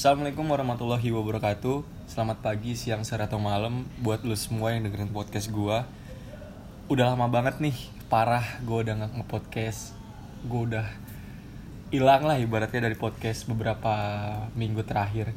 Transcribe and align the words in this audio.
Assalamualaikum 0.00 0.48
warahmatullahi 0.48 1.12
wabarakatuh 1.12 2.08
Selamat 2.08 2.40
pagi, 2.40 2.72
siang, 2.72 3.04
sore, 3.04 3.28
atau 3.28 3.36
malam 3.36 3.84
Buat 4.00 4.24
lu 4.24 4.32
semua 4.32 4.72
yang 4.72 4.88
dengerin 4.88 5.12
podcast 5.12 5.52
gua 5.52 5.84
Udah 6.88 7.12
lama 7.12 7.28
banget 7.28 7.60
nih 7.60 7.76
Parah 8.08 8.64
gue 8.64 8.80
udah 8.80 8.96
gak 8.96 9.12
nge-podcast 9.20 9.92
Gue 10.48 10.72
udah 10.72 10.88
hilang 11.92 12.24
lah 12.24 12.40
ibaratnya 12.40 12.88
dari 12.88 12.96
podcast 12.96 13.44
beberapa 13.44 13.92
minggu 14.56 14.80
terakhir 14.88 15.36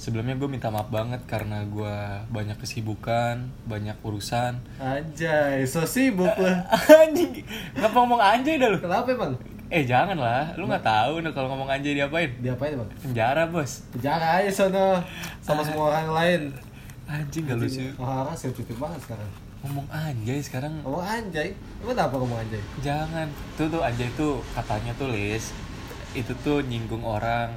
Sebelumnya 0.00 0.40
gue 0.40 0.48
minta 0.48 0.72
maaf 0.72 0.88
banget 0.88 1.20
karena 1.28 1.60
gue 1.68 2.24
banyak 2.32 2.56
kesibukan, 2.56 3.52
banyak 3.68 4.00
urusan 4.00 4.64
Anjay, 4.80 5.68
so 5.68 5.84
sibuk 5.84 6.32
lu. 6.40 6.48
Anjing, 7.04 7.44
ngomong 7.76 8.16
anjay 8.16 8.56
dah 8.56 8.72
lu? 8.72 8.80
Kenapa 8.80 9.12
emang? 9.12 9.36
Eh 9.74 9.82
jangan 9.82 10.14
lah, 10.14 10.54
lu 10.54 10.70
gak 10.70 10.86
tahu 10.86 11.18
nih 11.18 11.34
kalau 11.34 11.50
ngomong 11.50 11.66
anjay 11.66 11.98
diapain 11.98 12.30
Diapain 12.38 12.78
emang? 12.78 12.86
Penjara 12.94 13.42
bos 13.50 13.82
Penjara 13.90 14.38
aja 14.38 14.46
sono 14.46 15.02
sama 15.42 15.66
semua 15.66 15.90
orang 15.90 16.14
lain. 16.14 16.40
Anjing 17.04 17.42
gak 17.42 17.58
lucu 17.58 17.82
Orang-orang 17.98 18.38
sensitif 18.38 18.78
banget 18.78 19.02
sekarang. 19.02 19.26
Ngomong 19.60 19.86
anjay 19.90 20.38
sekarang 20.38 20.78
Ngomong 20.80 21.02
anjay. 21.02 21.58
Emang 21.82 21.98
apa 21.98 22.14
ngomong 22.14 22.38
anjay? 22.38 22.62
Jangan 22.80 23.26
Tuh 23.58 23.66
tuh 23.66 23.82
anjay 23.82 24.06
tuh 24.14 24.38
katanya 24.54 24.94
tuh 24.94 25.10
Lis 25.10 25.50
Itu 26.14 26.38
tuh 26.38 26.62
nyinggung 26.62 27.02
orang 27.02 27.50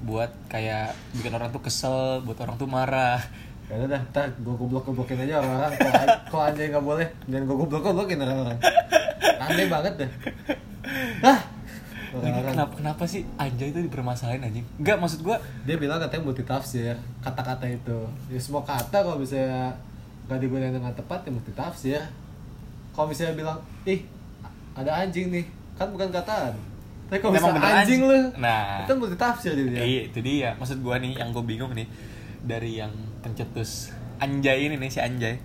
Buat 0.00 0.30
kayak 0.46 0.94
bikin 1.12 1.34
orang 1.34 1.50
tuh 1.50 1.60
kesel 1.60 2.22
Buat 2.22 2.46
orang 2.46 2.56
tuh 2.56 2.70
marah 2.70 3.18
Ya 3.66 3.78
udah 3.78 3.88
dah, 3.88 4.02
ntar 4.10 4.26
gue 4.34 4.50
goblok-goblokin 4.50 5.14
aja 5.22 5.38
orang-orang. 5.38 5.70
Kalau 5.78 5.94
an- 5.94 6.20
Kalau 6.26 6.42
anjay 6.42 6.66
nggak 6.74 6.82
boleh, 6.82 7.06
jangan 7.30 7.44
gue 7.46 7.54
goblok-goblokin 7.56 8.18
orang-orang. 8.18 8.58
Aneh 9.38 9.66
banget 9.70 9.92
deh. 9.94 10.10
Hah? 11.20 11.40
Lagi 12.10 12.42
kenapa, 12.42 12.74
kenapa 12.74 13.02
sih 13.06 13.22
anjay 13.38 13.70
itu 13.70 13.86
dipermasalahin 13.86 14.42
anjing 14.42 14.66
Enggak 14.82 14.98
maksud 14.98 15.22
gua 15.22 15.38
Dia 15.62 15.78
bilang 15.78 16.02
katanya 16.02 16.26
multi 16.26 16.42
tafsir 16.42 16.98
kata-kata 17.22 17.70
itu. 17.70 17.98
Ya 18.26 18.40
semua 18.42 18.66
kata 18.66 19.06
kalau 19.06 19.14
misalnya 19.14 19.70
nggak 20.26 20.38
digunakan 20.42 20.74
dengan 20.74 20.92
tepat 20.94 21.22
ya 21.26 21.30
multi 21.30 21.52
tafsir. 21.54 22.02
Kalau 22.90 23.06
misalnya 23.06 23.38
bilang, 23.38 23.58
ih 23.86 24.02
ada 24.74 25.06
anjing 25.06 25.30
nih, 25.30 25.46
kan 25.78 25.86
bukan 25.94 26.10
kataan. 26.10 26.54
Tapi 27.10 27.18
kalau 27.22 27.34
misalnya 27.34 27.62
anjing, 27.62 27.78
anjing. 27.78 28.00
lu, 28.06 28.18
Nah. 28.38 28.82
itu 28.86 28.92
multi 28.98 29.16
tafsir 29.18 29.54
jadi 29.54 29.70
dia. 29.70 29.82
Iya 29.82 30.00
itu 30.10 30.18
dia 30.22 30.50
Maksud 30.58 30.78
gua 30.78 31.02
nih 31.02 31.18
yang 31.18 31.34
gue 31.34 31.42
bingung 31.42 31.74
nih 31.74 31.90
Dari 32.46 32.78
yang 32.78 32.94
pencetus 33.18 33.90
anjay 34.22 34.70
ini 34.70 34.78
nih 34.78 34.90
si 34.94 35.02
anjay 35.02 35.42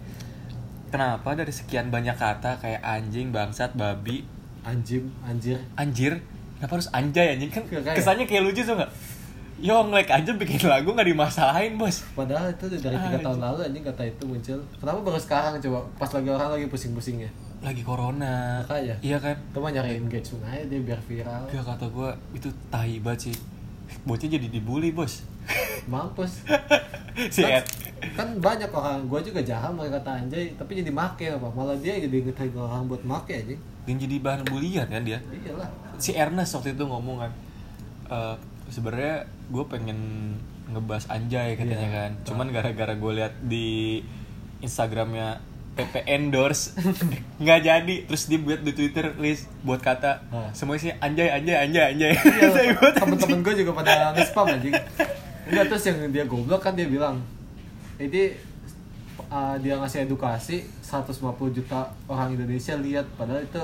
Kenapa 0.94 1.34
dari 1.34 1.50
sekian 1.50 1.90
banyak 1.90 2.14
kata 2.16 2.62
kayak 2.62 2.86
anjing, 2.86 3.34
bangsat, 3.34 3.74
babi, 3.74 4.24
Anjing, 4.66 5.06
anjir. 5.22 5.62
anjir 5.76 6.14
Kenapa 6.56 6.74
harus 6.76 6.90
anjay 6.90 7.28
anjing 7.32 7.50
kan 7.50 7.62
Kayak- 7.64 7.94
kesannya 7.94 8.26
kayak 8.26 8.44
lucu 8.44 8.62
tuh 8.62 8.74
gak? 8.74 8.90
Yo 9.56 9.78
ngelek 9.86 10.10
aja 10.10 10.32
bikin 10.34 10.60
lagu 10.66 10.90
gak 10.90 11.06
dimasalahin 11.06 11.76
bos 11.76 12.04
Padahal 12.12 12.50
itu 12.50 12.66
dari 12.76 12.98
tiga 12.98 13.16
Ah, 13.16 13.24
tahun 13.24 13.40
lalu 13.40 13.60
anjing 13.64 13.84
kata 13.84 14.04
itu 14.04 14.24
muncul. 14.26 14.60
Kenapa 14.76 15.00
baru 15.00 15.16
sekarang 15.18 15.54
coba? 15.60 15.80
Pas 15.96 16.10
lagi 16.10 16.28
orang 16.28 16.50
lagi 16.52 16.66
pusing-pusingnya. 16.66 17.30
Lagi 17.62 17.82
corona 17.82 18.60
Makanya. 18.62 18.96
Iya 19.00 19.18
kan? 19.18 19.36
Itu 19.38 19.58
mah 19.58 19.72
nyari 19.72 19.96
engagement 19.98 20.44
aja 20.46 20.66
dia 20.66 20.80
biar 20.82 21.00
viral. 21.00 21.44
Gak 21.48 21.64
kata 21.64 21.86
gue 21.88 22.10
itu 22.34 22.50
tahi 22.68 23.00
banget 23.00 23.20
sih 23.24 23.36
Bocah 24.02 24.28
jadi 24.28 24.48
dibully 24.50 24.90
bos 24.90 25.22
Mampus. 25.86 26.42
Si 27.32 27.40
kan, 27.40 27.64
Ed 27.64 27.66
kan 28.12 28.28
banyak 28.38 28.68
orang, 28.68 29.08
gue 29.08 29.20
juga 29.24 29.40
jahat 29.40 29.72
mereka 29.72 30.04
kata 30.04 30.20
anjay, 30.20 30.52
tapi 30.54 30.76
jadi 30.76 30.92
make 30.92 31.32
apa? 31.32 31.48
Malah 31.48 31.80
dia 31.80 31.96
jadi 31.96 32.12
ngetag 32.22 32.52
orang 32.52 32.86
buat 32.86 33.00
make 33.02 33.32
aja. 33.32 33.56
Yang 33.88 33.98
jadi 34.04 34.16
bahan 34.20 34.44
bulian 34.44 34.84
kan 34.86 35.00
dia 35.02 35.24
Iyalah. 35.24 35.72
Si 35.96 36.12
Ernest 36.12 36.52
waktu 36.54 36.74
itu 36.74 36.84
ngomong 36.84 37.18
kan 37.20 37.32
eh 38.06 38.36
sebenarnya 38.68 39.16
gue 39.48 39.66
pengen 39.66 40.00
ngebahas 40.68 41.08
anjay 41.08 41.54
katanya 41.54 41.78
Iya. 41.82 41.96
kan 41.96 42.12
Cuman 42.26 42.48
gara-gara 42.50 42.94
gue 42.94 43.12
lihat 43.16 43.34
di 43.40 44.02
Instagramnya 44.60 45.40
PP 45.76 45.94
endorse 46.06 46.72
nggak 47.44 47.60
jadi 47.62 47.96
terus 48.06 48.26
dia 48.26 48.40
buat 48.40 48.60
di 48.60 48.72
Twitter 48.72 49.12
list 49.16 49.52
buat 49.62 49.80
kata 49.80 50.24
Hah. 50.26 50.50
semuanya 50.52 50.82
sih 50.82 50.92
anjay 50.96 51.28
anjay 51.30 51.56
anjay 51.62 51.84
anjay 51.92 52.12
Iya, 52.16 52.80
temen-temen 53.00 53.40
gue 53.40 53.54
juga 53.60 53.72
pada 53.74 54.12
nge-spam 54.12 54.48
anjing 54.50 54.72
Enggak, 55.46 55.66
terus 55.70 55.84
yang 55.86 55.98
dia 56.10 56.26
goblok 56.26 56.62
kan 56.62 56.74
dia 56.74 56.90
bilang 56.90 57.22
Ini 58.02 58.34
uh, 59.30 59.56
dia 59.62 59.78
ngasih 59.80 60.10
edukasi 60.10 60.66
150 60.84 61.32
juta 61.56 61.88
orang 62.12 62.36
Indonesia 62.36 62.76
lihat. 62.76 63.06
Padahal 63.16 63.46
itu 63.46 63.62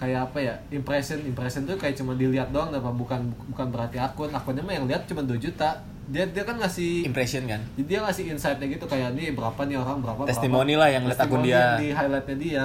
kayak 0.00 0.32
apa 0.32 0.38
ya 0.42 0.54
impression 0.74 1.22
impression 1.22 1.62
tuh 1.62 1.78
kayak 1.78 1.94
cuma 1.94 2.16
dilihat 2.18 2.50
doang 2.50 2.72
apa 2.74 2.88
bukan 2.88 3.28
bukan 3.52 3.66
berarti 3.68 4.00
akun. 4.00 4.32
Akunnya 4.32 4.64
mah 4.64 4.72
yang 4.72 4.86
lihat 4.88 5.04
cuma 5.04 5.20
2 5.20 5.36
juta. 5.36 5.84
Dia 6.08 6.24
dia 6.32 6.42
kan 6.48 6.56
ngasih 6.56 7.04
impression 7.04 7.44
kan? 7.44 7.60
Jadi 7.76 7.86
dia 7.86 8.00
ngasih 8.02 8.24
insightnya 8.32 8.66
gitu 8.72 8.84
kayak 8.88 9.12
nih 9.12 9.36
berapa 9.36 9.60
nih 9.68 9.76
orang 9.78 10.00
berapa 10.00 10.20
Testimoni 10.26 10.74
berapa. 10.74 10.80
lah 10.80 10.88
yang 10.88 11.04
lihat 11.06 11.20
akun 11.20 11.40
dia. 11.44 11.76
di 11.76 11.88
highlightnya 11.92 12.36
dia. 12.40 12.64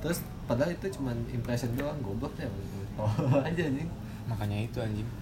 Terus 0.00 0.18
padahal 0.48 0.72
itu 0.72 0.86
cuma 0.96 1.12
impression 1.28 1.70
doang 1.76 2.00
goblok 2.00 2.34
ya 2.40 2.48
oh 2.96 3.12
aja 3.46 3.62
anjing. 3.68 3.90
Makanya 4.26 4.64
itu 4.64 4.80
anjing 4.80 5.19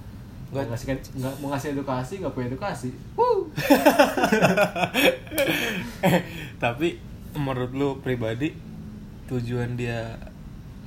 Gak 0.48 0.64
ngasih 0.64 0.96
nggak 0.96 1.34
mau 1.44 1.52
ngasih 1.52 1.76
edukasi 1.76 2.24
nggak 2.24 2.32
punya 2.32 2.48
edukasi. 2.48 2.88
Woo! 3.12 3.52
eh 6.08 6.24
tapi 6.56 6.96
menurut 7.36 7.72
lu 7.76 7.88
pribadi 8.00 8.56
tujuan 9.28 9.76
dia 9.76 10.16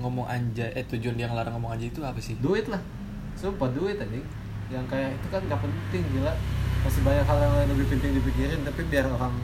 ngomong 0.02 0.26
anjay 0.26 0.74
eh 0.74 0.82
tujuan 0.90 1.14
dia 1.14 1.30
ngelarang 1.30 1.62
ngomong 1.62 1.78
anjay 1.78 1.94
itu 1.94 2.02
apa 2.02 2.18
sih? 2.18 2.34
Duit 2.42 2.66
lah. 2.74 2.82
Sumpah 3.38 3.70
duit 3.70 4.02
anjing. 4.02 4.26
Yang 4.74 4.86
kayak 4.90 5.14
itu 5.14 5.28
kan 5.30 5.42
nggak 5.46 5.62
penting 5.62 6.04
gila. 6.10 6.34
Masih 6.82 7.02
banyak 7.06 7.26
hal 7.30 7.38
yang 7.38 7.70
lebih 7.70 7.86
penting 7.94 8.18
dipikirin 8.18 8.66
tapi 8.66 8.82
biar 8.90 9.06
orang 9.14 9.38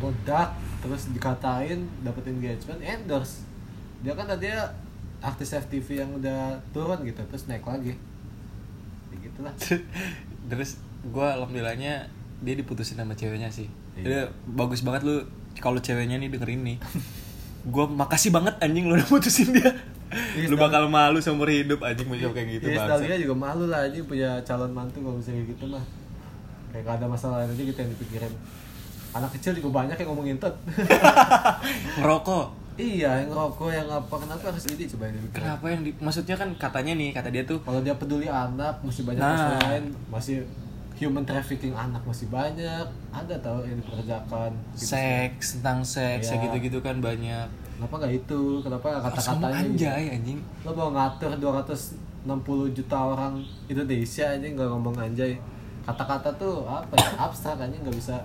bodak 0.00 0.56
terus 0.80 1.12
dikatain 1.12 1.84
dapet 2.00 2.32
engagement 2.32 2.80
endorse. 2.80 3.44
Dia 4.00 4.16
kan 4.16 4.24
tadi 4.24 4.48
artis 5.20 5.52
FTV 5.52 6.06
yang 6.06 6.10
udah 6.16 6.64
turun 6.72 7.04
gitu 7.04 7.20
terus 7.28 7.44
naik 7.44 7.66
lagi. 7.66 7.92
ya 7.92 7.96
gitulah 9.38 9.54
terus 10.50 10.82
gue 11.06 11.26
alhamdulillahnya 11.38 12.10
dia 12.42 12.54
diputusin 12.54 12.98
sama 12.98 13.14
ceweknya 13.14 13.50
sih. 13.50 13.70
Iya. 13.98 14.02
Dia 14.06 14.22
bagus 14.46 14.82
banget 14.82 15.06
lu 15.06 15.22
kalau 15.58 15.78
ceweknya 15.78 16.18
nih 16.18 16.30
dengerin 16.30 16.62
nih. 16.66 16.78
Gue 17.66 17.84
makasih 17.86 18.30
banget 18.34 18.58
anjing 18.62 18.86
lu 18.86 18.94
udah 18.98 19.06
putusin 19.06 19.54
dia. 19.54 19.70
Iya, 20.08 20.48
lu 20.48 20.56
bakal 20.56 20.88
malu 20.88 21.18
seumur 21.20 21.50
hidup 21.50 21.84
anjing 21.84 22.08
mau 22.08 22.16
jawab 22.16 22.32
kayak 22.32 22.48
gitu 22.56 22.72
Iya, 22.72 22.80
Stalia 22.80 23.16
juga 23.20 23.34
malu 23.36 23.68
lah 23.68 23.84
anjing 23.84 24.08
punya 24.08 24.40
calon 24.46 24.72
mantu 24.72 25.02
kalau 25.02 25.18
misalnya 25.18 25.42
gitu 25.46 25.64
mah. 25.66 25.84
Kayak 26.70 26.82
gak 26.84 26.96
ada 27.02 27.06
masalah 27.10 27.36
aja 27.44 27.52
gitu 27.58 27.76
yang 27.78 27.92
dipikirin. 27.92 28.32
Anak 29.12 29.30
kecil 29.34 29.58
juga 29.58 29.82
banyak 29.82 29.96
yang 29.98 30.08
ngomongin 30.14 30.38
tot. 30.38 30.54
Ngerokok 31.98 32.57
iya 32.78 33.10
yang 33.20 33.28
ngerokok 33.28 33.68
yang 33.68 33.88
apa 33.90 34.14
kenapa 34.16 34.44
harus 34.48 34.64
ini? 34.70 34.86
Coba 34.86 35.10
dipikirin 35.10 35.34
kenapa 35.34 35.64
yang 35.66 35.82
di, 35.82 35.90
maksudnya 35.98 36.36
kan 36.38 36.48
katanya 36.54 36.92
nih 36.94 37.10
kata 37.10 37.28
dia 37.28 37.42
tuh 37.42 37.58
kalau 37.60 37.82
dia 37.82 37.92
peduli 37.92 38.30
anak 38.30 38.78
masih 38.80 39.02
banyak 39.02 39.18
Nah. 39.18 39.34
masalah 39.34 39.60
lain 39.68 39.84
masih 40.08 40.36
human 40.94 41.22
trafficking 41.22 41.74
anak 41.74 42.02
masih 42.02 42.26
banyak. 42.28 42.86
Ada 43.10 43.34
tau 43.38 43.62
yang 43.62 43.78
dikerjakan. 43.78 44.50
Gitu. 44.72 44.86
seks 44.88 45.58
tentang 45.58 45.82
seks 45.82 46.26
ya 46.26 46.38
gitu-gitu 46.40 46.78
kan 46.78 46.98
banyak. 46.98 47.46
Kenapa 47.74 47.94
nggak 47.98 48.14
itu? 48.16 48.40
Kenapa 48.58 48.86
nggak 48.90 49.02
kata-katanya? 49.10 49.58
Gitu? 49.62 49.62
anjay 49.86 50.04
anjing. 50.10 50.38
Lo 50.62 50.70
mau 50.72 50.90
ngatur 50.90 51.30
260 51.38 52.74
juta 52.74 52.98
orang 52.98 53.38
Indonesia 53.66 54.26
aja 54.26 54.42
nggak 54.42 54.68
ngomong 54.68 54.94
anjay. 54.98 55.38
Kata-kata 55.82 56.28
tuh 56.34 56.66
apa 56.66 56.94
ya? 56.94 57.08
Abstrak 57.16 57.58
aja 57.58 57.70
nggak 57.72 57.94
bisa 57.94 58.18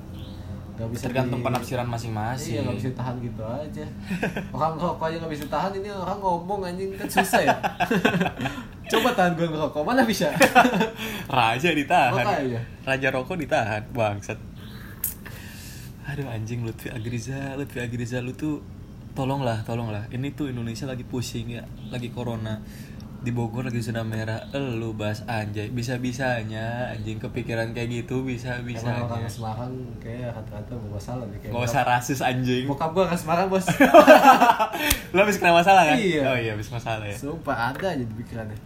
nggak 0.73 0.89
bisa 0.89 1.03
tergantung 1.05 1.39
di- 1.41 1.45
penafsiran 1.45 1.85
masing-masing. 1.85 2.53
Iya 2.57 2.59
nggak 2.65 2.77
bisa 2.81 2.89
tahan 2.97 3.15
gitu 3.21 3.41
aja. 3.45 3.85
Orang 4.49 4.73
rokok 4.81 5.05
aja 5.05 5.15
nggak 5.21 5.33
bisa 5.33 5.45
tahan 5.45 5.71
ini 5.77 5.89
orang 5.93 6.17
ngomong 6.17 6.59
anjing. 6.65 6.89
Kan 6.97 7.09
susah 7.09 7.41
ya. 7.45 7.57
Coba 8.91 9.09
tahan 9.13 9.37
gue 9.37 9.47
ngerokok 9.47 9.83
mana 9.85 10.01
bisa? 10.03 10.33
Raja 11.31 11.69
ditahan. 11.71 12.13
Makanya. 12.13 12.61
raja 12.83 13.07
rokok 13.09 13.37
ditahan 13.39 13.81
bangsat. 13.95 14.37
Aduh 16.03 16.27
anjing 16.27 16.67
Lutfi 16.67 16.91
Agriza 16.91 17.55
Lutfi 17.55 17.79
Agriza 17.79 18.19
lu 18.19 18.35
tuh 18.35 18.59
tolonglah 19.15 19.63
tolonglah. 19.63 20.09
Ini 20.11 20.35
tuh 20.35 20.51
Indonesia 20.51 20.83
lagi 20.83 21.07
pusing 21.07 21.57
ya 21.57 21.63
lagi 21.89 22.11
corona 22.11 22.59
di 23.23 23.31
Bogor 23.31 23.63
lagi 23.63 23.79
zona 23.79 24.03
merah. 24.03 24.43
Lu 24.51 24.91
bahas 24.91 25.23
anjay. 25.25 25.71
Bisa 25.71 25.95
bisanya 25.95 26.91
anjing 26.91 27.23
kepikiran 27.23 27.71
kayak 27.71 28.03
gitu 28.03 28.27
bisa 28.27 28.59
Emang 28.59 28.67
bisanya 28.75 29.07
orang 29.07 29.23
Semarang 29.31 29.73
kayak 30.03 30.35
kata-kata 30.35 30.75
mau 30.75 30.99
masalah 30.99 31.23
nih 31.31 31.39
kayak 31.39 31.51
Gak 31.55 31.63
usah 31.63 31.83
rasis 31.87 32.19
anjing. 32.19 32.67
Bokap 32.67 32.91
gue 32.91 33.03
orang 33.07 33.15
Semarang 33.15 33.47
bos. 33.47 33.63
Lu 35.15 35.17
habis 35.23 35.39
kena 35.39 35.55
masalah 35.55 35.87
kan? 35.87 35.95
Iya. 35.95 36.21
Oh 36.27 36.37
iya 36.37 36.51
habis 36.51 36.67
masalah 36.67 37.07
ya. 37.07 37.15
Sumpah 37.15 37.71
ada 37.71 37.87
aja 37.95 38.03
di 38.03 38.15
pikirannya. 38.19 38.59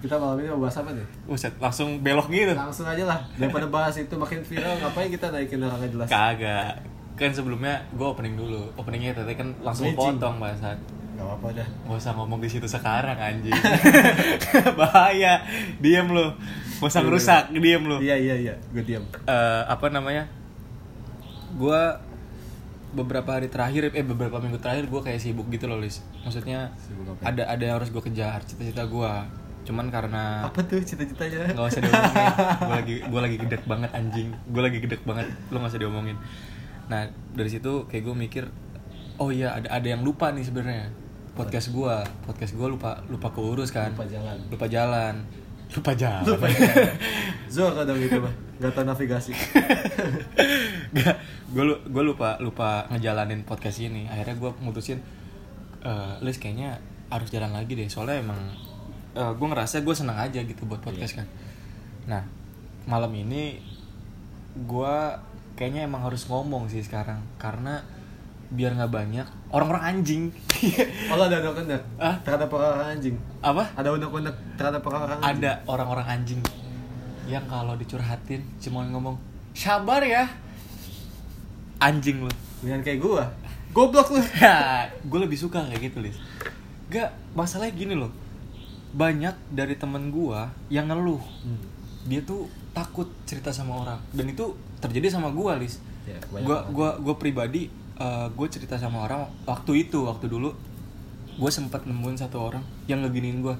Kita 0.00 0.16
malam 0.16 0.40
ini 0.40 0.48
mau 0.52 0.64
bahas 0.64 0.76
apa 0.80 0.92
nih? 0.92 1.06
Buset 1.24 1.52
langsung 1.56 2.04
belok 2.04 2.28
gitu. 2.28 2.52
Langsung 2.52 2.84
aja 2.84 3.04
lah. 3.08 3.20
Daripada 3.40 3.64
bahas 3.72 3.96
itu 3.96 4.12
makin 4.12 4.44
viral 4.44 4.76
ngapain 4.76 5.08
kita 5.08 5.32
naikin 5.32 5.60
orang 5.64 5.80
gak 5.80 5.92
jelas? 5.96 6.08
Kagak. 6.12 6.84
Kan 7.16 7.32
sebelumnya 7.32 7.80
gue 7.96 8.04
opening 8.04 8.36
dulu. 8.36 8.68
Openingnya 8.76 9.16
tadi 9.16 9.32
kan 9.40 9.56
langsung 9.64 9.88
Bridging. 9.88 10.20
potong 10.20 10.36
bahasan 10.36 10.99
Gak 11.20 11.28
apa-apa 11.28 11.48
dah. 11.52 11.68
Gak 11.68 11.98
usah 12.00 12.12
ngomong 12.16 12.40
di 12.40 12.48
situ 12.48 12.64
sekarang 12.64 13.20
anjing. 13.20 13.52
Bahaya. 14.80 15.44
Diam 15.76 16.08
lu. 16.08 16.32
Gak 16.80 16.88
usah 16.88 17.04
ngerusak, 17.04 17.52
diam 17.52 17.84
lu. 17.84 18.00
Iya 18.00 18.16
iya 18.16 18.34
iya, 18.40 18.54
gue 18.72 18.80
diam. 18.80 19.04
Eh, 19.28 19.62
apa 19.68 19.92
namanya? 19.92 20.24
Gua 21.52 22.00
beberapa 22.90 23.38
hari 23.38 23.46
terakhir 23.46 23.94
eh 23.94 24.02
beberapa 24.02 24.42
minggu 24.42 24.58
terakhir 24.58 24.90
gue 24.90 24.98
kayak 24.98 25.22
sibuk 25.22 25.46
gitu 25.46 25.70
loh 25.70 25.78
Lis 25.78 26.02
maksudnya 26.26 26.74
Sibuk 26.82 27.14
apa? 27.14 27.22
ada 27.22 27.46
ada 27.46 27.62
yang 27.62 27.78
harus 27.78 27.94
gue 27.94 28.02
kejar 28.02 28.42
cita-cita 28.42 28.82
gue 28.82 29.12
cuman 29.62 29.86
karena 29.94 30.42
Apa 30.50 30.66
tuh 30.66 30.82
cita-citanya? 30.82 31.54
nggak 31.54 31.70
usah 31.70 31.82
diomongin 31.86 32.26
gue 32.66 32.74
lagi 32.74 32.96
gue 33.06 33.20
lagi 33.22 33.36
gedek 33.46 33.62
banget 33.62 33.90
anjing 33.94 34.28
gue 34.34 34.62
lagi 34.62 34.78
gedek 34.82 35.02
banget 35.06 35.30
lo 35.54 35.62
nggak 35.62 35.70
usah 35.70 35.78
diomongin 35.78 36.16
nah 36.90 37.06
dari 37.30 37.50
situ 37.54 37.86
kayak 37.86 38.02
gue 38.02 38.14
mikir 38.18 38.44
oh 39.22 39.30
iya 39.30 39.54
ada 39.54 39.70
ada 39.70 39.86
yang 39.86 40.02
lupa 40.02 40.34
nih 40.34 40.42
sebenarnya 40.42 40.90
podcast 41.34 41.70
gue 41.70 41.94
podcast 42.26 42.52
gue 42.54 42.68
lupa 42.68 43.00
lupa 43.06 43.28
keurus 43.30 43.70
kan 43.70 43.90
Lupa 43.94 44.06
jalan. 44.06 44.36
lupa 44.50 44.66
jalan 44.66 45.14
lupa 45.70 45.92
jalan 45.94 46.24
Zor 47.50 47.74
kadang 47.74 47.98
gitu 47.98 48.18
mah, 48.22 48.30
gak 48.62 48.74
tau 48.74 48.86
navigasi. 48.86 49.34
Gak, 50.94 51.16
gue 51.50 51.64
gue 51.82 52.02
lupa 52.02 52.38
lupa 52.38 52.86
ngejalanin 52.90 53.42
podcast 53.42 53.82
ini. 53.82 54.06
Akhirnya 54.06 54.38
gue 54.38 54.50
mutusin, 54.62 54.98
eh 55.82 56.14
Lis 56.22 56.38
kayaknya 56.38 56.78
harus 57.10 57.30
jalan 57.30 57.50
lagi 57.50 57.74
deh. 57.74 57.86
Soalnya 57.90 58.22
emang 58.22 58.38
eh, 59.14 59.32
gue 59.34 59.46
ngerasa 59.50 59.82
gue 59.82 59.94
seneng 59.94 60.18
aja 60.18 60.42
gitu 60.42 60.62
buat 60.66 60.78
podcast 60.78 61.18
kan. 61.18 61.26
Nah 62.06 62.22
malam 62.86 63.10
ini 63.14 63.58
gue 64.54 64.94
kayaknya 65.54 65.86
emang 65.86 66.06
harus 66.06 66.26
ngomong 66.26 66.66
sih 66.66 66.82
sekarang 66.82 67.22
karena 67.38 67.82
biar 68.50 68.74
nggak 68.74 68.90
banyak 68.90 69.26
orang-orang 69.50 69.82
anjing. 69.96 70.22
Oh 71.10 71.16
ada 71.16 71.40
undang-undang 71.40 71.82
Ah? 71.96 72.14
terhadap 72.20 72.50
orang 72.52 72.92
anjing. 72.92 73.16
Apa? 73.40 73.64
Ada 73.74 73.88
undang-undang 73.94 74.36
terhadap 74.54 74.82
orang 74.84 75.02
anjing. 75.08 75.24
Ada 75.40 75.52
orang-orang 75.64 76.06
anjing 76.06 76.40
yang 77.30 77.46
kalau 77.46 77.78
dicurhatin 77.78 78.42
cuma 78.58 78.82
ngomong 78.90 79.14
sabar 79.54 80.02
ya 80.02 80.26
anjing 81.80 82.26
lu. 82.26 82.32
Dengan 82.60 82.84
kayak 82.84 83.00
gua. 83.00 83.24
Goblok 83.72 84.12
lu. 84.12 84.20
Ya, 84.42 84.90
gue 85.00 85.20
lebih 85.22 85.38
suka 85.38 85.62
kayak 85.64 85.80
gitu, 85.90 86.02
Lis. 86.02 86.18
Gak, 86.90 87.14
masalahnya 87.32 87.72
gini 87.72 87.94
loh. 87.94 88.10
Banyak 88.92 89.54
dari 89.54 89.78
temen 89.78 90.10
gue 90.10 90.40
yang 90.68 90.90
ngeluh. 90.90 91.22
Hmm. 91.22 91.62
Dia 92.10 92.20
tuh 92.26 92.50
takut 92.74 93.06
cerita 93.24 93.54
sama 93.54 93.80
orang. 93.80 94.00
Dan 94.10 94.26
itu 94.28 94.52
terjadi 94.82 95.08
sama 95.08 95.30
gue, 95.30 95.52
Lis. 95.62 95.78
Ya, 96.04 96.18
kebanyakan. 96.18 96.74
gua, 96.74 96.88
gua 96.98 97.14
pribadi, 97.16 97.70
gue 98.02 98.46
cerita 98.48 98.74
sama 98.74 99.04
orang 99.04 99.28
waktu 99.44 99.84
itu, 99.84 100.02
waktu 100.02 100.26
dulu. 100.26 100.50
Gue 101.32 101.48
sempat 101.48 101.84
nemuin 101.84 102.16
satu 102.18 102.40
orang 102.42 102.60
yang 102.86 103.00
ngeginiin 103.00 103.40
gue. 103.40 103.56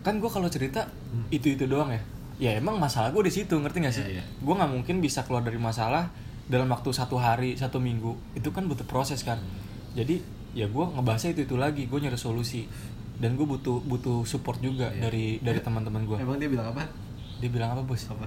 Kan 0.00 0.16
gue 0.16 0.26
kalau 0.26 0.46
cerita, 0.46 0.86
Hmm. 0.86 1.26
itu-itu 1.28 1.64
doang 1.64 1.90
ya. 1.90 2.02
Ya 2.40 2.50
emang 2.54 2.76
masalah 2.76 3.10
gue 3.10 3.20
di 3.20 3.32
situ, 3.32 3.52
ngerti 3.52 3.78
gak 3.80 3.92
sih? 3.92 4.02
Iya, 4.02 4.10
iya. 4.18 4.24
Gue 4.38 4.54
nggak 4.54 4.70
mungkin 4.70 4.98
bisa 4.98 5.22
keluar 5.22 5.40
dari 5.40 5.56
masalah 5.56 6.08
dalam 6.46 6.66
waktu 6.66 6.90
satu 6.90 7.14
hari 7.14 7.54
satu 7.54 7.78
minggu 7.78 8.10
itu 8.34 8.50
kan 8.50 8.66
butuh 8.66 8.82
proses 8.82 9.22
kan 9.22 9.38
jadi 9.92 10.18
ya 10.50 10.66
gue 10.66 10.82
ngebahasnya 10.82 11.30
itu 11.32 11.46
itu 11.46 11.54
lagi 11.54 11.86
gue 11.86 11.94
nyari 11.96 12.18
solusi 12.18 12.66
dan 13.16 13.38
gue 13.38 13.46
butuh 13.46 13.78
butuh 13.78 14.26
support 14.26 14.58
juga 14.58 14.90
Iya. 14.90 14.98
dari 15.00 15.38
dari 15.38 15.60
teman-teman 15.60 16.02
gue 16.02 16.18
Emang 16.18 16.42
dia 16.42 16.50
bilang 16.50 16.74
apa? 16.74 16.90
dia 17.38 17.46
bilang 17.46 17.70
apa 17.70 17.86
bos 17.86 18.02
Apa? 18.04 18.26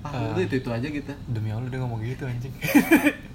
Ah, 0.00 0.30
Eh. 0.30 0.30
lu 0.32 0.40
itu 0.46 0.54
itu 0.56 0.70
aja 0.70 0.86
gitu. 0.86 1.10
demi 1.26 1.50
allah 1.50 1.66
dia 1.66 1.82
ngomong 1.82 1.98
gitu 2.00 2.22
anjing 2.22 2.54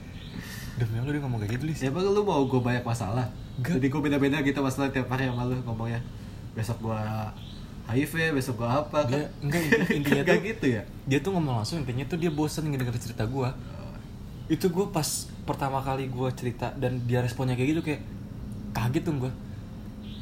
demi 0.76 0.96
allah 0.98 1.12
dia 1.12 1.22
ngomong 1.22 1.40
kayak 1.40 1.52
gitu 1.56 1.64
lis 1.66 1.80
Ya 1.80 1.88
emang 1.88 2.04
lu 2.06 2.22
mau 2.22 2.44
gue 2.44 2.60
banyak 2.60 2.84
masalah? 2.84 3.32
Enggak. 3.56 3.80
Jadi 3.80 3.88
gue 3.88 4.02
beda-beda 4.02 4.38
gitu 4.42 4.60
masalah 4.60 4.88
tiap 4.90 5.08
hari 5.08 5.26
sama 5.26 5.44
lu 5.44 5.56
ngomongnya. 5.64 6.04
Besok 6.52 6.78
gua 6.82 7.32
HIV, 7.86 8.34
besok 8.34 8.60
gua 8.60 8.82
apa 8.82 9.06
dia 9.06 9.16
kan? 9.16 9.24
enggak 9.42 9.62
inti- 9.62 9.94
intinya 9.96 10.24
tuh 10.28 10.40
gitu 10.42 10.66
ya? 10.72 10.82
dia 11.06 11.20
tuh 11.20 11.32
ngomong 11.32 11.56
langsung 11.60 11.78
intinya 11.80 12.04
tuh 12.04 12.18
dia 12.18 12.28
bosan 12.30 12.66
ngedenger 12.66 12.98
cerita 12.98 13.24
gue 13.24 13.50
itu 14.46 14.66
gue 14.66 14.86
pas 14.88 15.06
pertama 15.42 15.78
kali 15.80 16.06
gue 16.06 16.30
cerita 16.34 16.70
dan 16.74 17.02
dia 17.04 17.18
responnya 17.20 17.54
kayak 17.54 17.70
gitu 17.72 17.82
kayak 17.82 18.02
kaget 18.72 19.04
tuh 19.04 19.14
gue 19.20 19.32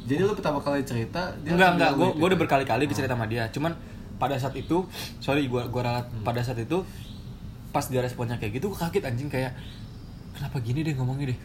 Jadi 0.04 0.20
lu 0.20 0.32
pertama 0.32 0.60
kali 0.60 0.84
cerita 0.84 1.32
dia 1.40 1.56
enggak 1.56 1.70
enggak 1.74 1.92
bilang 1.92 1.96
gue 1.96 2.08
gitu 2.10 2.20
gue 2.20 2.28
udah 2.28 2.36
ya? 2.36 2.42
berkali-kali 2.44 2.84
cerita 2.90 3.14
sama 3.14 3.26
dia 3.26 3.44
cuman 3.48 3.72
pada 4.16 4.36
saat 4.36 4.54
itu 4.54 4.78
sorry 5.20 5.48
gue 5.48 5.62
gue 5.62 5.82
ralat 5.82 6.08
pada 6.22 6.40
saat 6.40 6.56
itu 6.58 6.84
pas 7.70 7.84
dia 7.84 8.00
responnya 8.00 8.36
kayak 8.36 8.60
gitu 8.60 8.68
gue 8.68 8.78
kaget 8.78 9.04
anjing 9.06 9.28
kayak 9.28 9.56
kenapa 10.44 10.60
gini 10.60 10.84
deh 10.84 10.92
ngomongnya 11.00 11.32
deh? 11.32 11.40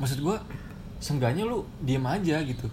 Maksud 0.00 0.24
gue 0.24 0.36
seenggaknya 1.04 1.44
lu 1.44 1.68
diem 1.84 2.00
aja 2.00 2.40
gitu. 2.40 2.64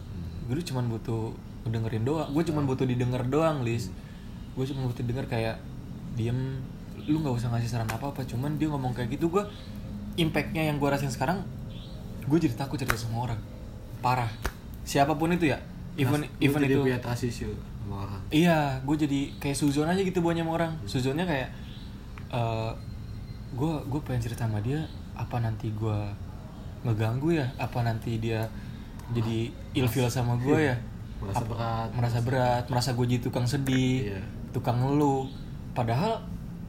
Gue 0.48 0.64
tuh 0.64 0.72
cuman 0.72 0.88
butuh 0.88 1.36
dengerin 1.68 2.08
doang 2.08 2.32
gue 2.32 2.44
cuman 2.48 2.64
butuh 2.64 2.88
didengar 2.88 3.28
doang 3.28 3.60
lis. 3.68 3.92
Gue 4.56 4.64
cuma 4.64 4.88
butuh 4.88 5.04
denger 5.04 5.28
kayak 5.28 5.60
diem 6.16 6.64
lu 7.12 7.20
nggak 7.20 7.36
usah 7.36 7.52
ngasih 7.52 7.68
saran 7.68 7.92
apa 7.92 8.08
apa 8.08 8.24
cuman 8.24 8.56
dia 8.56 8.72
ngomong 8.72 8.96
kayak 8.96 9.20
gitu. 9.20 9.28
Gue 9.28 9.44
impactnya 10.16 10.72
yang 10.72 10.80
gue 10.80 10.88
rasain 10.88 11.12
sekarang 11.12 11.44
gue 12.24 12.38
jadi 12.40 12.56
takut 12.56 12.80
cerita 12.80 12.96
sama 12.96 13.28
orang. 13.28 13.40
Parah. 14.00 14.32
Siapa 14.88 15.12
pun 15.20 15.36
itu 15.36 15.52
ya. 15.52 15.60
Even 16.00 16.24
Lu 16.24 16.40
even 16.40 16.64
itu 16.64 16.80
punya 16.88 17.04
sama 17.04 18.08
orang. 18.08 18.22
Iya, 18.32 18.80
gue 18.80 18.96
jadi 18.96 19.20
kayak 19.44 19.58
suzon 19.60 19.92
aja 19.92 20.00
gitu 20.00 20.24
buahnya 20.24 20.48
sama 20.48 20.56
orang. 20.56 20.72
Suzonnya 20.88 21.28
kayak 21.28 21.50
gue 23.56 23.74
gue 23.92 24.00
pengen 24.08 24.24
cerita 24.24 24.48
sama 24.48 24.64
dia 24.64 24.88
apa 25.16 25.40
nanti 25.40 25.72
gue 25.72 26.00
ngeganggu 26.84 27.34
ya? 27.34 27.48
Apa 27.58 27.82
nanti 27.82 28.18
dia 28.18 28.46
jadi 29.12 29.50
ilfil 29.74 30.08
sama 30.08 30.38
gue 30.38 30.72
ya? 30.72 30.76
Merasa 31.18 31.40
Apa- 31.40 31.50
berat. 31.50 31.90
merasa 31.96 32.20
berat, 32.22 32.64
merasa 32.68 32.90
gue 32.92 33.06
jadi 33.08 33.22
tukang 33.24 33.46
sedih, 33.46 34.14
Iya. 34.14 34.22
tukang 34.52 34.78
ngeluh. 34.78 35.26
Padahal 35.72 36.22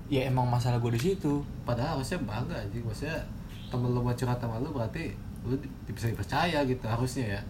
ya 0.07 0.25
emang 0.25 0.47
masalah 0.47 0.79
gue 0.79 0.95
di 0.95 1.03
situ. 1.03 1.43
Padahal 1.63 1.99
harusnya 1.99 2.23
bangga 2.23 2.55
aja, 2.55 2.79
maksudnya 2.79 3.19
temen 3.67 3.91
lu 3.91 3.99
mau 4.01 4.15
curhat 4.15 4.39
sama 4.39 4.63
lu 4.63 4.71
berarti 4.71 5.11
lu 5.43 5.59
bisa 5.87 6.07
dipercaya 6.07 6.63
gitu 6.63 6.85
harusnya 6.87 7.39
ya. 7.39 7.43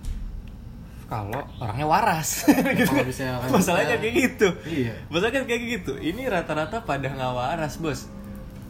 Kalau 1.06 1.38
orangnya 1.62 1.87
waras. 1.87 2.50
Misalnya 3.06 3.38
kan 3.38 3.50
Masalahnya 3.54 3.96
kayak 4.02 4.14
gitu. 4.16 4.49
Iya. 4.66 4.94
Masalahnya 5.06 5.46
kayak 5.46 5.62
gitu. 5.78 5.92
Ini 5.94 6.26
rata-rata 6.26 6.82
pada 6.82 7.06
nggak 7.06 7.31
waras, 7.31 7.78
bos. 7.78 8.10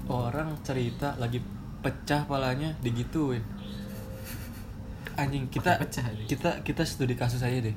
Orang 0.05 0.53
cerita 0.61 1.17
lagi 1.17 1.41
pecah 1.87 2.27
palanya 2.27 2.75
digituin. 2.83 3.47
Anjing 5.15 5.47
kita 5.47 5.79
pecah, 5.79 6.11
kita 6.27 6.67
kita 6.67 6.83
studi 6.83 7.15
kasus 7.15 7.47
aja 7.47 7.63
deh. 7.63 7.77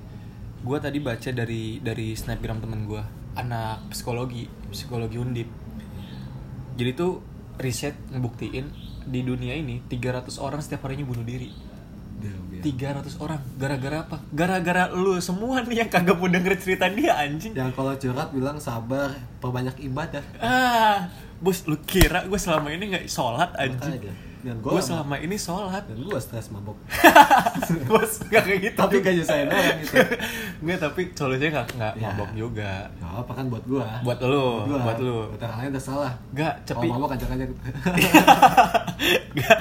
Gua 0.65 0.81
tadi 0.81 0.97
baca 0.97 1.29
dari 1.29 1.77
dari 1.77 2.17
snapgram 2.17 2.57
temen 2.57 2.89
gua, 2.89 3.05
anak 3.37 3.93
psikologi, 3.93 4.49
psikologi 4.73 5.21
undip. 5.21 5.47
Jadi 6.73 6.91
tuh 6.97 7.21
riset 7.61 7.93
ngebuktiin 8.09 8.65
di 9.05 9.21
dunia 9.21 9.53
ini 9.53 9.85
300 9.85 10.41
orang 10.41 10.59
setiap 10.65 10.89
harinya 10.89 11.05
bunuh 11.05 11.23
diri. 11.23 11.53
Damn, 12.19 12.51
ya. 12.51 12.99
300 12.99 13.15
orang 13.23 13.39
gara-gara 13.55 14.03
apa? 14.03 14.17
Gara-gara 14.35 14.91
lu 14.91 15.15
semua 15.23 15.63
nih 15.63 15.87
yang 15.87 15.89
kagak 15.91 16.19
mau 16.19 16.27
denger 16.27 16.59
cerita 16.59 16.91
dia 16.91 17.15
anjing. 17.15 17.55
Yang 17.55 17.71
kalau 17.79 17.95
curhat 17.95 18.35
bilang 18.35 18.59
sabar, 18.59 19.15
perbanyak 19.39 19.79
ibadah. 19.79 20.23
Ah, 20.43 21.07
bos 21.39 21.63
lu 21.65 21.79
kira 21.81 22.23
gue 22.23 22.35
selama 22.35 22.67
ini 22.69 22.83
nggak 22.89 23.05
sholat 23.05 23.55
anjing? 23.55 24.03
Dan 24.39 24.63
Gue 24.63 24.71
gua 24.71 24.79
selama 24.79 25.19
ini 25.19 25.35
sholat. 25.35 25.83
dan 25.83 25.99
gua 25.99 26.15
stres 26.15 26.47
mabok. 26.47 26.79
bos 27.91 28.23
nggak 28.23 28.39
kayak 28.41 28.59
gitu. 28.61 28.77
Tapi 28.77 28.95
gak 28.99 29.13
nyusahin 29.13 29.47
orang 29.47 29.77
gitu. 29.79 29.99
Nggak, 30.63 30.79
tapi 30.79 31.01
solusinya 31.11 31.51
nggak 31.53 31.67
nggak 31.75 31.93
Ya. 31.93 32.03
mabok 32.05 32.31
juga. 32.33 32.71
Gak 32.93 33.11
apa 33.19 33.31
kan 33.33 33.45
buat 33.47 33.63
gua. 33.67 33.87
Buat 33.99 34.19
lu, 34.23 34.47
gua. 34.63 34.79
buat 34.79 34.99
lu. 34.99 35.17
Buat 35.35 35.43
orang 35.43 35.57
lain 35.59 35.69
udah 35.69 35.83
salah. 35.83 36.11
Nggak, 36.31 36.53
tapi 36.63 36.85
Kalau 36.87 36.95
mabok 36.95 37.11
ajak-ajak. 37.15 37.49
nggak, 39.35 39.57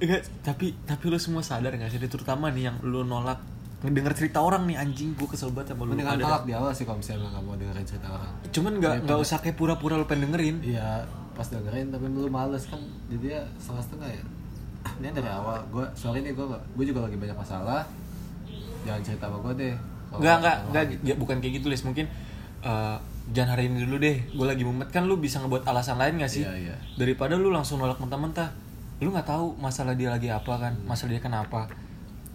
nggak, 0.00 0.22
tapi 0.42 0.66
tapi 0.84 1.04
lu 1.06 1.16
semua 1.16 1.40
sadar 1.40 1.72
nggak 1.72 1.88
sih? 1.88 2.00
Terutama 2.02 2.48
nih 2.48 2.68
yang 2.68 2.76
lu 2.82 3.04
nolak 3.04 3.40
ngedenger 3.78 4.12
cerita 4.18 4.42
orang 4.42 4.66
nih 4.66 4.74
anjing 4.74 5.14
gue 5.14 5.28
kesel 5.30 5.54
banget 5.54 5.74
sama 5.74 5.86
lu. 5.86 5.94
Mendingan 5.94 6.18
Ada- 6.18 6.26
tolak 6.26 6.42
di 6.50 6.52
awal 6.58 6.70
sih 6.74 6.82
kalau 6.82 6.98
misalnya 6.98 7.30
gak 7.30 7.44
mau 7.46 7.54
dengerin 7.54 7.86
cerita 7.86 8.08
orang. 8.10 8.32
Cuman 8.50 8.72
nggak 8.82 8.94
nggak 9.06 9.18
usah 9.22 9.38
kayak 9.38 9.56
pura-pura 9.56 9.94
lu 9.94 10.06
pengen 10.10 10.30
dengerin. 10.30 10.56
Iya, 10.66 11.06
pas 11.38 11.46
dengerin 11.46 11.94
tapi 11.94 12.04
lu 12.10 12.26
males 12.26 12.66
kan. 12.66 12.80
Jadi 13.06 13.26
ya 13.38 13.42
setengah-setengah 13.62 14.08
ya. 14.10 14.24
Ini 14.98 15.06
dari 15.14 15.30
awal 15.30 15.62
gua 15.70 15.86
sorry 15.94 16.26
nih 16.26 16.34
gua 16.34 16.58
gua 16.58 16.84
juga 16.84 17.00
lagi 17.06 17.14
banyak 17.14 17.38
masalah. 17.38 17.86
Jangan 18.82 19.00
cerita 19.06 19.24
sama 19.30 19.38
gua 19.38 19.54
deh. 19.54 19.74
Enggak, 20.08 20.34
sama 20.34 20.40
enggak, 20.40 20.56
orang 20.72 21.04
ya, 21.04 21.14
bukan 21.20 21.36
kayak 21.38 21.54
gitu, 21.60 21.66
Lis. 21.68 21.84
Mungkin 21.84 22.06
eh, 22.64 22.96
jangan 23.30 23.50
hari 23.54 23.70
ini 23.70 23.84
dulu 23.84 23.96
deh. 24.00 24.16
Gue 24.32 24.46
lagi 24.48 24.64
mumet 24.64 24.88
kan 24.88 25.04
lu 25.04 25.20
bisa 25.20 25.38
ngebuat 25.44 25.68
alasan 25.68 26.00
lain 26.00 26.16
gak 26.16 26.32
sih? 26.32 26.42
Iya, 26.48 26.72
iya. 26.72 26.76
Daripada 26.96 27.36
lu 27.36 27.52
langsung 27.52 27.76
nolak 27.76 28.00
mentah-mentah. 28.00 28.48
Lu 29.04 29.14
nggak 29.14 29.28
tahu 29.28 29.54
masalah 29.60 29.94
dia 29.94 30.10
lagi 30.10 30.32
apa 30.32 30.48
kan? 30.58 30.74
Masalah 30.82 31.14
dia 31.14 31.22
kenapa? 31.22 31.70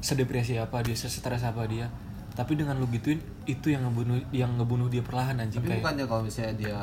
Sedepresi 0.03 0.59
apa 0.59 0.83
dia, 0.83 0.93
stres 0.99 1.47
apa 1.47 1.63
dia. 1.63 1.87
Tapi 2.35 2.59
dengan 2.59 2.75
lu 2.75 2.89
gituin 2.91 3.23
itu 3.47 3.71
yang 3.71 3.87
ngebunuh 3.87 4.19
yang 4.35 4.51
ngebunuh 4.59 4.91
dia 4.91 5.05
perlahan 5.05 5.37
anjing 5.39 5.61
Tapi 5.63 5.69
kayak. 5.69 5.79
bukannya 5.85 6.05
kalau 6.09 6.21
misalnya 6.25 6.53
dia 6.59 6.77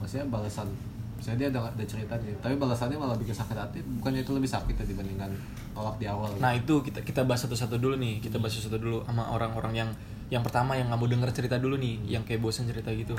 maksudnya 0.00 0.26
balasan 0.32 0.68
misalnya 1.14 1.38
dia 1.46 1.48
ada, 1.54 1.60
ada 1.70 1.84
ceritanya 1.86 2.32
tapi 2.42 2.54
balasannya 2.58 2.98
malah 2.98 3.16
bikin 3.16 3.32
sakit 3.32 3.56
hati 3.56 3.78
bukannya 4.00 4.26
itu 4.26 4.32
lebih 4.34 4.50
sakit 4.50 4.74
ya 4.74 4.84
dibandingkan 4.84 5.30
tolak 5.74 5.96
di 5.98 6.06
awal 6.08 6.28
Nah 6.38 6.52
itu 6.54 6.80
kita 6.80 7.00
kita 7.02 7.26
bahas 7.26 7.44
satu-satu 7.44 7.76
dulu 7.76 7.98
nih, 7.98 8.22
kita 8.22 8.38
bahas 8.38 8.54
satu-satu 8.54 8.78
dulu 8.78 8.98
sama 9.04 9.28
orang-orang 9.34 9.74
yang 9.74 9.90
yang 10.32 10.40
pertama 10.40 10.78
yang 10.78 10.88
nggak 10.88 11.00
mau 11.00 11.10
denger 11.10 11.30
cerita 11.34 11.56
dulu 11.58 11.76
nih, 11.76 12.00
yang 12.06 12.22
kayak 12.22 12.40
bosan 12.40 12.70
cerita 12.70 12.94
gitu. 12.94 13.18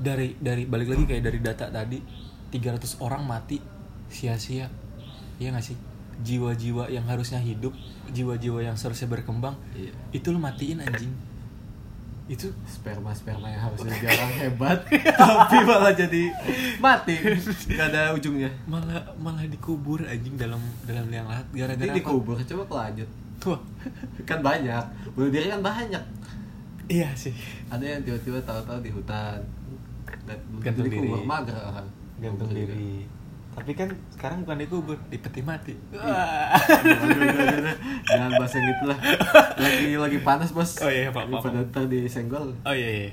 Dari 0.00 0.38
dari 0.40 0.64
balik 0.64 0.96
lagi 0.96 1.04
kayak 1.04 1.22
dari 1.26 1.38
data 1.42 1.68
tadi 1.68 1.98
300 2.50 3.04
orang 3.04 3.22
mati 3.26 3.58
sia-sia. 4.10 4.66
Iya 5.40 5.56
gak 5.56 5.64
sih? 5.64 5.76
Jiwa-jiwa 6.20 6.92
yang 6.92 7.06
harusnya 7.08 7.40
hidup, 7.40 7.72
jiwa-jiwa 8.12 8.60
yang 8.60 8.76
seharusnya 8.76 9.08
berkembang, 9.08 9.56
iya. 9.72 9.92
itu 10.12 10.28
lu 10.28 10.36
matiin 10.36 10.84
anjing. 10.84 11.12
Itu 12.30 12.46
sperma 12.62 13.10
sperma 13.10 13.50
yang 13.50 13.62
harusnya 13.66 13.90
jadi 13.98 14.14
orang 14.14 14.34
hebat. 14.38 14.78
Tapi 15.18 15.56
malah 15.66 15.92
jadi 15.96 16.22
mati. 16.78 17.14
Gak 17.74 17.86
ada 17.90 18.14
ujungnya. 18.14 18.52
Malah 18.70 19.02
malah 19.18 19.42
dikubur 19.48 20.06
anjing 20.06 20.38
dalam 20.38 20.62
dalam 20.86 21.10
liang 21.10 21.26
lahat. 21.26 21.42
Gara-gara 21.50 21.90
dikubur 21.90 22.38
coba 22.38 22.64
kelanjut 22.70 23.10
Wah, 23.40 23.60
kan 24.28 24.44
banyak. 24.44 24.84
Bunuh 25.16 25.32
diri 25.32 25.48
kan 25.48 25.64
banyak. 25.64 26.04
Iya 26.90 27.08
sih. 27.16 27.32
ada 27.72 27.80
yang 27.80 28.04
tiba-tiba 28.04 28.36
tahu-tahu 28.44 28.84
di 28.84 28.90
hutan. 28.92 29.40
Gantung 30.60 30.92
diri. 30.92 31.08
mager. 31.24 31.56
Orang 31.56 31.88
gantung 32.20 32.52
Kubur 32.52 32.68
juga. 32.68 32.74
Tapi 33.60 33.76
kan 33.76 33.92
sekarang 34.16 34.48
bukan 34.48 34.56
dikubur 34.64 34.96
di 35.12 35.20
peti 35.20 35.44
mati. 35.44 35.76
Jangan 38.08 38.30
bahas 38.40 38.52
yang 38.56 38.64
gitu 38.72 38.84
lah 38.88 38.98
lagi 39.60 40.00
lagi 40.00 40.18
panas 40.24 40.56
bos. 40.56 40.80
Oh 40.80 40.88
iya, 40.88 41.12
Pak, 41.12 41.28
pada 41.28 41.60
ntar 41.68 41.84
disenggol. 41.92 42.56
Oh 42.64 42.72
iya, 42.72 43.04
iya. 43.04 43.10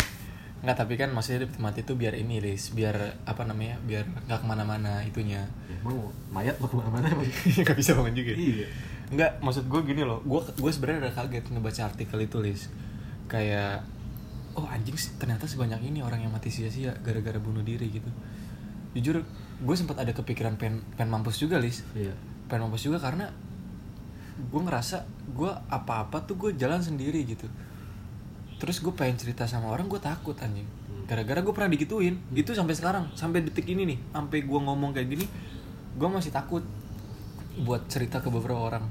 nggak 0.57 0.73
tapi 0.73 0.97
kan 0.97 1.13
maksudnya 1.13 1.45
di 1.45 1.47
peti 1.51 1.61
mati 1.61 1.79
itu 1.85 1.93
biar 1.93 2.17
ini 2.17 2.41
Riz 2.41 2.73
biar 2.73 3.21
apa 3.29 3.45
namanya 3.45 3.77
biar 3.83 4.07
nggak 4.07 4.39
ke 4.39 4.47
mana-mana 4.47 5.03
itunya. 5.03 5.43
Ya, 5.67 5.75
emang 5.83 6.15
mayat 6.31 6.55
mau 6.63 6.71
ke 6.71 6.79
mana-mana 6.79 7.11
emang 7.11 7.27
nggak 7.67 7.75
bisa 7.75 7.91
bangun 7.99 8.15
juga. 8.15 8.33
Iya. 8.39 8.67
Nggak 9.11 9.31
maksud 9.43 9.67
gue 9.67 9.81
gini 9.83 10.07
loh. 10.07 10.23
Gue 10.23 10.47
gue 10.47 10.71
sebenarnya 10.71 11.11
udah 11.11 11.13
kaget 11.13 11.45
ngebaca 11.51 11.81
artikel 11.91 12.19
itu 12.23 12.37
Liz 12.39 12.61
kayak 13.27 13.83
oh 14.55 14.65
anjing 14.65 14.95
sih, 14.95 15.13
ternyata 15.19 15.43
sebanyak 15.45 15.83
ini 15.83 15.99
orang 16.01 16.23
yang 16.23 16.31
mati 16.31 16.49
sia-sia 16.49 16.95
gara-gara 17.03 17.35
bunuh 17.35 17.61
diri 17.61 17.91
gitu. 17.91 18.09
Jujur 18.95 19.27
gue 19.57 19.75
sempat 19.75 19.97
ada 19.97 20.13
kepikiran 20.13 20.53
pen 20.55 20.85
pen 20.93 21.09
mampus 21.09 21.41
juga 21.41 21.57
Liz 21.57 21.81
iya. 21.97 22.13
Pengen 22.45 22.69
mampus 22.69 22.85
juga 22.85 23.01
karena 23.01 23.33
gue 24.37 24.61
ngerasa 24.61 25.03
gue 25.33 25.51
apa-apa 25.73 26.21
tuh 26.29 26.37
gue 26.37 26.51
jalan 26.53 26.77
sendiri 26.77 27.25
gitu. 27.25 27.49
Terus 28.61 28.77
gue 28.81 28.93
pengen 28.93 29.17
cerita 29.17 29.49
sama 29.49 29.73
orang 29.73 29.89
gue 29.89 29.97
takut 29.97 30.37
anjing. 30.37 30.69
Gara-gara 31.09 31.41
gue 31.41 31.53
pernah 31.53 31.73
digituin. 31.73 32.21
Itu 32.31 32.53
sampai 32.53 32.77
sekarang 32.77 33.09
sampai 33.17 33.41
detik 33.41 33.65
ini 33.65 33.83
nih 33.89 33.99
sampai 34.13 34.45
gue 34.45 34.59
ngomong 34.61 34.93
kayak 34.93 35.09
gini 35.09 35.25
gue 35.97 36.07
masih 36.07 36.29
takut 36.29 36.61
buat 37.65 37.89
cerita 37.89 38.21
ke 38.21 38.29
beberapa 38.29 38.61
orang. 38.61 38.85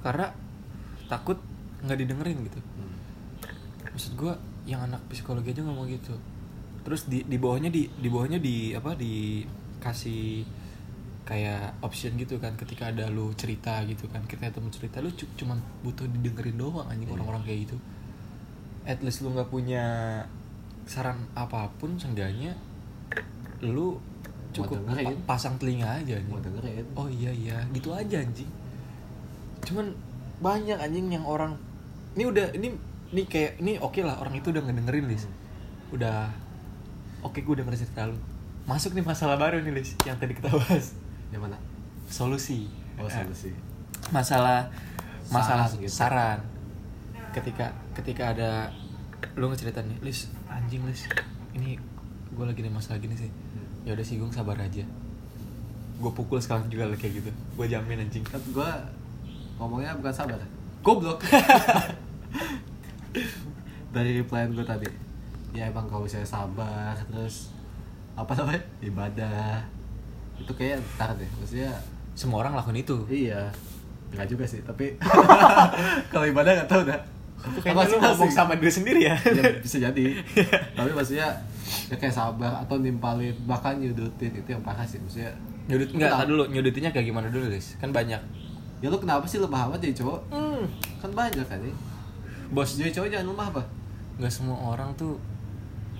Karena 0.00 0.32
takut 1.12 1.36
nggak 1.84 1.98
didengerin 1.98 2.38
gitu. 2.46 2.60
Hmm. 2.62 2.94
maksud 3.92 4.16
gue 4.16 4.32
yang 4.64 4.80
anak 4.88 5.04
psikologi 5.12 5.52
aja 5.52 5.60
ngomong 5.66 5.84
gitu 5.90 6.16
terus 6.82 7.06
di 7.06 7.22
di 7.22 7.36
bawahnya 7.36 7.68
di 7.68 7.86
di 7.88 8.08
bawahnya 8.08 8.36
di 8.36 8.72
apa 8.72 8.92
dikasih 8.92 10.42
kayak 11.22 11.78
option 11.80 12.14
gitu 12.14 12.36
kan 12.36 12.54
ketika 12.54 12.90
ada 12.90 13.06
lu 13.06 13.30
cerita 13.32 13.78
gitu 13.84 14.10
kan 14.10 14.26
kita 14.26 14.50
temen 14.50 14.68
cerita 14.68 14.98
lu 14.98 15.08
cu- 15.08 15.30
cuman 15.36 15.54
butuh 15.80 16.04
didengerin 16.04 16.58
doang 16.58 16.82
anjing 16.84 17.06
Iya. 17.06 17.14
orang-orang 17.14 17.42
kayak 17.44 17.58
gitu. 17.64 17.76
At 18.82 18.98
least 19.00 19.22
lu 19.22 19.30
nggak 19.30 19.46
punya 19.46 19.84
saran 20.82 21.30
apa 21.32 21.70
pun 21.78 21.94
seenggaknya 21.94 22.58
lu 23.62 24.02
cukup 24.52 24.82
pa- 24.84 24.98
pasang 25.30 25.54
telinga 25.56 25.86
aja 25.94 26.18
anjing. 26.18 26.34
Oh 26.92 27.06
iya 27.06 27.30
iya. 27.30 27.56
Gitu 27.70 27.88
aja 27.88 28.18
anjing. 28.18 28.50
Cuman 29.62 29.94
banyak 30.42 30.74
anjing 30.76 31.06
yang 31.08 31.22
orang 31.22 31.54
ini 32.12 32.26
udah 32.26 32.50
ini 32.52 32.74
ini 33.08 33.22
kayak 33.24 33.62
ini 33.62 33.78
oke 33.78 34.02
lah 34.02 34.18
orang 34.18 34.34
itu 34.34 34.50
udah 34.50 34.58
ngedengerin 34.60 35.06
Lis 35.06 35.30
udah 35.88 36.34
oke 37.22 37.38
gue 37.38 37.52
udah 37.54 37.66
cerita 37.72 38.04
lu 38.04 38.16
masuk 38.62 38.92
nih 38.92 39.02
masalah 39.02 39.34
baru 39.34 39.58
nih 39.58 39.74
Lis 39.74 39.98
yang 40.02 40.14
tadi 40.16 40.34
kita 40.34 40.46
bahas. 40.48 40.94
Yang 41.30 41.42
mana? 41.42 41.58
Solusi. 42.06 42.70
Oh 42.94 43.06
Eh, 43.06 43.10
solusi. 43.10 43.50
masalah 44.10 44.70
masalah 45.26 45.66
Saran 45.66 45.80
gitu. 45.80 45.90
saran. 45.90 46.38
Ketika 47.32 47.66
ketika 47.92 48.30
ada 48.30 48.50
lu 49.34 49.48
ngecerita 49.48 49.80
nih 49.80 49.98
Lis 50.02 50.28
anjing 50.46 50.82
Lis 50.84 51.08
ini 51.52 51.74
gue 52.30 52.44
lagi 52.44 52.62
ada 52.62 52.70
masalah 52.70 52.98
gini 52.98 53.14
sih. 53.14 53.30
Ya 53.82 53.92
udah 53.92 54.04
sih 54.04 54.16
gue 54.16 54.28
sabar 54.28 54.54
aja. 54.56 54.86
Gue 55.98 56.10
pukul 56.10 56.38
sekarang 56.38 56.66
juga 56.66 56.86
lah 56.86 56.94
kayak 56.94 57.18
gitu. 57.18 57.30
Gue 57.54 57.66
jamin 57.66 57.98
anjing. 57.98 58.22
Kan 58.22 58.38
gue 58.44 58.70
ngomongnya 59.58 59.94
bukan 59.94 60.12
sabar 60.12 60.38
goblok. 60.82 61.22
Dari 63.92 64.10
replyan 64.16 64.50
gue 64.52 64.64
tadi 64.64 64.88
ya 65.52 65.68
emang 65.68 65.84
kalau 65.88 66.08
misalnya 66.08 66.28
sabar 66.28 66.96
terus 67.12 67.52
apa 68.16 68.32
namanya 68.36 68.62
ibadah 68.80 69.60
itu 70.40 70.52
kayak 70.56 70.80
ntar 70.96 71.12
deh 71.16 71.28
maksudnya 71.38 71.72
semua 72.12 72.44
orang 72.44 72.56
lakuin 72.56 72.84
itu. 72.84 72.96
Iya. 73.08 73.48
Enggak 74.12 74.28
juga 74.28 74.44
sih 74.44 74.60
tapi 74.64 74.96
kalau 76.12 76.26
ibadah 76.28 76.52
nggak 76.60 76.68
tahu 76.68 76.82
dah. 76.84 77.00
Kayaknya 77.42 77.90
lu 77.90 77.98
ngomong 77.98 78.30
sama 78.30 78.54
diri 78.54 78.70
sendiri 78.70 79.00
ya? 79.10 79.16
Ya 79.38 79.50
bisa 79.58 79.82
jadi. 79.82 80.04
Tapi 80.78 80.90
maksudnya 80.94 81.26
ya 81.90 81.96
kayak 81.98 82.14
sabar 82.14 82.62
atau 82.62 82.78
nimpalin 82.78 83.34
bahkan 83.50 83.74
nyudutin 83.82 84.30
itu 84.30 84.46
yang 84.46 84.62
parah 84.62 84.86
sih 84.86 85.02
maksudnya. 85.02 85.34
Nyudut 85.66 85.90
tar 85.98 86.22
dulu 86.22 86.46
nyudutinnya 86.46 86.94
kayak 86.94 87.10
gimana 87.10 87.26
dulu 87.34 87.50
guys? 87.50 87.74
Kan 87.82 87.90
banyak. 87.90 88.22
Ya 88.78 88.86
lu 88.90 88.98
kenapa 89.02 89.26
sih 89.26 89.42
lemah 89.42 89.70
amat 89.70 89.82
jadi 89.82 89.94
cowok? 90.02 90.20
Hmm. 90.30 90.62
kan 91.02 91.10
banyak 91.10 91.42
kan 91.42 91.58
nih. 91.58 91.74
Bos 92.54 92.78
jadi 92.78 92.94
cowok 92.94 93.08
jangan 93.10 93.26
lemah 93.34 93.46
apa? 93.58 93.62
Nggak 94.22 94.32
semua 94.38 94.58
orang 94.62 94.94
tuh 94.94 95.18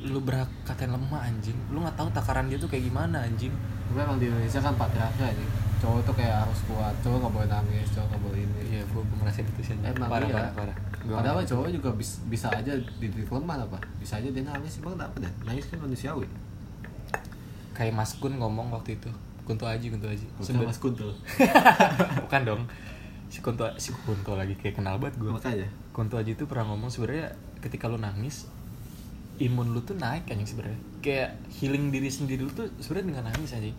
lu 0.02 0.18
berhak 0.18 0.50
katain 0.66 0.90
lemah 0.90 1.22
anjing. 1.22 1.54
Lu 1.70 1.82
nggak 1.82 1.94
tahu 1.94 2.08
takaran 2.10 2.50
dia 2.50 2.58
tuh 2.58 2.66
kayak 2.66 2.90
gimana 2.90 3.22
anjing. 3.22 3.54
Tapi 3.88 3.98
emang 4.02 4.18
di 4.18 4.26
Indonesia 4.26 4.58
kan 4.58 4.74
patriarki 4.74 5.22
ini 5.22 5.46
cowok 5.82 6.00
tuh 6.06 6.14
kayak 6.14 6.46
harus 6.46 6.60
kuat 6.70 6.94
cowok 7.02 7.18
nggak 7.26 7.34
boleh 7.34 7.48
nangis 7.50 7.86
cowok 7.90 8.06
nggak 8.10 8.22
boleh 8.22 8.40
ini. 8.46 8.60
Iya 8.70 8.82
gua 8.94 9.02
gua 9.02 9.16
ngerasain 9.22 9.46
itu 9.46 9.60
sih 9.62 9.72
anjing. 9.74 9.90
emang 9.94 10.10
parah, 10.10 10.28
iya. 10.30 10.34
parah 10.34 10.52
parah. 10.54 10.76
Gua 11.02 11.14
padahal 11.18 11.34
ngerasain. 11.42 11.50
cowok 11.58 11.66
juga 11.74 11.90
bis, 11.98 12.10
bisa 12.30 12.46
aja 12.50 12.72
dititik 13.02 13.26
lemah 13.30 13.56
apa 13.66 13.78
bisa 13.98 14.14
aja 14.18 14.28
dia 14.30 14.42
nangis 14.46 14.72
emang 14.78 14.94
kenapa 14.94 15.16
dah 15.18 15.32
nangis 15.46 15.64
kan 15.66 15.78
manusiawi. 15.82 16.26
Kayak 17.72 17.94
Mas 17.96 18.12
Kun 18.20 18.36
ngomong 18.36 18.68
waktu 18.68 19.00
itu 19.00 19.10
Kunto 19.42 19.66
Aji 19.66 19.90
Kunto 19.90 20.06
Aji. 20.06 20.26
Sumber- 20.38 20.70
mas 20.70 20.78
kuntul 20.78 21.10
bukan 22.26 22.42
dong. 22.46 22.62
Si 23.26 23.42
Kunto 23.42 23.66
si 23.80 23.90
Kunto 23.90 24.38
lagi 24.38 24.54
kayak 24.54 24.78
kenal 24.78 25.02
banget 25.02 25.18
gue 25.18 25.30
makanya. 25.34 25.68
Kunto 25.90 26.14
Aji 26.14 26.38
itu 26.38 26.46
pernah 26.46 26.70
ngomong 26.70 26.94
sebenarnya 26.94 27.34
ketika 27.58 27.90
lu 27.90 27.98
nangis 27.98 28.46
imun 29.42 29.74
lu 29.74 29.80
tuh 29.82 29.98
naik 29.98 30.30
anjing 30.30 30.46
sebenarnya. 30.46 30.80
Kayak 31.02 31.30
healing 31.58 31.90
diri 31.90 32.08
sendiri 32.08 32.46
lu 32.46 32.52
tuh 32.54 32.70
sebenarnya 32.78 33.06
dengan 33.18 33.24
nangis 33.30 33.52
aja 33.52 33.72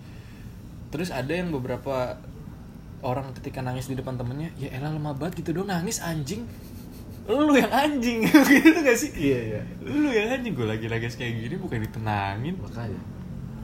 terus 0.93 1.09
ada 1.09 1.33
yang 1.33 1.49
beberapa 1.49 2.21
orang 3.01 3.33
ketika 3.41 3.65
nangis 3.65 3.89
di 3.89 3.97
depan 3.97 4.13
temennya 4.13 4.53
ya 4.61 4.69
elah 4.77 4.93
lemah 4.93 5.17
banget 5.17 5.41
gitu 5.41 5.57
dong 5.57 5.73
nangis 5.73 5.97
anjing. 5.97 6.45
Lu 7.25 7.55
yang 7.57 7.73
anjing 7.73 8.21
gitu 8.51 8.79
gak 8.83 8.93
sih? 8.93 9.09
Iya 9.17 9.39
iya. 9.41 9.61
Lu 9.81 10.13
yang 10.13 10.37
anjing 10.37 10.53
gue 10.53 10.67
lagi 10.69 10.85
nangis 10.85 11.17
kayak 11.17 11.33
gini 11.41 11.55
bukan 11.57 11.81
ditenangin. 11.81 12.53
Makanya. 12.61 13.01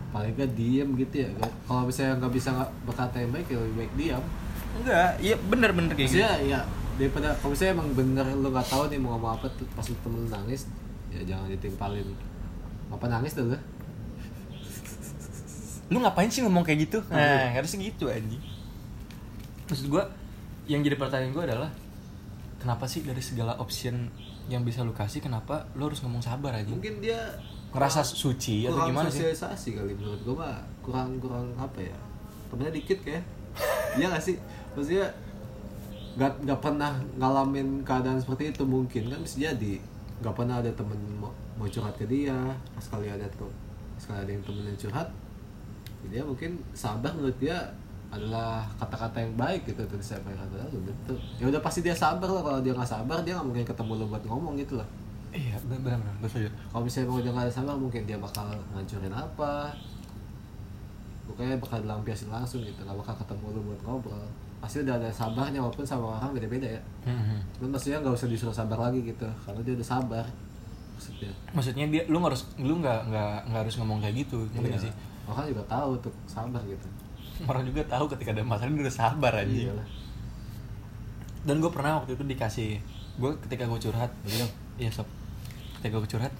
Paling 0.10 0.34
gak 0.34 0.51
diem 0.58 0.89
gitu 0.98 1.15
ya 1.22 1.29
kalau 1.70 1.86
misalnya 1.86 2.18
nggak 2.18 2.34
bisa 2.34 2.50
nggak 2.50 2.70
berkata 2.89 3.15
yang 3.22 3.29
baik 3.29 3.46
ya 3.46 3.58
lebih 3.62 3.75
baik 3.77 3.91
diam. 3.94 4.24
Enggak 4.74 5.12
iya 5.22 5.36
bener 5.38 5.70
bener 5.77 5.94
kayak 5.94 6.10
gitu. 6.10 6.25
ya 6.25 6.65
daripada 7.00 7.32
kalau 7.39 7.56
misalnya 7.56 7.74
emang 7.79 7.89
bener 7.96 8.25
lu 8.36 8.48
nggak 8.51 8.68
tahu 8.68 8.84
nih 8.91 9.00
mau 9.00 9.15
ngomong 9.15 9.32
apa 9.39 9.48
tuh 9.56 9.63
pas 9.72 9.86
temen 9.86 10.24
nangis 10.27 10.68
ya 11.13 11.22
jangan 11.25 11.50
ditimpalin. 11.50 12.08
Apa 12.89 13.06
nangis 13.06 13.38
dulu 13.38 13.58
lu 15.89 15.98
ngapain 16.06 16.30
sih 16.30 16.46
ngomong 16.46 16.62
kayak 16.62 16.86
gitu? 16.86 17.00
Nah 17.10 17.50
harus 17.50 17.74
gitu 17.74 18.06
anjing. 18.10 18.42
Maksud 19.66 19.89
gua 19.89 20.06
yang 20.70 20.86
jadi 20.86 20.96
pertanyaan 21.01 21.34
gua 21.34 21.50
adalah 21.50 21.72
kenapa 22.62 22.86
sih 22.86 23.01
dari 23.01 23.22
segala 23.25 23.58
option 23.58 24.10
yang 24.50 24.62
bisa 24.62 24.86
lu 24.86 24.94
kasih 24.94 25.22
kenapa 25.22 25.66
lu 25.74 25.89
harus 25.89 26.01
ngomong 26.01 26.25
sabar 26.25 26.58
aja 26.58 26.74
mungkin 26.74 26.98
dia 27.01 27.38
ngerasa 27.70 28.01
suci 28.01 28.66
atau 28.66 28.82
kurang 28.82 28.89
gimana 28.98 29.10
sih? 29.13 29.22
sosialisasi 29.22 29.70
kali 29.78 29.94
menurut 29.94 30.22
gua 30.25 30.36
mah 30.46 30.56
kurang 30.86 31.18
kurang 31.18 31.46
apa 31.58 31.82
ya? 31.82 31.98
Temennya 32.50 32.74
dikit 32.74 33.01
kayak. 33.01 33.25
Iya 33.98 34.13
gak 34.13 34.24
sih? 34.25 34.38
Maksudnya 34.78 35.10
gak, 36.18 36.34
gak 36.46 36.60
pernah 36.62 37.01
ngalamin 37.18 37.82
keadaan 37.82 38.22
seperti 38.22 38.54
itu 38.54 38.63
mungkin. 38.66 39.10
Kan 39.10 39.22
bisa 39.25 39.38
jadi 39.42 39.82
gak 40.20 40.36
pernah 40.36 40.60
ada 40.60 40.72
temen 40.76 41.00
mau, 41.20 41.32
mau 41.56 41.68
curhat 41.68 41.96
ke 41.96 42.06
dia. 42.08 42.36
Sekali 42.80 43.08
ada 43.08 43.28
tuh 43.36 43.52
sekali 44.00 44.24
ada 44.24 44.32
yang 44.32 44.44
temen 44.48 44.64
yang 44.64 44.80
curhat 44.80 45.08
dia 46.08 46.24
mungkin 46.24 46.56
sabar 46.72 47.12
menurut 47.12 47.36
dia 47.44 47.60
adalah 48.10 48.66
kata-kata 48.80 49.22
yang 49.22 49.36
baik 49.36 49.68
gitu 49.68 49.84
tuh 49.86 50.00
saya 50.02 50.24
pengen 50.24 50.40
kata 50.48 50.66
belum 50.72 50.88
tentu 50.88 51.14
ya 51.38 51.46
udah 51.52 51.62
pasti 51.62 51.86
dia 51.86 51.94
sabar 51.94 52.26
lah 52.26 52.42
kalau 52.42 52.60
dia 52.64 52.74
nggak 52.74 52.88
sabar 52.88 53.20
dia 53.22 53.36
nggak 53.38 53.48
mungkin 53.52 53.66
ketemu 53.68 53.92
lo 54.00 54.06
buat 54.10 54.24
ngomong 54.26 54.56
gitu 54.58 54.80
lah. 54.80 54.88
Iya 55.30 55.62
benar 55.62 55.80
benar 55.86 56.00
benar 56.18 56.26
setuju 56.26 56.50
kalau 56.74 56.82
misalnya 56.88 57.06
mau 57.12 57.22
dia 57.22 57.32
nggak 57.36 57.54
sabar 57.54 57.76
mungkin 57.78 58.02
dia 58.08 58.18
bakal 58.18 58.48
ngancurin 58.74 59.14
apa. 59.14 59.54
Pokoknya 61.30 61.62
bakal 61.62 61.78
dilampiasin 61.86 62.34
langsung 62.34 62.66
gitu 62.66 62.82
nggak 62.82 62.98
bakal 62.98 63.14
ketemu 63.22 63.46
lu 63.54 63.62
buat 63.70 63.82
ngobrol 63.86 64.26
pasti 64.60 64.84
udah 64.84 64.96
ada 64.96 65.10
sabarnya 65.10 65.60
walaupun 65.60 65.84
sama 65.84 66.16
orang 66.16 66.36
beda-beda 66.36 66.68
ya. 66.68 66.82
Mhm. 67.06 67.38
cuman 67.56 67.70
maksudnya 67.72 67.98
nggak 68.00 68.13
usah 68.13 68.28
disuruh 68.28 68.51
sabar 68.51 68.78
lagi 68.78 69.00
gitu 69.01 69.28
karena 69.39 69.60
dia 69.63 69.74
udah 69.74 69.88
sabar 69.88 70.25
maksudnya. 70.94 71.32
Maksudnya 71.56 71.86
dia 71.88 72.04
lu 72.06 72.20
harus 72.20 72.44
lu 72.56 72.75
nggak 72.78 73.00
nggak 73.08 73.34
nggak 73.48 73.62
harus 73.63 73.75
ngomong 73.80 74.00
kayak 74.00 74.16
gitu 74.28 74.38
ngerti 74.51 74.68
nggak 74.68 74.84
sih? 74.84 74.94
Orang 75.25 75.46
juga 75.48 75.63
tahu 75.66 75.92
tuh 76.01 76.13
sabar 76.25 76.62
gitu. 76.63 76.88
Orang 77.48 77.63
juga 77.63 77.82
tahu 77.88 78.06
ketika 78.12 78.36
ada 78.36 78.44
masalah 78.44 78.68
dia 78.68 78.84
udah 78.84 78.96
sabar 78.98 79.34
aja 79.34 79.48
iya 79.48 79.72
lah 79.72 79.88
dan 81.39 81.63
gue 81.63 81.72
pernah 81.72 82.04
waktu 82.04 82.20
itu 82.20 82.24
dikasih 82.28 82.84
gue 83.16 83.32
ketika 83.48 83.63
gue 83.63 83.80
curhat 83.80 84.12
Iya. 84.28 84.46
iya 84.75 84.92
sob. 84.92 85.08
Ketika 85.80 85.96
gue 85.96 86.10
curhat 86.10 86.34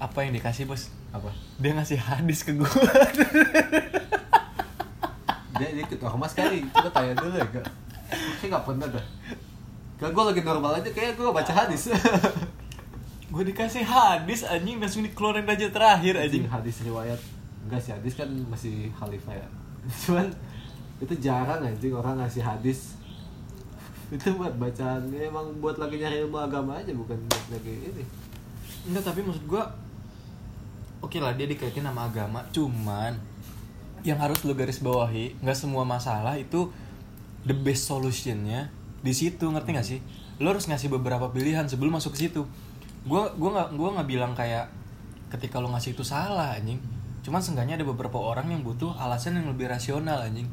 apa 0.00 0.18
yang 0.24 0.32
dikasih 0.32 0.64
bos? 0.64 0.88
Apa? 1.12 1.28
Dia 1.60 1.76
ngasih 1.76 2.00
hadis 2.00 2.40
ke 2.40 2.56
gue 2.56 2.64
dia 5.58 5.68
dia 5.76 5.84
ikut 5.84 6.00
ormas 6.04 6.32
kali. 6.32 6.64
Coba 6.70 6.88
tanya 6.92 7.12
dulu 7.16 7.34
ya 7.36 7.46
kak. 7.48 7.66
Kayak 8.40 8.48
nggak 8.52 8.64
pernah 8.64 8.86
dah. 8.92 9.06
Kalau 9.96 10.12
gue 10.12 10.24
lagi 10.32 10.42
normal 10.44 10.72
aja. 10.78 10.90
Kayak 10.92 11.16
gue 11.16 11.28
baca 11.28 11.52
hadis. 11.52 11.88
Gue 13.26 13.42
dikasih 13.42 13.82
hadis 13.82 14.46
anjing. 14.46 14.78
Langsung 14.78 15.02
dikeluarin 15.02 15.44
aja 15.44 15.66
terakhir 15.66 16.14
anjing 16.14 16.46
hadis 16.46 16.86
riwayat. 16.86 17.18
Enggak 17.66 17.80
sih 17.82 17.90
hadis 17.90 18.14
kan 18.14 18.30
masih 18.46 18.88
khalifah 18.94 19.34
ya. 19.34 19.48
Cuman 20.06 20.30
itu 21.02 21.14
jarang 21.18 21.60
anjing 21.60 21.90
orang 21.90 22.22
ngasih 22.22 22.46
hadis. 22.46 22.94
Itu 24.14 24.38
buat 24.38 24.54
bacaan. 24.54 25.10
Ya, 25.10 25.26
emang 25.26 25.58
buat 25.58 25.74
lagi 25.74 25.98
nyari 25.98 26.22
ilmu 26.22 26.38
agama 26.38 26.78
aja 26.78 26.94
bukan 26.94 27.18
buat 27.26 27.46
lagi 27.50 27.74
ini. 27.90 28.04
Enggak 28.86 29.10
tapi 29.10 29.26
maksud 29.26 29.42
gue 29.50 29.62
oke 31.02 31.18
lah 31.18 31.34
dia 31.34 31.50
dikaitin 31.50 31.82
sama 31.82 32.06
agama. 32.06 32.46
Cuman 32.54 33.18
yang 34.06 34.22
harus 34.22 34.38
lo 34.46 34.54
garis 34.54 34.78
bawahi 34.78 35.34
nggak 35.42 35.58
semua 35.58 35.82
masalah 35.82 36.38
itu 36.38 36.70
the 37.42 37.54
best 37.54 37.90
solutionnya 37.90 38.70
di 39.02 39.10
situ 39.10 39.42
ngerti 39.42 39.70
nggak 39.74 39.86
sih? 39.86 39.98
Lo 40.38 40.54
harus 40.54 40.70
ngasih 40.70 40.86
beberapa 40.94 41.26
pilihan 41.34 41.66
sebelum 41.66 41.98
masuk 41.98 42.14
ke 42.14 42.26
situ. 42.30 42.46
Gue 43.02 43.22
gua 43.34 43.50
nggak 43.50 43.68
gua 43.74 43.88
nggak 43.98 44.08
bilang 44.08 44.32
kayak 44.38 44.70
ketika 45.34 45.58
lo 45.58 45.70
ngasih 45.74 45.98
itu 45.98 46.06
salah 46.06 46.54
anjing. 46.54 46.78
Cuman 47.26 47.42
seenggaknya 47.42 47.82
ada 47.82 47.86
beberapa 47.86 48.18
orang 48.18 48.46
yang 48.54 48.62
butuh 48.62 48.94
alasan 48.94 49.38
yang 49.38 49.50
lebih 49.50 49.66
rasional 49.66 50.22
anjing. 50.22 50.46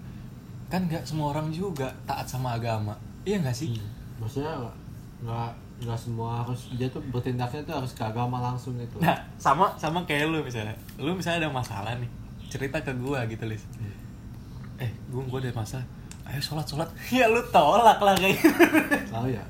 Kan 0.73 0.89
nggak 0.89 1.05
semua 1.05 1.29
orang 1.29 1.53
juga 1.53 1.93
taat 2.09 2.25
sama 2.25 2.57
agama. 2.57 2.97
Iya 3.25 3.41
nggak 3.45 3.53
sih? 3.53 3.77
Maksudnya 4.17 4.57
nggak- 5.21 5.55
nggak 5.83 5.99
semua 5.99 6.41
harus 6.41 6.71
dia 6.77 6.87
tuh 6.87 7.03
bertindaknya 7.11 7.61
tuh 7.67 7.75
harus 7.75 7.91
ke 7.91 8.03
agama 8.05 8.39
langsung 8.39 8.77
gitu. 8.79 9.01
Nah, 9.03 9.17
sama 9.35 9.73
sama 9.75 10.05
kayak 10.07 10.31
lu 10.31 10.39
misalnya. 10.39 10.73
Lu 10.95 11.11
misalnya 11.11 11.47
ada 11.47 11.51
masalah 11.51 11.91
nih, 11.99 12.07
cerita 12.53 12.77
ke 12.77 12.93
gua 12.93 13.25
gitu, 13.25 13.43
Lis. 13.43 13.65
Eh, 14.77 14.91
gua 15.07 15.23
gua 15.23 15.39
ada 15.39 15.49
masalah. 15.51 15.85
Ayo 16.23 16.39
sholat 16.39 16.63
sholat. 16.63 16.89
Ya 17.11 17.25
lu 17.25 17.41
tolak 17.47 17.97
lah 17.97 18.13
kayak 18.13 18.37
gitu. 18.37 18.53
tahu 19.09 19.27
ya 19.27 19.41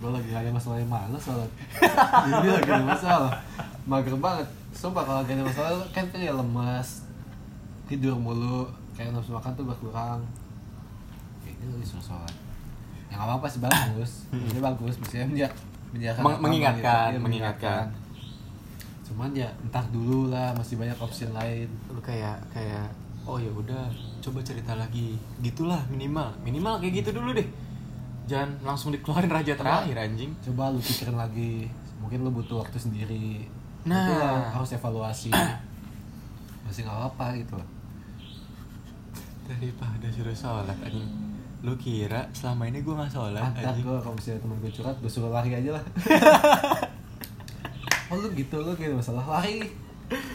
gue 0.00 0.08
lagi 0.08 0.32
ada 0.32 0.48
masalah 0.48 0.80
yang 0.80 0.88
mana 0.88 1.12
soalnya 1.14 1.44
jadi 1.76 2.48
lagi 2.50 2.70
ada 2.70 2.86
masalah 2.88 3.32
mager 3.84 4.16
banget 4.16 4.48
sumpah 4.72 5.04
kalau 5.04 5.20
lagi 5.20 5.36
ada 5.36 5.44
masalah 5.44 5.76
kan 5.92 6.08
kayak 6.08 6.32
lemas 6.32 7.04
tidur 7.84 8.16
mulu 8.16 8.64
kayak 8.96 9.12
nafsu 9.12 9.36
makan 9.36 9.52
tuh 9.52 9.68
berkurang 9.68 10.24
kayak 11.44 11.52
ini 11.54 11.68
lagi 11.68 11.84
suruh 11.84 12.00
sholat 12.06 12.32
ya 13.08 13.20
nggak 13.20 13.28
apa-apa 13.28 13.46
sih 13.46 13.60
bagus 13.60 14.12
ini 14.32 14.60
bagus 14.62 14.94
maksudnya 14.96 15.26
menja 15.26 15.48
menjaga 15.92 16.20
Meng- 16.24 16.40
mengingatkan, 16.40 17.08
mengingatkan. 17.20 17.84
Cuman 19.10 19.34
ya 19.34 19.50
entar 19.60 19.82
dulu 19.90 20.30
lah 20.30 20.54
masih 20.54 20.78
banyak 20.78 20.94
opsi 20.96 21.26
lain 21.28 21.66
Lu 21.90 21.98
kayak 21.98 22.38
kayak 22.48 22.86
oh 23.26 23.36
ya 23.36 23.50
udah 23.50 23.90
coba 24.20 24.38
cerita 24.40 24.72
lagi. 24.74 25.18
Gitulah 25.38 25.82
minimal. 25.86 26.30
Minimal 26.40 26.78
kayak 26.78 27.02
gitu 27.02 27.10
dulu 27.12 27.34
deh. 27.34 27.46
Jangan 28.24 28.62
langsung 28.62 28.90
dikeluarin 28.90 29.26
raja 29.28 29.52
terakhir 29.52 29.96
anjing. 29.96 30.30
coba 30.40 30.70
lu 30.70 30.78
pikirin 30.78 31.14
lagi 31.14 31.66
mungkin 31.98 32.22
lu 32.22 32.30
butuh 32.30 32.62
waktu 32.62 32.78
sendiri 32.78 33.44
Nah. 33.80 34.06
itu 34.06 34.12
lah, 34.14 34.44
harus 34.50 34.70
evaluasi 34.72 35.32
masih 36.64 36.84
nggak 36.84 37.00
apa 37.10 37.26
gitu 37.34 37.56
loh 37.56 37.68
Daripada 39.44 40.06
suruh 40.08 40.30
sholat 40.32 40.78
anjing. 40.78 41.08
Lu 41.60 41.74
kira 41.74 42.24
selama 42.30 42.68
ini 42.68 42.80
gua 42.80 43.02
nggak 43.02 43.10
sholat 43.10 43.42
anjing? 43.52 43.82
gue 43.82 43.96
kalau 43.98 44.14
misalnya 44.14 44.40
temen 44.40 44.56
gue 44.58 44.70
curhat 44.70 44.96
gue 44.96 45.10
suruh 45.10 45.28
lari 45.28 45.50
aja 45.52 45.70
lah 45.74 45.84
Oh 48.10 48.18
lu 48.18 48.28
gitu, 48.34 48.58
lu 48.58 48.74
gitu 48.74 48.92
masalah 48.92 49.22
lari 49.38 49.70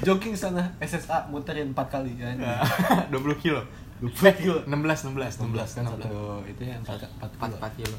Jogging 0.08 0.32
sana, 0.32 0.64
SSA 0.80 1.28
muterin 1.28 1.76
4 1.76 1.92
kali 1.92 2.16
ya. 2.16 2.32
20 3.12 3.44
kilo. 3.44 3.60
20 4.00 4.40
kilo. 4.40 4.58
16 4.64 5.12
16 5.12 5.52
16 5.52 5.52
kan 5.52 5.84
satu 5.84 6.08
itu 6.48 6.64
yang 6.64 6.80
4, 6.80 6.96
4 7.20 7.28
kilo. 7.36 7.56
4 7.60 7.80
kilo. 7.84 7.98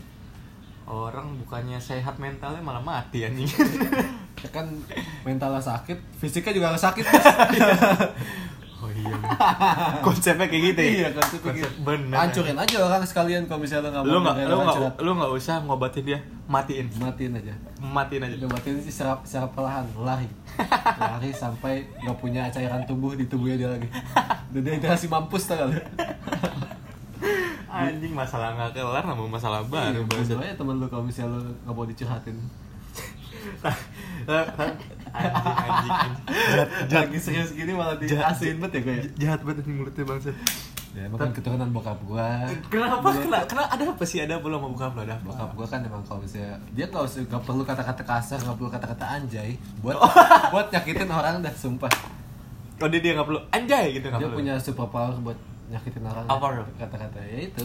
Orang 0.87 1.37
bukannya 1.45 1.77
sehat 1.77 2.17
mentalnya 2.17 2.65
malah 2.65 2.81
mati 2.81 3.29
anjing. 3.29 3.45
Ya 4.41 4.49
kan 4.49 4.65
mentalnya 5.27 5.61
sakit, 5.61 5.99
fisiknya 6.17 6.57
juga 6.57 6.77
sakit 6.79 7.05
iya. 9.07 9.19
Konsepnya 10.07 10.47
kayak 10.51 10.62
gitu 10.73 10.81
ya. 10.81 10.90
Iya 10.90 11.09
kan 11.14 11.25
Konsep 11.31 11.40
gitu. 11.55 11.71
bener. 11.87 12.16
Hancurin 12.16 12.59
aja 12.59 12.77
orang 12.83 13.03
sekalian 13.07 13.42
kalau 13.47 13.61
misalnya 13.62 13.88
lu 13.88 13.95
gak 13.95 14.03
mau 14.03 14.12
Lu 14.12 14.19
nggak 14.23 14.37
lu 14.47 14.57
nggak 14.62 14.77
lu 15.03 15.11
nggak 15.16 15.33
usah 15.38 15.55
ngobatin 15.62 16.05
dia, 16.05 16.19
matiin. 16.47 16.87
Matiin 16.99 17.33
aja 17.38 17.55
Matiin 17.81 18.23
aja. 18.27 18.35
Udah 18.42 18.51
matiin 18.57 18.77
sih 18.83 18.92
secara, 18.92 19.14
secara 19.23 19.47
perlahan, 19.53 19.87
lari 19.99 20.29
Lari 21.16 21.31
sampai 21.31 21.87
gak 22.03 22.19
punya 22.19 22.51
cairan 22.51 22.83
tubuh 22.88 23.14
di 23.14 23.25
tubuhnya 23.31 23.57
dia 23.57 23.69
lagi 23.71 23.88
Udah 24.53 24.62
dehidrasi 24.62 25.07
mampus 25.07 25.47
tau 25.47 25.62
gak 25.62 25.66
lu? 25.71 25.77
Anjing 27.77 28.16
masalah 28.16 28.57
nggak 28.57 28.81
kelar 28.81 29.05
nambah 29.05 29.29
masalah 29.29 29.61
baru. 29.69 30.01
Iya, 30.01 30.40
aja 30.40 30.55
temen 30.57 30.81
lu 30.81 30.88
kalau 30.88 31.05
misalnya 31.05 31.37
lu 31.37 31.53
gak 31.53 31.75
mau 31.77 31.85
dicurhatin 31.85 32.37
anjing. 34.27 36.12
Jahat 36.27 36.69
jahat 36.91 37.07
Lagi 37.09 37.19
serius 37.19 37.51
gini 37.55 37.73
malah 37.73 37.97
diasihin 37.97 38.61
banget 38.61 38.73
ya 38.73 38.81
gue 38.83 38.95
ya 38.95 39.05
jahat 39.17 39.41
banget 39.43 39.57
anjing 39.65 39.77
mulutnya 39.79 40.05
bangsa. 40.05 40.31
Ya 40.97 41.05
emang 41.05 41.21
kan 41.21 41.29
keturunan 41.29 41.69
bokap 41.77 42.01
gua 42.09 42.49
Kenapa? 42.73 43.05
Kenapa? 43.12 43.45
Kenapa? 43.45 43.69
Ada 43.69 43.85
apa 43.93 44.05
sih? 44.09 44.17
Ada 44.25 44.41
apa 44.41 44.49
lo 44.49 44.57
mau 44.57 44.73
buka 44.73 44.89
apa? 44.89 45.05
Ada 45.05 45.21
apa? 45.21 45.29
Bokap 45.29 45.51
gua 45.53 45.67
kan 45.69 45.85
emang 45.85 46.01
kalau 46.09 46.25
misalnya 46.25 46.57
Dia 46.73 46.89
gak, 46.89 47.05
usah, 47.05 47.21
gak 47.29 47.45
perlu 47.45 47.69
kata-kata 47.69 48.01
kasar, 48.01 48.41
gak 48.41 48.57
perlu 48.57 48.73
kata-kata 48.73 49.05
anjay 49.05 49.61
Buat 49.85 50.01
buat 50.57 50.73
nyakitin 50.73 51.12
orang 51.12 51.45
dah, 51.45 51.53
sumpah 51.53 51.93
Oh 52.81 52.89
dia 52.89 53.05
dia 53.05 53.12
nggak 53.12 53.29
perlu 53.29 53.41
anjay 53.53 53.93
gitu 53.93 54.09
nggak 54.09 54.21
Dia 54.25 54.29
perlu. 54.33 54.39
punya 54.41 54.55
super 54.57 54.89
power 54.89 55.12
buat 55.21 55.37
nyakitin 55.69 56.01
orang 56.01 56.25
Apa? 56.33 56.47
Kata-kata 56.81 57.21
ya 57.29 57.39
itu 57.45 57.65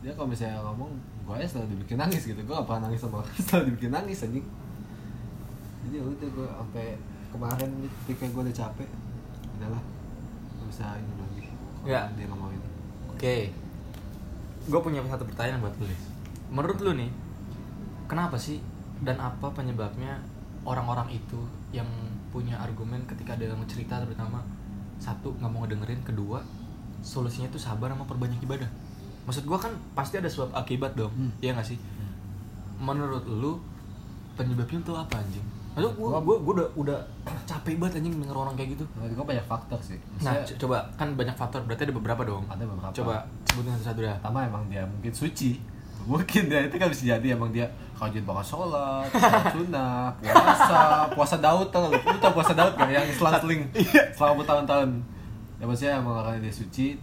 Dia 0.00 0.12
kalau 0.16 0.32
misalnya 0.32 0.64
ngomong 0.64 0.96
Gue 1.28 1.36
ya 1.36 1.44
selalu 1.44 1.76
dibikin 1.76 2.00
nangis 2.00 2.24
gitu 2.24 2.40
Gue 2.40 2.56
gak 2.56 2.64
pernah 2.64 2.88
nangis 2.88 3.04
sama 3.04 3.20
orang 3.20 3.36
Selalu 3.52 3.64
dibikin 3.68 3.92
nangis 3.92 4.24
anjing 4.24 4.44
Jadi 5.82 5.94
ya 5.98 6.04
udah 6.06 6.28
gue 6.30 6.46
sampai 6.46 6.86
kemarin 7.32 7.70
ketika 8.04 8.24
gue 8.30 8.42
udah 8.46 8.56
capek 8.56 8.88
Udahlah 9.58 9.82
Gak 10.58 10.66
bisa 10.70 10.86
ini 10.96 11.12
lagi 11.18 11.42
Ya. 11.82 12.06
Dia 12.14 12.26
ngomongin 12.30 12.62
Oke, 13.12 13.54
gue 14.66 14.80
punya 14.82 14.98
satu 15.06 15.22
pertanyaan 15.22 15.62
buat 15.62 15.74
lu. 15.78 15.86
Menurut 16.50 16.78
lu 16.82 16.90
nih, 16.98 17.06
kenapa 18.10 18.34
sih 18.34 18.58
dan 18.98 19.14
apa 19.22 19.46
penyebabnya 19.54 20.18
orang-orang 20.66 21.06
itu 21.14 21.38
yang 21.70 21.86
punya 22.34 22.58
argumen 22.58 22.98
ketika 23.06 23.38
ada 23.38 23.46
yang 23.46 23.62
cerita 23.70 24.02
terutama 24.02 24.42
satu 24.98 25.38
nggak 25.38 25.50
mau 25.54 25.62
ngedengerin, 25.62 26.02
kedua 26.02 26.42
solusinya 26.98 27.46
itu 27.46 27.62
sabar 27.62 27.94
sama 27.94 28.02
perbanyak 28.10 28.42
ibadah. 28.42 28.66
Maksud 29.22 29.46
gue 29.46 29.58
kan 29.58 29.70
pasti 29.94 30.18
ada 30.18 30.26
sebab 30.26 30.50
akibat 30.54 30.98
dong, 30.98 31.14
Hmm. 31.14 31.30
iya 31.38 31.54
gak 31.54 31.66
sih? 31.66 31.78
Menurut 32.82 33.22
lu 33.22 33.62
penyebabnya 34.34 34.82
tuh 34.82 34.98
apa 34.98 35.22
anjing? 35.22 35.46
Gue, 35.72 35.88
Gua- 35.90 36.20
gue, 36.20 36.36
gue 36.38 36.54
udah 36.54 36.68
udah 36.76 36.98
capek 37.48 37.74
banget 37.76 37.98
anjing 37.98 38.14
denger 38.14 38.36
orang 38.36 38.54
kayak 38.54 38.70
gitu. 38.72 38.84
Menurut 38.92 39.12
gue 39.14 39.26
banyak 39.26 39.46
faktor 39.46 39.78
sih 39.80 39.96
Nah, 40.18 40.32
Maksudnya, 40.34 40.44
co- 40.46 40.58
coba 40.60 40.76
kan 40.94 41.08
banyak 41.12 41.32
faktor, 41.34 41.60
berarti 41.62 41.82
ada 41.82 41.94
beberapa 41.94 42.22
dong. 42.22 42.44
Ada 42.46 42.62
beberapa. 42.62 42.92
Coba 42.94 43.14
sebutin 43.46 43.72
satu-satu 43.74 44.00
dah. 44.02 44.14
pertama 44.18 44.38
emang 44.42 44.62
dia 44.66 44.82
mungkin 44.84 45.12
suci 45.12 45.56
mungkin 46.10 46.42
dia 46.46 46.60
itu 46.62 46.74
kan 46.74 46.88
bisa 46.88 47.04
jadi 47.08 47.26
emang 47.32 47.48
dia 47.48 47.64
rajin 47.94 48.20
banget 48.20 48.42
sholat, 48.44 49.06
sholat 49.14 49.44
sunnah, 49.48 50.10
puasa, 50.18 50.80
puasa 51.08 51.36
Daud 51.38 51.70
tau 51.70 51.86
lu? 51.86 51.94
Lu 51.94 52.18
tau 52.18 52.32
puasa 52.32 52.52
Daud 52.52 52.74
gak? 52.74 52.90
Yang 52.90 53.14
selang 53.14 53.38
seling 53.38 53.62
selama 54.10 54.34
bertahun-tahun 54.42 54.90
Ya 55.54 55.64
maksudnya 55.64 55.94
emang 55.96 56.18
orangnya 56.18 56.42
dia 56.42 56.54
suci 56.56 56.98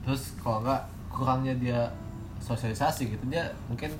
Terus 0.00 0.32
kalau 0.40 0.64
enggak 0.64 0.80
kurangnya 1.06 1.52
dia 1.54 1.80
sosialisasi 2.40 3.12
gitu 3.12 3.24
Dia 3.28 3.44
mungkin 3.68 3.92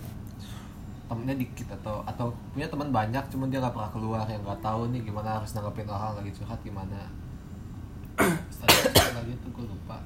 temennya 1.12 1.37
dikit 1.37 1.68
atau 1.77 2.01
atau 2.09 2.33
punya 2.57 2.64
teman 2.72 2.88
banyak 2.88 3.20
cuman 3.29 3.53
dia 3.53 3.61
nggak 3.61 3.77
pernah 3.77 3.92
keluar 3.92 4.25
yang 4.25 4.40
nggak 4.40 4.64
tahu 4.64 4.88
nih 4.88 5.05
gimana 5.05 5.37
harus 5.37 5.53
nanggepin 5.53 5.85
orang 5.85 6.16
lagi 6.16 6.33
curhat 6.33 6.57
gimana. 6.64 7.01
Lagi 9.12 9.33
tuh 9.44 9.51
gue 9.53 9.64
lupa. 9.68 10.01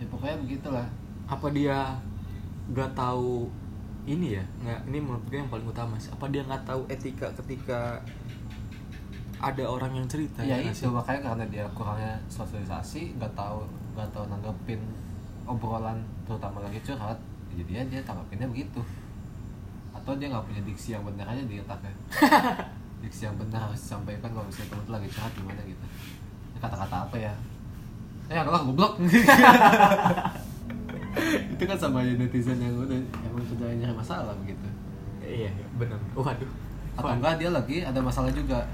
Ya 0.00 0.04
pokoknya 0.08 0.36
begitulah. 0.40 0.88
Apa 1.28 1.52
dia 1.52 2.00
nggak 2.72 2.96
tahu 2.96 3.52
ini 4.08 4.40
ya? 4.40 4.44
Nggak 4.64 4.80
ini 4.88 4.98
menurut 5.04 5.24
gue 5.28 5.36
yang 5.36 5.52
paling 5.52 5.68
utama 5.68 6.00
sih. 6.00 6.08
Apa 6.08 6.32
dia 6.32 6.40
nggak 6.48 6.64
tahu 6.64 6.88
etika 6.88 7.28
ketika 7.44 8.00
ada 9.40 9.64
orang 9.64 9.96
yang 9.96 10.04
cerita 10.04 10.44
ya 10.44 10.60
nggak 10.60 10.76
itu 10.76 10.92
makanya 10.92 11.20
karena 11.32 11.44
dia 11.48 11.64
kurangnya 11.72 12.12
sosialisasi 12.28 13.16
nggak 13.16 13.32
tahu 13.32 13.64
nggak 13.96 14.08
tahu 14.12 14.28
nanggepin 14.28 14.80
obrolan 15.48 15.96
terutama 16.28 16.60
lagi 16.60 16.76
curhat 16.84 17.16
jadi 17.56 17.88
dia 17.88 18.00
tanggapinnya 18.04 18.46
begitu 18.52 18.84
atau 20.10 20.18
dia 20.18 20.26
nggak 20.26 20.42
punya 20.42 20.62
diksi 20.66 20.98
yang 20.98 21.06
benar 21.06 21.22
aja 21.30 21.38
di 21.46 21.62
otaknya 21.62 21.94
diksi 23.06 23.30
yang 23.30 23.38
benar 23.38 23.70
harus 23.70 23.78
disampaikan 23.78 24.26
kalau 24.34 24.42
misalnya 24.42 24.74
temen 24.74 24.82
tuh 24.82 24.92
lagi 24.98 25.08
curhat 25.08 25.32
gimana 25.38 25.62
gitu. 25.62 25.84
Kata-kata 26.58 26.96
apa 27.06 27.16
ya? 27.16 27.32
Eh 28.26 28.42
kalau 28.42 28.60
goblok. 28.66 28.92
Itu 31.54 31.62
kan 31.64 31.78
sama 31.78 32.02
aja 32.02 32.12
netizen 32.18 32.58
yang 32.58 32.74
udah 32.74 32.98
emang 33.24 33.46
kerjanya 33.46 33.86
nyari 33.86 33.94
masalah 33.94 34.34
begitu. 34.42 34.66
Iya 35.22 35.48
benar. 35.78 35.96
Waduh. 36.12 36.50
Atau 36.98 37.08
enggak 37.14 37.38
dia 37.38 37.48
lagi 37.54 37.86
ada 37.86 38.02
masalah 38.02 38.34
juga. 38.34 38.66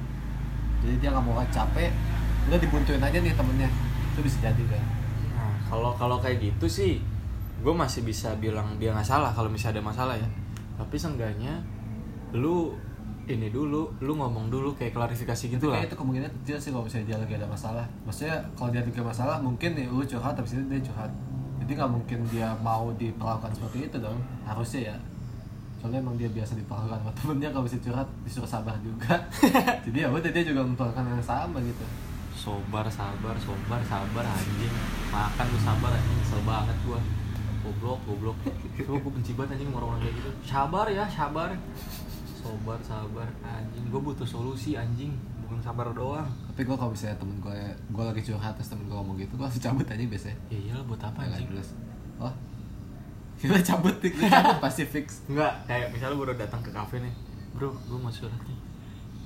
Jadi 0.81 0.96
dia 0.99 1.12
nggak 1.12 1.22
mau 1.22 1.38
capek 1.53 1.92
udah 2.49 2.59
dibuntuin 2.59 2.99
aja 3.05 3.18
nih 3.20 3.37
temennya. 3.37 3.68
Itu 4.16 4.25
bisa 4.25 4.40
jadi 4.40 4.64
kan? 4.72 4.85
Nah, 5.37 5.55
kalau 5.68 5.92
kalau 5.94 6.16
kayak 6.18 6.40
gitu 6.42 6.66
sih, 6.66 6.99
gue 7.62 7.75
masih 7.77 8.03
bisa 8.03 8.35
bilang 8.40 8.75
dia 8.81 8.90
nggak 8.90 9.07
salah 9.07 9.31
kalau 9.31 9.53
misalnya 9.53 9.79
ada 9.79 9.85
masalah 9.85 10.16
ya. 10.18 10.27
Tapi 10.77 10.97
seenggaknya 10.97 11.61
lu 12.37 12.77
ini 13.27 13.51
dulu, 13.51 13.91
lu 13.99 14.12
ngomong 14.15 14.47
dulu 14.47 14.71
kayak 14.79 14.95
klarifikasi 14.95 15.59
gitu 15.59 15.67
lah. 15.67 15.83
Itu 15.83 15.99
kemungkinan 15.99 16.31
kecil 16.43 16.62
sih 16.62 16.71
kalau 16.71 16.87
misalnya 16.87 17.07
dia 17.11 17.19
lagi 17.19 17.35
ada 17.35 17.49
masalah. 17.51 17.87
Maksudnya 18.07 18.39
kalau 18.55 18.71
dia 18.71 18.81
lagi 18.87 18.95
ada 18.95 19.03
masalah 19.03 19.37
mungkin 19.43 19.75
nih 19.75 19.87
lu 19.91 20.03
curhat 20.07 20.39
habis 20.39 20.55
itu 20.55 20.62
dia 20.71 20.79
curhat. 20.79 21.11
Jadi 21.59 21.71
nggak 21.75 21.91
mungkin 21.91 22.19
dia 22.31 22.55
mau 22.62 22.95
diperlakukan 22.95 23.51
seperti 23.51 23.91
itu 23.91 23.97
dong. 23.99 24.19
Harusnya 24.47 24.95
ya. 24.95 24.97
Soalnya 25.83 25.99
emang 25.99 26.15
dia 26.15 26.31
biasa 26.31 26.55
diperlakukan 26.55 26.99
sama 27.03 27.12
temennya 27.19 27.49
kalau 27.51 27.65
bisa 27.67 27.79
curhat 27.83 28.09
disuruh 28.23 28.47
sabar 28.47 28.79
juga. 28.79 29.19
Jadi 29.87 29.99
ya 29.99 30.09
udah 30.09 30.31
dia 30.31 30.45
juga 30.47 30.62
memperlakukan 30.62 31.05
yang 31.11 31.27
sama 31.27 31.59
gitu. 31.67 31.83
Sobar, 32.37 32.87
sabar, 32.87 33.35
sobar, 33.43 33.81
sabar 33.83 34.23
anjing. 34.23 34.75
Makan 35.11 35.47
lu 35.51 35.59
sabar 35.59 35.91
anjing, 35.99 36.19
kesel 36.23 36.41
banget 36.47 36.77
gua. 36.87 37.01
Goblok, 37.66 37.98
goblok. 38.05 38.37
Coba 38.79 38.98
gue 39.00 39.12
benci 39.12 39.33
banget 39.33 39.50
anjing 39.55 39.68
orang-orang 39.70 40.00
kayak 40.00 40.14
gitu. 40.16 40.31
Sabar 40.42 40.87
ya, 40.88 41.05
sabar. 41.05 41.50
Sobar, 42.37 42.79
sabar 42.81 43.26
anjing. 43.42 43.85
Gue 43.88 44.00
butuh 44.00 44.22
solusi 44.24 44.74
anjing, 44.74 45.11
bukan 45.42 45.59
sabar 45.59 45.90
doang. 45.90 46.26
tapi 46.46 46.62
gue 46.62 46.72
kalau 46.72 46.88
misalnya 46.88 47.16
temen 47.16 47.37
gue 47.37 47.59
gue 47.90 48.00
lagi 48.02 48.22
curhat 48.22 48.55
terus 48.55 48.70
temen 48.70 48.83
gue 48.83 48.94
ngomong 48.94 49.14
gitu 49.14 49.35
gue 49.35 49.44
langsung 49.44 49.61
cabut 49.61 49.85
aja 49.85 50.00
biasanya 50.00 50.37
Ya 50.48 50.59
iyalah 50.59 50.85
buat 50.85 50.96
apa 50.98 51.18
Nggak 51.20 51.37
anjing? 51.37 51.48
jelas 51.52 51.68
oh 52.16 52.33
kita 53.42 53.57
cabut 53.62 53.94
kita 54.00 54.24
cabut 54.24 54.57
pasti 54.59 54.83
fix 54.83 55.20
Enggak, 55.29 55.52
kayak 55.66 55.92
misalnya 55.92 56.16
lu 56.16 56.24
baru 56.24 56.33
datang 56.35 56.64
ke 56.64 56.72
kafe 56.72 56.96
nih 56.98 57.12
Bro, 57.52 57.76
gue 57.76 57.98
mau 57.98 58.09
curhat 58.09 58.40
nih 58.42 58.56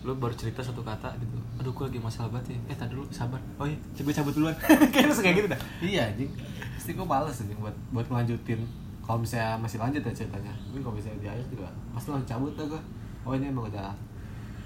Lu 0.01 0.13
baru 0.15 0.33
cerita 0.33 0.61
satu 0.61 0.81
kata 0.81 1.13
gitu. 1.17 1.37
Aduh, 1.57 1.71
gue 1.71 1.85
lagi 1.87 2.01
masalah 2.01 2.29
banget 2.31 2.57
ya. 2.57 2.59
Eh, 2.67 2.77
tadi 2.77 2.91
dulu, 2.91 3.05
sabar. 3.11 3.37
Oh 3.57 3.65
iya, 3.65 3.77
gue 3.95 4.11
cabut 4.11 4.33
duluan. 4.33 4.57
Kayak 4.93 5.07
lu 5.07 5.15
kayak 5.15 5.35
gitu 5.37 5.49
dah. 5.49 5.61
Iya 5.79 6.03
anjing. 6.09 6.31
Pasti 6.75 6.91
gue 6.93 7.05
males 7.05 7.37
anjing 7.37 7.59
buat 7.59 7.77
buat 7.91 8.07
ngelanjutin. 8.07 8.61
Kalau 9.01 9.19
misalnya 9.19 9.59
masih 9.59 9.77
lanjut 9.77 10.01
ya 10.01 10.13
ceritanya. 10.15 10.55
Tapi 10.57 10.79
kalau 10.79 10.95
misalnya 10.95 11.19
di 11.19 11.29
akhir 11.29 11.47
juga 11.49 11.69
pasti 11.91 12.09
langsung 12.09 12.31
cabut 12.31 12.53
tuh 12.55 12.67
gue 12.69 12.83
oh 13.21 13.33
ini 13.35 13.47
emang 13.47 13.67
udah 13.67 13.93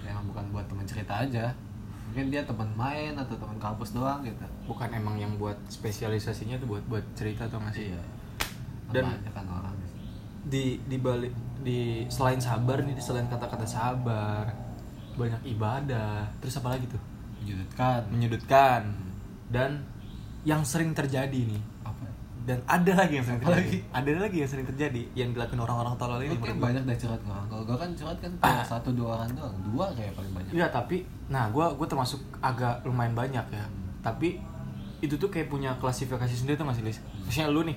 emang 0.04 0.24
bukan 0.28 0.44
buat 0.50 0.64
teman 0.64 0.84
cerita 0.84 1.12
aja. 1.18 1.50
Mungkin 2.06 2.28
dia 2.28 2.44
teman 2.44 2.68
main 2.74 3.16
atau 3.16 3.34
teman 3.34 3.56
kampus 3.56 3.90
doang 3.90 4.22
gitu. 4.22 4.38
Bukan 4.64 4.86
emang 4.88 5.16
yang 5.16 5.34
buat 5.34 5.56
spesialisasinya 5.66 6.56
tuh 6.56 6.68
buat 6.70 6.84
buat 6.86 7.02
cerita 7.12 7.48
atau 7.48 7.58
nggak 7.58 7.74
sih? 7.74 7.90
Iya. 7.90 8.02
Dan- 8.92 9.10
Dan 9.18 9.32
kan 9.32 9.46
orang 9.48 9.74
di 10.44 10.76
di 10.84 11.00
balik 11.00 11.32
di 11.64 12.04
selain 12.06 12.36
sabar 12.36 12.84
nih 12.84 12.92
selain 13.00 13.24
kata-kata 13.26 13.64
sabar 13.64 14.44
banyak 15.14 15.40
ibadah. 15.56 16.26
Terus 16.42 16.54
apa 16.60 16.76
lagi 16.76 16.86
tuh? 16.90 17.00
Menyudutkan. 17.42 18.00
Menyudutkan. 18.10 18.82
Dan 19.50 19.82
yang 20.44 20.60
sering 20.60 20.92
terjadi 20.92 21.40
nih 21.48 21.62
apa? 21.80 22.04
dan 22.44 22.60
ada 22.68 22.92
lagi 22.92 23.16
yang 23.16 23.24
sering 23.24 23.40
Apa 23.40 23.56
terjadi. 23.56 23.64
lagi? 23.64 23.78
ada 23.96 24.10
lagi 24.20 24.36
yang 24.36 24.50
sering 24.52 24.66
terjadi 24.68 25.02
yang 25.16 25.28
dilakukan 25.32 25.60
orang-orang 25.64 25.96
tolol 25.96 26.20
ini 26.20 26.36
gua. 26.36 26.52
banyak 26.52 26.84
dah 26.84 26.96
curhat 27.00 27.22
orang 27.24 27.46
kalau 27.48 27.64
gue 27.64 27.76
kan 27.80 27.90
curhat 27.96 28.18
kan 28.20 28.32
kayak 28.36 28.66
satu 28.68 28.88
dua 28.92 29.08
orang 29.16 29.28
doang. 29.32 29.56
Dua 29.72 29.86
kayak 29.96 30.12
paling 30.12 30.32
banyak. 30.36 30.52
Iya 30.52 30.66
tapi, 30.68 31.08
nah 31.32 31.48
gue 31.48 31.64
gue 31.64 31.86
termasuk 31.88 32.20
agak 32.44 32.84
lumayan 32.84 33.16
banyak 33.16 33.46
ya. 33.48 33.64
Tapi 34.04 34.36
itu 35.00 35.16
tuh 35.16 35.32
kayak 35.32 35.48
punya 35.48 35.72
klasifikasi 35.80 36.36
sendiri 36.36 36.60
tuh 36.60 36.68
masih 36.68 36.84
Lis. 36.84 37.00
Misalnya 37.24 37.48
lu 37.48 37.64
nih, 37.64 37.76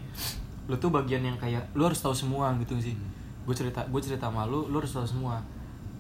lu 0.68 0.76
tuh 0.76 0.92
bagian 0.92 1.24
yang 1.24 1.40
kayak 1.40 1.64
lu 1.72 1.88
harus 1.88 2.04
tahu 2.04 2.12
semua 2.12 2.52
gitu 2.60 2.76
sih. 2.84 3.00
Gue 3.48 3.56
cerita 3.56 3.88
gue 3.88 4.02
cerita 4.04 4.28
sama 4.28 4.44
lu, 4.44 4.68
lu 4.68 4.84
harus 4.84 4.92
tahu 4.92 5.08
semua. 5.08 5.40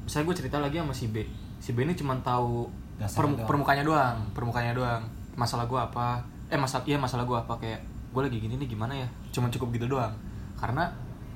Misalnya 0.07 0.31
gue 0.31 0.35
cerita 0.39 0.57
lagi 0.63 0.79
sama 0.79 0.95
si 0.95 1.11
B, 1.11 1.27
si 1.59 1.75
B 1.75 1.83
ini 1.83 1.91
cuma 1.93 2.15
tahu 2.23 2.71
Dasar 2.95 3.27
doang. 3.27 3.43
permukanya 3.43 3.83
doang, 3.83 4.17
permukanya 4.31 4.71
doang. 4.71 5.03
Masalah 5.35 5.67
gue 5.67 5.75
apa? 5.75 6.23
Eh 6.47 6.55
masalah 6.55 6.87
iya 6.87 6.95
masalah 6.95 7.27
gue 7.27 7.35
apa 7.35 7.53
kayak 7.59 7.83
gue 8.15 8.21
lagi 8.23 8.39
gini 8.39 8.55
nih 8.55 8.71
gimana 8.71 8.95
ya? 8.95 9.07
Cuma 9.35 9.51
cukup 9.51 9.75
gitu 9.75 9.91
doang. 9.91 10.15
Karena 10.55 10.87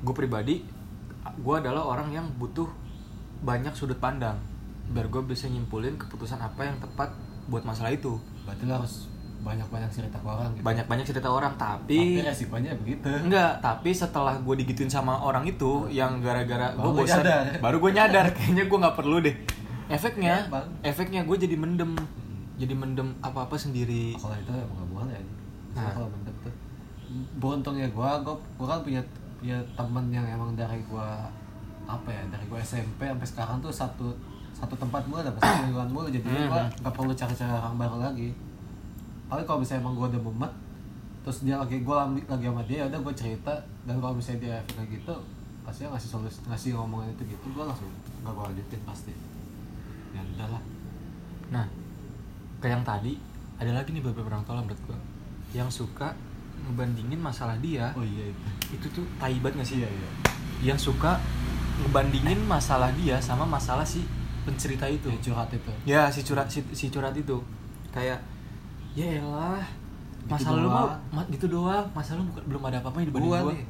gue 0.02 0.16
pribadi, 0.16 0.64
gue 1.22 1.56
adalah 1.60 1.84
orang 1.84 2.16
yang 2.16 2.26
butuh 2.40 2.66
banyak 3.44 3.76
sudut 3.76 4.00
pandang 4.00 4.38
biar 4.92 5.08
gue 5.08 5.22
bisa 5.24 5.48
nyimpulin 5.48 5.96
keputusan 5.96 6.38
apa 6.38 6.68
yang 6.68 6.78
tepat 6.78 7.16
buat 7.48 7.64
masalah 7.64 7.96
itu 7.96 8.20
berarti 8.44 8.64
lo 8.68 8.74
harus 8.84 9.08
banyak 9.42 9.68
banyak 9.68 9.90
cerita 9.90 10.16
ke 10.16 10.28
orang 10.28 10.50
gitu. 10.52 10.64
Banyak-banyak 10.64 11.06
cerita 11.06 11.28
orang 11.28 11.54
tapi 11.56 11.98
tapi 12.16 12.22
resikonya 12.22 12.72
begitu. 12.76 13.10
Enggak 13.10 13.58
tapi 13.58 13.90
setelah 13.92 14.38
gue 14.38 14.56
digituin 14.58 14.86
sama 14.88 15.18
orang 15.18 15.44
itu 15.44 15.90
yang 15.90 16.20
gara-gara 16.20 16.72
gue 16.72 16.92
bosan 16.92 17.26
baru 17.58 17.78
gue 17.78 17.92
nyadar. 17.92 18.26
Kayaknya 18.36 18.64
gue 18.66 18.78
nggak 18.78 18.96
perlu 18.96 19.18
deh. 19.20 19.36
Efeknya 19.88 20.46
Ya, 20.46 20.62
efeknya 20.86 21.22
gue 21.22 21.36
jadi 21.36 21.56
mendem. 21.56 21.98
Jadi 22.56 22.72
mendem 22.72 23.18
apa-apa 23.20 23.58
sendiri. 23.58 24.14
Kalau 24.14 24.34
itu 24.34 24.52
emang 24.52 24.78
gak 24.78 24.90
boleh. 24.92 25.22
Ya 25.72 25.82
Nah. 25.82 25.92
kalau 25.92 26.08
mendem 26.08 26.36
tuh? 26.40 26.54
Beruntungnya 27.36 27.88
gua 27.90 28.22
gua, 28.22 28.36
gua 28.56 28.68
kan 28.70 28.80
punya 28.82 29.02
punya 29.36 29.58
temen 29.74 30.06
yang 30.08 30.24
emang 30.24 30.54
dari 30.54 30.80
gua 30.86 31.28
apa 31.84 32.08
ya 32.08 32.24
dari 32.30 32.46
gua 32.46 32.62
SMP 32.62 33.04
sampai 33.04 33.26
sekarang 33.26 33.58
tuh 33.60 33.68
satu 33.68 34.08
satu 34.54 34.76
tempat 34.76 35.02
mulu 35.04 35.20
ada 35.20 35.34
pasti 35.34 35.66
lingkungan 35.66 35.90
mulu 35.90 36.08
jadi 36.08 36.24
Hmm. 36.24 36.48
gua 36.48 36.62
nggak 36.78 36.94
perlu 36.94 37.12
cari-cari 37.12 37.52
orang 37.52 37.76
baru 37.76 37.98
lagi 38.00 38.30
paling 39.32 39.48
kalau 39.48 39.64
misalnya 39.64 39.88
emang 39.88 39.96
gua 39.96 40.12
udah 40.12 40.20
mumet 40.20 40.54
terus 41.24 41.48
dia 41.48 41.56
lagi 41.56 41.80
gua 41.88 42.04
lagi, 42.04 42.20
lagi 42.28 42.46
sama 42.52 42.64
dia 42.68 42.78
ya 42.84 42.86
udah 42.92 43.00
gua 43.00 43.14
cerita. 43.16 43.54
Dan 43.88 44.04
kalau 44.04 44.12
misalnya 44.12 44.40
dia 44.44 44.56
kayak 44.76 44.92
gitu 44.92 45.16
pasti 45.64 45.88
ngasih 45.88 46.10
solusi 46.12 46.40
ngasih 46.52 46.76
ngomongan 46.76 47.16
itu 47.16 47.24
gitu 47.32 47.46
gua 47.56 47.72
langsung 47.72 47.88
nggak 48.22 48.34
gua 48.36 48.52
lanjutin 48.52 48.82
pasti. 48.84 49.16
Ya 50.12 50.20
udah 50.20 50.48
lah. 50.52 50.62
Nah 51.56 51.66
kayak 52.60 52.76
yang 52.76 52.84
tadi 52.84 53.14
ada 53.62 53.72
lagi 53.72 53.90
nih 53.94 54.04
beberapa 54.04 54.28
orang 54.34 54.44
tolong 54.44 54.66
menurut 54.66 54.82
gue 54.90 55.00
yang 55.54 55.70
suka 55.70 56.18
ngebandingin 56.66 57.22
masalah 57.22 57.58
dia 57.62 57.94
oh 57.94 58.02
iya 58.02 58.30
itu 58.30 58.50
itu 58.74 58.88
tuh 58.90 59.06
tai 59.22 59.38
banget 59.38 59.62
gak 59.62 59.68
sih? 59.70 59.78
Iya 59.86 59.90
iya. 59.90 60.10
Yang 60.74 60.90
suka 60.92 61.22
ngebandingin 61.86 62.42
masalah 62.46 62.90
dia 62.98 63.22
sama 63.22 63.46
masalah 63.46 63.86
si 63.86 64.02
pencerita 64.46 64.90
itu. 64.90 65.14
Yang 65.14 65.30
curhat 65.30 65.50
itu. 65.54 65.72
Ya 65.86 66.10
si 66.10 66.26
curhat 66.26 66.50
si, 66.50 66.66
si 66.74 66.90
curhat 66.90 67.14
itu. 67.14 67.38
Kayak 67.94 68.22
ya 68.94 69.08
elah. 69.18 69.64
Gitu 70.22 70.32
masa 70.32 70.48
lu 70.54 70.64
doang. 70.64 70.72
mah 70.72 70.96
ma- 71.12 71.30
gitu 71.30 71.46
doang. 71.48 71.86
Masa 71.92 72.12
lu 72.16 72.24
bukan- 72.28 72.46
belum 72.48 72.62
ada 72.68 72.78
apa-apa 72.80 72.98
dibanding 73.02 73.28
gua 73.28 73.40
gua. 73.42 73.54
nih. 73.54 73.66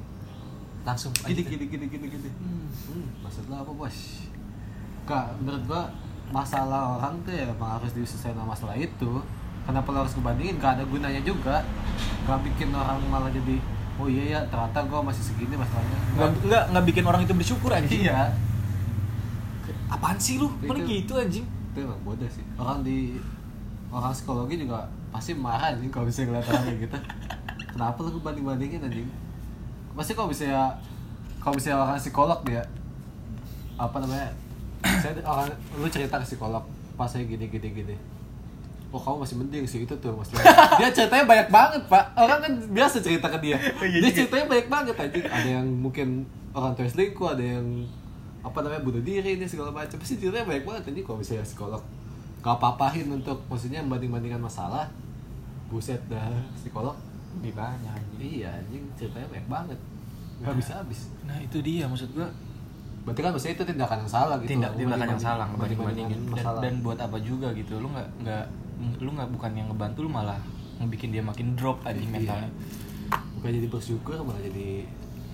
Langsung 0.81 1.11
gini 1.13 1.25
aja. 1.31 1.41
gini 1.45 1.65
gini 1.65 1.85
gini 1.87 2.05
gini. 2.09 2.29
Hmm. 2.37 2.65
hmm, 2.67 3.05
maksud 3.21 3.43
lo 3.47 3.55
apa 3.57 3.71
bos? 3.71 3.97
Kak 5.03 5.25
menurut 5.39 5.63
gua 5.65 5.83
masalah 6.31 6.95
orang 6.95 7.13
tuh 7.21 7.33
ya 7.33 7.43
emang 7.45 7.77
harus 7.77 7.91
diselesaikan 7.91 8.37
sama 8.37 8.53
masalah 8.53 8.75
itu. 8.75 9.11
Kenapa 9.61 9.87
lo 9.89 9.97
harus 10.01 10.13
ngebandingin? 10.15 10.57
Gak 10.57 10.71
ada 10.79 10.83
gunanya 10.85 11.21
juga. 11.21 11.61
Gak 12.25 12.39
bikin 12.41 12.73
orang 12.73 12.97
malah 13.07 13.29
jadi 13.29 13.61
oh 14.01 14.09
iya 14.09 14.23
ya 14.33 14.39
ternyata 14.49 14.81
gua 14.89 15.05
masih 15.05 15.21
segini 15.21 15.53
masalahnya. 15.53 15.97
Nggak 16.17 16.29
nggak 16.49 16.63
nggak 16.73 16.85
bikin 16.89 17.03
orang 17.05 17.21
itu 17.21 17.33
bersyukur 17.33 17.69
anjing. 17.69 18.01
Iya. 18.05 18.33
Apaan 19.87 20.17
sih 20.17 20.39
lu? 20.39 20.49
Itu- 20.59 20.87
gitu 20.87 21.13
anjing? 21.15 21.45
itu 21.45 21.77
emang 21.79 22.01
bodoh 22.03 22.27
sih. 22.27 22.43
Orang 22.59 22.83
di 22.83 23.15
orang 23.91 24.15
psikologi 24.15 24.55
juga 24.63 24.87
pasti 25.11 25.35
marah 25.35 25.75
anjing 25.75 25.91
kalau 25.91 26.07
bisa 26.07 26.23
ngeliat 26.23 26.47
orang 26.47 26.63
kayak 26.63 26.79
gitu. 26.87 26.97
Kenapa 27.71 27.99
lu 28.07 28.19
banding 28.23 28.45
bandingin 28.47 28.81
anjing? 28.87 29.07
Pasti 29.91 30.15
kalau 30.15 30.31
bisa 30.31 30.47
kalau 31.43 31.55
bisa 31.59 31.75
orang 31.75 31.99
psikolog 31.99 32.39
dia 32.47 32.63
apa 33.75 33.97
namanya 33.99 34.31
saya 35.03 35.19
orang 35.27 35.51
lu 35.75 35.87
cerita 35.91 36.17
ke 36.21 36.25
psikolog 36.25 36.63
pas 36.95 37.11
saya 37.11 37.27
gini 37.27 37.51
gini 37.51 37.67
gini. 37.75 37.95
Oh 38.91 38.99
kamu 38.99 39.23
masih 39.23 39.39
mending 39.39 39.63
sih 39.63 39.87
itu 39.87 39.95
tuh 40.03 40.11
mas 40.11 40.27
Dia 40.75 40.91
ceritanya 40.91 41.23
banyak 41.23 41.47
banget 41.47 41.81
pak. 41.87 42.11
Orang 42.15 42.43
kan 42.43 42.51
biasa 42.75 42.99
cerita 42.99 43.31
ke 43.31 43.39
dia. 43.39 43.55
Iya 43.79 44.03
Dia 44.03 44.11
ceritanya 44.11 44.45
banyak 44.51 44.67
banget 44.67 44.95
anjing. 44.99 45.25
Ada 45.27 45.49
yang 45.59 45.67
mungkin 45.67 46.27
orang 46.51 46.75
tua 46.75 46.91
selingkuh 46.91 47.39
Ada 47.39 47.59
yang 47.59 47.87
apa 48.43 48.57
namanya 48.59 48.83
bunuh 48.83 48.99
diri 48.99 49.39
ini 49.39 49.47
segala 49.47 49.71
macam. 49.71 49.95
Pasti 49.95 50.19
ceritanya 50.19 50.43
banyak 50.43 50.67
banget 50.67 50.83
ini 50.91 51.07
kalau 51.07 51.23
misalnya 51.23 51.47
psikolog 51.47 51.79
gak 52.41 52.57
apa-apain 52.57 53.05
untuk 53.05 53.37
maksudnya 53.45 53.81
banding-bandingkan 53.81 54.41
masalah. 54.41 54.89
Buset 55.69 56.01
dah 56.05 56.27
psikolog. 56.53 56.97
Lebih 57.39 57.55
banyak 57.55 57.87
anjing. 57.87 58.19
Iya 58.41 58.49
anjing 58.51 58.83
ceritanya 58.93 59.27
banyak 59.29 59.47
banget. 59.47 59.79
Nggak 60.41 60.55
bisa 60.57 60.71
habis. 60.81 60.99
nah 61.21 61.37
itu 61.37 61.57
dia 61.61 61.85
maksud 61.85 62.11
gua. 62.11 62.27
Berarti 63.01 63.21
kan 63.21 63.31
maksudnya 63.31 63.55
itu 63.55 63.65
tindakan 63.65 63.97
yang 64.05 64.11
salah 64.11 64.35
gitu 64.37 64.49
tindak 64.51 64.71
tindakan 64.73 65.07
yang 65.09 65.21
salah 65.21 65.45
membandingkan 65.47 65.85
bandingin 65.89 66.19
dan, 66.33 66.45
dan 66.61 66.73
buat 66.81 66.97
apa 66.97 67.17
juga 67.17 67.49
gitu 67.53 67.81
lu 67.81 67.89
nggak 67.89 68.07
nggak 68.21 68.45
lu 69.01 69.09
nggak 69.09 69.29
bukan 69.33 69.51
yang 69.57 69.67
ngebantu 69.73 70.05
lu 70.05 70.09
malah 70.09 70.37
ngebikin 70.77 71.09
dia 71.09 71.21
makin 71.21 71.53
drop 71.53 71.81
anjing 71.81 72.09
Iya. 72.09 72.17
mentalnya. 72.21 72.49
Bukan 73.37 73.49
jadi 73.53 73.67
bersyukur 73.69 74.17
malah 74.21 74.41
jadi 74.41 74.85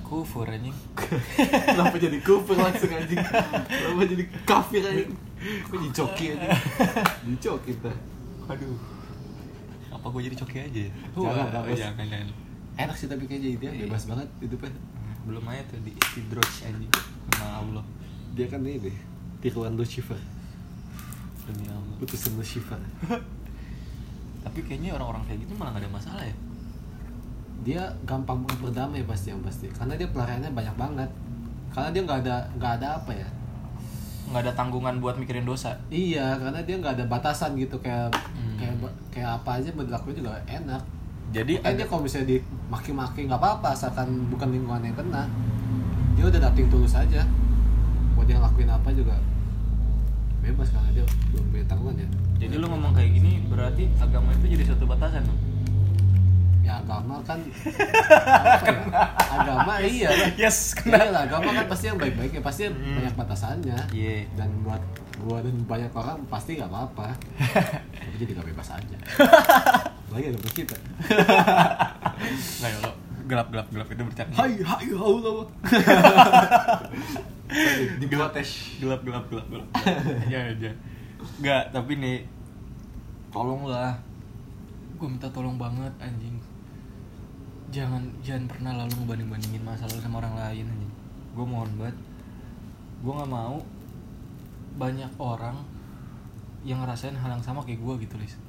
kufur 0.08 0.48
anjing. 0.48 0.72
Kenapa 1.68 1.96
jadi 2.00 2.18
kufur 2.24 2.56
langsung 2.56 2.88
anjing? 2.88 3.20
Kenapa 3.20 4.04
jadi 4.08 4.24
kafir 4.48 4.82
anjing? 4.82 5.12
Kok 5.68 5.76
jadi 5.76 5.92
coki 5.94 6.26
anjing? 6.32 6.52
Jadi 7.28 7.38
coki 7.44 7.72
kita 7.76 7.92
aduh 8.48 8.80
apa 9.92 10.06
gue 10.08 10.22
jadi 10.32 10.38
coki 10.40 10.58
aja 10.64 10.80
ya? 10.88 10.92
Jangan, 11.12 11.36
Wah, 11.36 11.48
bagus. 11.52 11.78
jangan 11.84 12.06
jangan. 12.08 12.28
Enak 12.80 12.96
sih 12.96 13.08
tapi 13.12 13.24
kayaknya 13.28 13.60
dia 13.60 13.72
Iya. 13.76 13.84
bebas 13.92 14.04
banget 14.08 14.28
hidupnya 14.40 14.72
belum 15.28 15.44
aja 15.52 15.62
tuh 15.68 15.80
di 15.84 15.92
istidroj 15.92 16.52
anjing. 16.64 16.92
Sama 17.36 17.56
Allah. 17.60 17.84
Dia 18.32 18.48
kan 18.48 18.64
ini 18.64 18.96
tiruan 19.44 19.76
Lucifer. 19.76 20.16
Demi 21.44 21.68
Allah. 21.68 21.96
Putusan 22.00 22.40
Lucifer. 22.40 22.80
Tapi 24.48 24.60
kayaknya 24.64 24.96
orang-orang 24.96 25.28
kayak 25.28 25.44
gitu 25.44 25.54
malah 25.60 25.76
gak 25.76 25.84
ada 25.84 25.92
masalah 25.92 26.24
ya 26.24 26.36
dia 27.66 27.84
gampang 28.06 28.44
banget 28.46 28.60
berdamai 28.64 29.02
pasti 29.04 29.34
yang 29.34 29.42
pasti. 29.42 29.68
Karena 29.72 29.98
dia 29.98 30.08
pelariannya 30.10 30.52
banyak 30.54 30.76
banget. 30.78 31.10
Karena 31.74 31.90
dia 31.94 32.02
nggak 32.06 32.20
ada 32.26 32.36
nggak 32.58 32.72
ada 32.82 32.88
apa 33.02 33.12
ya? 33.14 33.28
Nggak 34.28 34.42
ada 34.44 34.54
tanggungan 34.54 34.96
buat 35.00 35.16
mikirin 35.18 35.48
dosa. 35.48 35.76
Iya 35.88 36.38
karena 36.38 36.60
dia 36.64 36.76
nggak 36.78 36.94
ada 37.02 37.06
batasan 37.08 37.56
gitu. 37.56 37.80
Kayak 37.80 38.14
Hmm. 38.14 38.56
kayak 38.60 38.74
kayak 39.14 39.30
apa 39.42 39.50
aja 39.62 39.70
dilakuin 39.72 40.16
juga 40.18 40.38
enak. 40.48 40.82
Jadi 41.36 41.60
Makanya 41.60 41.76
dia 41.76 41.86
kalau 41.92 42.02
misalnya 42.08 42.28
dimaki-maki 42.40 43.20
nggak 43.28 43.40
apa-apa 43.40 43.68
asalkan 43.76 44.08
bukan 44.32 44.48
lingkungan 44.48 44.82
yang 44.84 44.96
kena. 44.96 45.24
Dia 46.16 46.24
udah 46.28 46.40
dating 46.52 46.68
tulus 46.72 46.96
aja. 46.96 47.22
Mau 48.16 48.24
dia 48.24 48.40
ngelakuin 48.40 48.72
apa 48.72 48.90
juga 48.96 49.16
bebas 50.40 50.72
karena 50.72 50.90
dia 50.96 51.06
belum 51.36 51.46
punya 51.52 51.66
tanggungan 51.68 51.96
ya. 52.00 52.08
Jadi 52.48 52.54
lu 52.56 52.66
ngomong 52.72 52.94
kayak 52.96 53.12
gini 53.12 53.44
berarti 53.52 53.90
agama 54.00 54.32
itu 54.32 54.56
jadi 54.56 54.64
suatu 54.72 54.86
batasan 54.88 55.26
dong 55.26 55.40
ya 56.68 56.74
agama 56.78 57.16
kan 57.22 57.40
apa 58.54 58.68
ya 58.68 58.82
agama 59.34 59.74
iya 59.80 60.10
lah 60.12 60.30
yes 60.36 60.76
Iya 60.78 61.08
lah, 61.08 61.24
agama 61.24 61.50
kan 61.54 61.66
pasti 61.66 61.88
yang 61.88 61.96
baik-baik 61.96 62.32
ya 62.34 62.42
pasti 62.42 62.68
Hmm. 62.68 63.00
banyak 63.00 63.16
batasannya 63.16 63.78
Iya. 63.90 64.28
dan 64.36 64.52
buat 64.62 64.84
gua 65.18 65.40
dan 65.40 65.56
banyak 65.64 65.90
orang 65.90 66.20
pasti 66.28 66.56
nggak 66.56 66.68
apa-apa 66.68 67.16
tapi 67.98 68.16
jadi 68.18 68.32
nggak 68.34 68.48
bebas 68.48 68.68
aja 68.70 68.98
lagi 70.12 70.26
ada 70.28 70.52
kita 70.52 70.76
Nah, 72.58 72.70
kalau 72.74 72.94
gelap 73.26 73.48
gelap 73.48 73.68
gelap 73.70 73.88
itu 73.88 74.02
bercanda. 74.02 74.34
hai 74.36 74.54
hai 74.58 74.88
Allah 74.90 75.46
di 77.94 78.06
protes 78.06 78.50
gelap 78.78 79.02
gelap 79.02 79.26
gelap 79.28 79.48
gelap. 79.48 79.68
ya 80.26 80.42
aja. 80.46 80.72
Enggak, 81.38 81.64
tapi 81.70 81.92
nih 81.96 82.18
tolonglah. 83.30 83.96
Gue 84.96 85.08
minta 85.08 85.28
tolong 85.30 85.56
banget 85.56 85.92
anjing. 85.98 86.36
Jangan 87.68 88.00
jangan 88.24 88.48
pernah 88.48 88.72
lalu 88.80 88.96
ngebanding 89.04 89.28
bandingin 89.28 89.64
masalah 89.68 89.92
lu 89.92 90.00
sama 90.00 90.24
orang 90.24 90.36
lain 90.40 90.66
anjing. 90.72 90.94
Gue 91.36 91.46
mohon 91.46 91.72
banget. 91.76 91.98
Gue 93.04 93.14
nggak 93.14 93.32
mau 93.32 93.60
banyak 94.78 95.12
orang 95.20 95.58
yang 96.64 96.80
ngerasain 96.84 97.16
hal 97.16 97.30
yang 97.36 97.44
sama 97.44 97.64
kayak 97.68 97.84
gue 97.84 97.94
gitu, 98.08 98.16
Lis. 98.16 98.40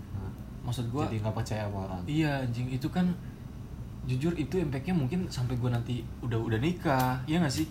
Maksud 0.62 0.92
gue 0.92 1.02
jadi 1.10 1.18
nggak 1.24 1.36
percaya 1.36 1.66
sama 1.66 1.90
orang? 1.90 2.00
Iya 2.06 2.46
anjing. 2.46 2.70
Itu 2.70 2.94
kan 2.94 3.10
jujur 4.08 4.32
itu 4.38 4.56
impactnya 4.56 4.96
mungkin 4.96 5.28
sampai 5.28 5.60
gue 5.60 5.68
nanti 5.68 5.94
udah 6.24 6.38
udah 6.40 6.58
nikah 6.62 7.20
ya 7.26 7.42
gak 7.42 7.52
sih? 7.52 7.66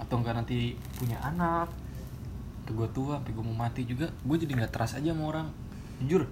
Atau 0.00 0.18
enggak 0.24 0.40
nanti 0.40 0.74
punya 0.96 1.20
anak 1.22 1.70
atau 2.64 2.84
gue 2.84 2.88
tua 2.92 3.16
sampai 3.16 3.32
gue 3.32 3.44
mau 3.44 3.56
mati 3.56 3.88
juga 3.88 4.12
gue 4.12 4.36
jadi 4.36 4.52
nggak 4.56 4.72
trust 4.72 4.96
aja 4.98 5.12
sama 5.12 5.28
orang. 5.28 5.46
Jujur 6.00 6.24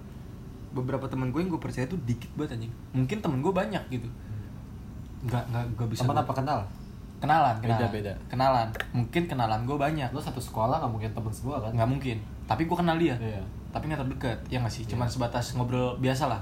beberapa 0.73 1.05
teman 1.07 1.29
gue 1.29 1.39
yang 1.45 1.49
gue 1.53 1.61
percaya 1.61 1.85
tuh 1.87 2.01
dikit 2.03 2.33
banget 2.33 2.57
anjing. 2.57 2.73
Mungkin 2.97 3.17
temen 3.21 3.39
gue 3.39 3.53
banyak 3.53 3.83
gitu 3.93 4.09
nggak 5.25 5.43
nggak 5.49 5.63
gue 5.73 5.87
bisa 5.89 6.05
teman 6.05 6.17
apa 6.17 6.33
kenal? 6.33 6.59
Kenalan 7.17 7.57
kenalan. 7.57 7.81
Beda-beda. 7.81 8.13
kenalan. 8.29 8.67
Mungkin 8.93 9.23
kenalan 9.25 9.61
gue 9.65 9.73
banyak. 9.73 10.09
Lo 10.13 10.21
satu 10.21 10.37
sekolah 10.37 10.77
nggak 10.77 10.91
mungkin 10.91 11.09
teman 11.11 11.33
semua 11.33 11.57
kan? 11.57 11.73
Nggak 11.73 11.89
mungkin. 11.89 12.17
Tapi 12.45 12.69
gue 12.69 12.77
kenal 12.77 12.97
dia. 13.01 13.15
Iya. 13.17 13.41
Tapi 13.73 13.89
nggak 13.89 14.01
terdekat. 14.05 14.37
Ya 14.47 14.61
nggak 14.61 14.69
sih? 14.71 14.85
Cuman 14.85 15.09
Iya. 15.09 15.13
sebatas 15.17 15.45
ngobrol 15.57 15.97
biasa 15.97 16.29
lah. 16.29 16.41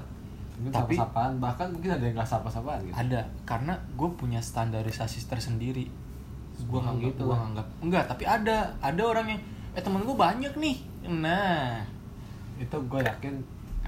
Mungkin 0.60 0.72
Tapi- 0.76 0.96
sapa-sapaan. 0.96 1.32
Bahkan 1.40 1.66
mungkin 1.72 1.90
ada 1.92 2.04
yang 2.04 2.14
nggak 2.14 2.28
sapa-sapaan 2.28 2.78
gitu. 2.84 2.92
Ada. 2.92 3.20
Karena 3.44 3.72
gue 3.96 4.08
punya 4.12 4.40
standarisasi 4.40 5.24
tersendiri. 5.24 5.88
Gue 6.58 6.80
Emang 6.80 6.96
nganggap 6.96 7.08
gitu 7.10 7.22
gue 7.24 7.36
nganggap 7.36 7.66
enggak 7.80 8.04
tapi 8.06 8.24
ada. 8.24 8.56
Ada 8.78 9.02
orang 9.02 9.26
yang 9.28 9.40
eh 9.72 9.80
temen 9.80 10.00
gue 10.00 10.16
banyak 10.16 10.52
nih. 10.56 10.76
Nah. 11.08 11.80
Itu 12.56 12.76
gue 12.84 13.00
yakin 13.00 13.32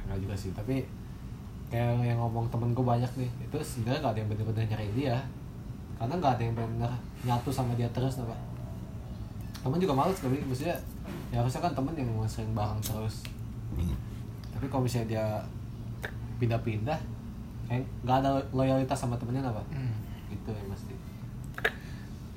enggak 0.04 0.18
juga 0.24 0.34
sih. 0.34 0.52
Tapi 0.52 0.80
kayak 1.68 2.00
yang 2.02 2.18
ngomong 2.18 2.48
temen 2.48 2.72
gue 2.72 2.82
banyak 2.82 3.12
nih. 3.14 3.30
Itu 3.40 3.56
sebenarnya 3.58 4.00
nggak 4.00 4.12
ada 4.12 4.20
yang 4.20 4.28
bener-bener 4.28 4.64
nyari 4.66 4.88
dia. 4.94 5.16
Karena 5.94 6.14
nggak 6.14 6.32
ada 6.32 6.42
yang 6.42 6.54
bener 6.54 6.92
nyatu 7.20 7.50
sama 7.50 7.74
dia 7.74 7.88
terus 7.88 8.18
apa 8.18 8.36
temen 9.58 9.74
juga 9.76 9.90
males 9.92 10.14
kali 10.14 10.38
maksudnya 10.40 10.78
ya 11.28 11.42
harusnya 11.42 11.58
kan 11.58 11.74
temen 11.74 11.90
yang 11.92 12.06
mau 12.08 12.22
sering 12.24 12.54
bareng 12.54 12.78
terus. 12.78 13.26
Tapi 14.48 14.66
kalau 14.66 14.82
misalnya 14.82 15.08
dia 15.08 15.24
pindah-pindah 16.38 16.94
kayak 17.66 17.82
nggak 18.00 18.16
ada 18.16 18.30
loyalitas 18.50 18.94
sama 18.96 19.18
temennya 19.18 19.42
apa 19.44 19.58
Hmm. 19.68 19.92
itu 20.30 20.48
yang 20.48 20.68
pasti. 20.70 20.94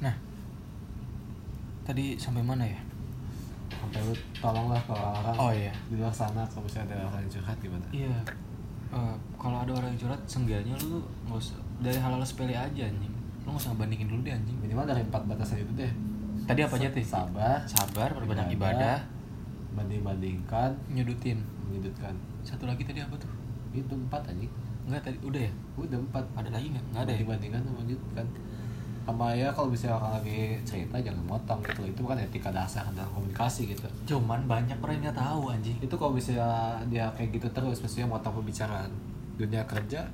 Nah 0.01 0.15
tadi 1.83 2.17
sampai 2.17 2.41
mana 2.41 2.65
ya? 2.65 2.81
Sampai 3.71 4.01
lu 4.01 4.13
tolonglah 4.37 4.81
ke 4.81 4.91
orang 4.91 5.35
Oh, 5.37 5.53
iya. 5.53 5.71
di 5.87 5.97
luar 5.97 6.11
sana 6.11 6.41
kalau 6.45 6.65
misalnya 6.65 6.93
ada 6.93 7.05
orang 7.07 7.21
yang 7.21 7.31
curhat 7.31 7.57
gimana? 7.57 7.85
Iya 7.93 8.17
Eh, 8.91 9.15
kalau 9.39 9.57
ada 9.63 9.71
orang 9.71 9.95
yang 9.95 9.99
curhat 10.03 10.19
seenggaknya 10.27 10.75
lu 10.83 10.99
nggak 11.23 11.39
usah 11.39 11.55
dari 11.79 11.95
hal-hal 11.95 12.19
sepele 12.27 12.51
aja 12.51 12.83
anjing. 12.83 13.13
Lu 13.47 13.55
nggak 13.55 13.63
usah 13.63 13.71
bandingin 13.79 14.11
dulu 14.11 14.19
deh 14.27 14.35
anjing. 14.35 14.57
Minimal 14.59 14.83
dari 14.83 15.01
empat 15.07 15.23
batasan 15.31 15.63
itu 15.63 15.71
deh. 15.79 15.91
Tadi 16.43 16.59
apa 16.59 16.75
aja 16.75 16.87
tuh 16.91 16.99
sabar. 16.99 17.57
Sabar 17.63 18.09
perbanyak 18.11 18.59
ibadah. 18.59 18.99
banding 19.71 20.03
bandingkan 20.03 20.75
nyudutin 20.91 21.39
menyudutkan. 21.63 22.11
Satu 22.43 22.67
lagi 22.67 22.83
tadi 22.83 22.99
apa 22.99 23.15
tuh? 23.15 23.31
Itu 23.71 23.95
empat 23.95 24.27
aja 24.27 24.47
enggak 24.83 25.07
tadi 25.07 25.17
udah 25.23 25.41
ya? 25.47 25.53
Udah 25.79 25.95
empat. 25.95 26.23
Ada 26.35 26.49
lagi 26.51 26.75
nggak? 26.75 26.85
Nggak 26.91 27.01
ada 27.07 27.11
ya? 27.11 27.15
Banding 27.15 27.29
bandingkan 27.31 27.61
sama 27.63 27.79
menyudutkan 27.79 28.25
sama 29.01 29.33
ya 29.33 29.49
kalau 29.49 29.73
misalnya 29.73 29.97
orang 29.97 30.13
lagi 30.21 30.61
cerita 30.61 30.95
jangan 31.01 31.25
motong 31.25 31.59
gitu. 31.65 31.81
Itu 31.89 32.01
kan 32.05 32.17
etika 32.21 32.53
dasar 32.53 32.85
dalam 32.93 33.09
komunikasi 33.11 33.73
gitu. 33.73 33.87
Cuman 34.05 34.45
banyak 34.45 34.77
orang 34.77 35.01
yang 35.01 35.03
nggak 35.09 35.19
tahu 35.19 35.41
anjing. 35.49 35.77
Itu 35.81 35.95
kalau 35.97 36.13
misalnya 36.13 36.77
dia 36.87 37.09
kayak 37.17 37.29
gitu 37.33 37.47
terus 37.49 37.81
maksudnya 37.81 38.07
motong 38.07 38.39
pembicaraan 38.41 38.91
dunia 39.35 39.65
kerja 39.65 40.05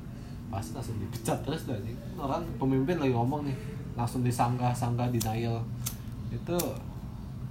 pasti 0.47 0.71
langsung 0.71 0.95
dipecat 1.03 1.37
terus 1.43 1.67
anjing. 1.67 1.97
Orang 2.15 2.47
pemimpin 2.55 2.95
lagi 2.97 3.11
ngomong 3.11 3.43
nih 3.43 3.57
langsung 3.99 4.23
disanggah 4.23 4.71
sanggah 4.71 5.11
denial. 5.11 5.59
Itu 6.31 6.55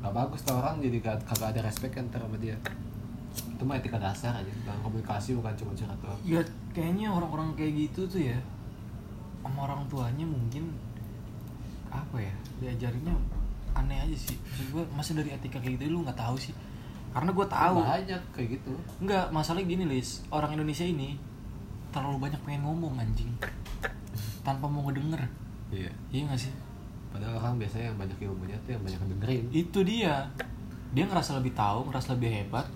nggak 0.01 0.13
bagus 0.13 0.45
tuh 0.45 0.57
orang 0.57 0.79
jadi 0.81 1.01
gak, 1.01 1.19
kagak 1.25 1.57
ada 1.57 1.61
respect 1.69 1.93
kan 1.97 2.07
sama 2.09 2.37
dia. 2.41 2.57
Itu 3.37 3.63
mah 3.69 3.77
etika 3.77 4.01
dasar 4.01 4.41
aja. 4.41 4.53
Dalam 4.65 4.81
komunikasi 4.81 5.37
bukan 5.37 5.53
cuma 5.53 5.73
doang. 5.77 6.21
Ya 6.25 6.41
kayaknya 6.73 7.13
orang-orang 7.13 7.53
kayak 7.53 7.89
gitu 7.89 8.09
tuh 8.09 8.25
ya 8.33 8.39
sama 9.47 9.71
orang 9.71 9.87
tuanya 9.87 10.27
mungkin 10.27 10.75
apa 11.91 12.17
ya 12.19 12.35
diajarinnya 12.63 13.15
aneh 13.77 13.99
aja 14.09 14.17
sih. 14.17 14.37
Maksud 14.41 14.67
gue 14.73 14.83
masa 14.97 15.13
dari 15.13 15.31
etika 15.33 15.61
kayak 15.61 15.77
gitu 15.77 15.93
lu 15.93 16.03
nggak 16.03 16.17
tahu 16.17 16.37
sih. 16.41 16.55
Karena 17.13 17.31
gue 17.33 17.47
tahu. 17.49 17.77
Banyak 17.85 18.23
kayak 18.33 18.49
gitu. 18.61 18.73
Nggak 19.05 19.33
masalah 19.33 19.61
gini 19.65 19.85
lis 19.85 20.25
orang 20.33 20.57
Indonesia 20.57 20.85
ini 20.85 21.17
terlalu 21.93 22.29
banyak 22.29 22.41
pengen 22.45 22.65
ngomong 22.65 22.97
anjing. 23.01 23.31
Tanpa 24.45 24.69
mau 24.69 24.85
ngedenger. 24.89 25.23
Iya. 25.73 25.91
Iya 26.13 26.23
gak 26.31 26.39
sih? 26.39 26.53
Padahal 27.11 27.43
orang 27.43 27.59
biasanya 27.59 27.91
yang 27.91 27.99
banyak 27.99 28.19
ilmunya 28.23 28.57
tuh 28.63 28.71
yang 28.79 28.83
banyak 28.85 29.01
dengerin. 29.17 29.45
Itu 29.51 29.81
dia. 29.83 30.29
Dia 30.95 31.05
ngerasa 31.09 31.41
lebih 31.41 31.57
tahu 31.57 31.91
ngerasa 31.91 32.15
lebih 32.15 32.31
hebat. 32.31 32.67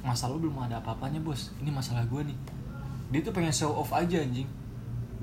Masalah 0.00 0.38
lu 0.38 0.48
belum 0.48 0.70
ada 0.70 0.78
apa-apanya 0.78 1.18
bos. 1.20 1.50
Ini 1.58 1.72
masalah 1.72 2.06
gue 2.06 2.22
nih. 2.22 2.38
Dia 3.10 3.20
tuh 3.26 3.32
pengen 3.34 3.50
show 3.50 3.74
off 3.74 3.90
aja 3.90 4.22
anjing 4.22 4.46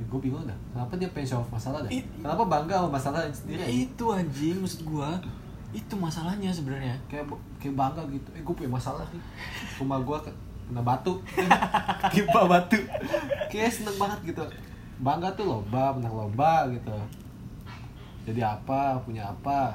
gue 0.05 0.19
bingung 0.21 0.45
dah. 0.45 0.57
Kenapa 0.69 0.93
dia 1.01 1.09
pengen 1.09 1.27
show 1.33 1.39
off 1.41 1.49
masalah 1.49 1.81
dah? 1.81 1.89
It- 1.89 2.05
kenapa 2.21 2.45
bangga 2.45 2.85
sama 2.85 2.89
masalah 3.01 3.19
sendiri 3.33 3.65
Ya 3.65 3.69
itu 3.69 4.05
anjing 4.13 4.61
maksud 4.61 4.81
gua. 4.85 5.17
Itu 5.73 5.97
masalahnya 5.97 6.53
sebenarnya. 6.53 6.93
Kayak 7.09 7.33
kayak 7.57 7.73
bangga 7.73 8.05
gitu. 8.13 8.29
Eh 8.37 8.41
gue 8.45 8.53
punya 8.53 8.71
masalah 8.71 9.03
nih. 9.09 9.23
Rumah 9.81 9.99
gue 10.05 10.17
kena 10.29 10.81
batu. 10.85 11.13
Kipa 12.13 12.41
batu. 12.45 12.77
Kayak 13.49 13.73
seneng 13.73 13.97
banget 13.97 14.19
gitu. 14.33 14.43
Bangga 15.01 15.33
tuh 15.33 15.45
lomba 15.49 15.93
menang 15.97 16.13
lomba 16.13 16.69
gitu. 16.69 16.93
Jadi 18.29 18.41
apa 18.45 19.01
punya 19.01 19.33
apa? 19.33 19.73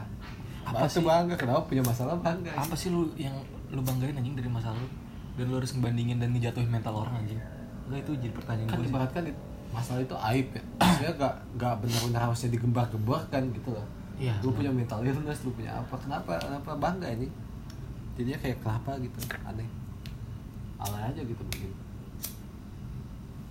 Apa 0.63 0.87
tuh 0.87 1.03
sih? 1.03 1.05
bangga. 1.05 1.35
Kenapa 1.35 1.67
punya 1.67 1.83
masalah 1.83 2.15
bangga? 2.23 2.55
Apa 2.55 2.79
sih 2.79 2.95
lu 2.95 3.11
yang 3.19 3.35
lu 3.75 3.83
banggain 3.83 4.15
anjing 4.15 4.39
dari 4.39 4.47
masalah 4.47 4.79
lu? 4.79 4.89
Dan 5.35 5.49
lu 5.51 5.59
harus 5.59 5.73
ngebandingin 5.75 6.23
dan 6.23 6.31
ngejatuhin 6.31 6.71
mental 6.71 6.95
orang 7.03 7.27
anjing. 7.27 7.41
Enggak 7.89 8.07
itu 8.07 8.13
jadi 8.23 8.33
pertanyaan 8.37 8.69
kan 8.71 8.79
gue 8.79 8.89
ibaratkan 8.89 9.23
masalah 9.73 10.01
itu 10.01 10.17
aib 10.31 10.47
ya. 10.53 10.63
Maksudnya 10.81 11.13
gak, 11.17 11.35
gak 11.57 11.75
benar-benar 11.81 12.21
harusnya 12.29 12.49
digembar-gemborkan 12.51 13.43
gitu 13.51 13.73
loh. 13.73 13.87
Iya. 14.13 14.39
lu 14.45 14.55
punya 14.55 14.71
mental 14.71 15.03
illness 15.03 15.43
lu 15.43 15.51
punya 15.51 15.73
apa 15.75 15.99
kenapa 15.99 16.39
kenapa 16.39 16.71
bangga 16.77 17.09
ini? 17.11 17.27
Jadinya 18.15 18.39
kayak 18.39 18.59
kelapa 18.63 18.95
gitu 19.01 19.19
aneh. 19.43 19.67
Alay 20.79 21.11
aja 21.11 21.21
gitu 21.21 21.43
mungkin. 21.43 21.73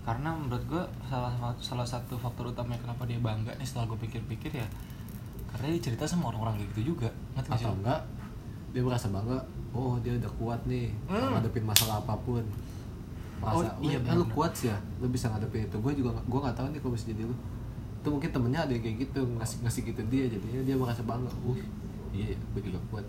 Karena 0.02 0.30
menurut 0.34 0.64
gue 0.66 0.84
salah 1.06 1.34
salah 1.60 1.86
satu 1.86 2.16
faktor 2.16 2.50
utama 2.50 2.74
kenapa 2.76 3.04
dia 3.06 3.20
bangga 3.20 3.54
nih 3.54 3.68
setelah 3.68 3.92
gue 3.92 4.00
pikir-pikir 4.02 4.58
ya 4.58 4.68
karena 5.52 5.76
dia 5.76 5.82
cerita 5.84 6.08
sama 6.08 6.32
orang-orang 6.32 6.58
kayak 6.58 6.70
gitu 6.74 6.96
juga. 6.96 7.10
Ngerti 7.36 7.52
atau 7.60 7.74
enggak 7.76 8.02
dia 8.72 8.82
merasa 8.82 9.08
bangga 9.12 9.38
oh 9.72 10.00
dia 10.00 10.16
udah 10.16 10.32
kuat 10.40 10.60
nih 10.66 10.88
Hmm. 11.06 11.36
ngadepin 11.36 11.68
masalah 11.68 12.00
apa 12.00 12.16
pun 12.24 12.40
merasa 13.41 13.65
Oh, 13.67 13.82
iya, 13.82 13.97
iya 13.97 14.13
lu 14.13 14.25
kuat 14.30 14.54
sih 14.54 14.69
ya 14.69 14.77
lu 15.01 15.10
bisa 15.10 15.25
ngadepin 15.27 15.65
itu. 15.65 15.77
Gue 15.82 15.93
juga 15.97 16.13
gue 16.15 16.39
nggak 16.39 16.56
tahu 16.56 16.67
nih 16.69 16.80
kalau 16.80 16.93
bisa 16.93 17.06
jadi 17.10 17.23
lu. 17.25 17.36
Itu 17.97 18.08
mungkin 18.08 18.30
temennya 18.30 18.62
ada 18.63 18.71
yang 18.71 18.84
kayak 18.86 18.97
gitu 19.04 19.19
ngasih 19.36 19.58
ngasih 19.65 19.82
gitu 19.89 20.01
dia 20.08 20.23
jadinya 20.30 20.62
dia 20.62 20.75
merasa 20.77 21.01
bangga. 21.01 21.34
Uh 21.41 21.58
iya 22.13 22.32
gue 22.38 22.62
juga 22.62 22.80
kuat. 22.88 23.06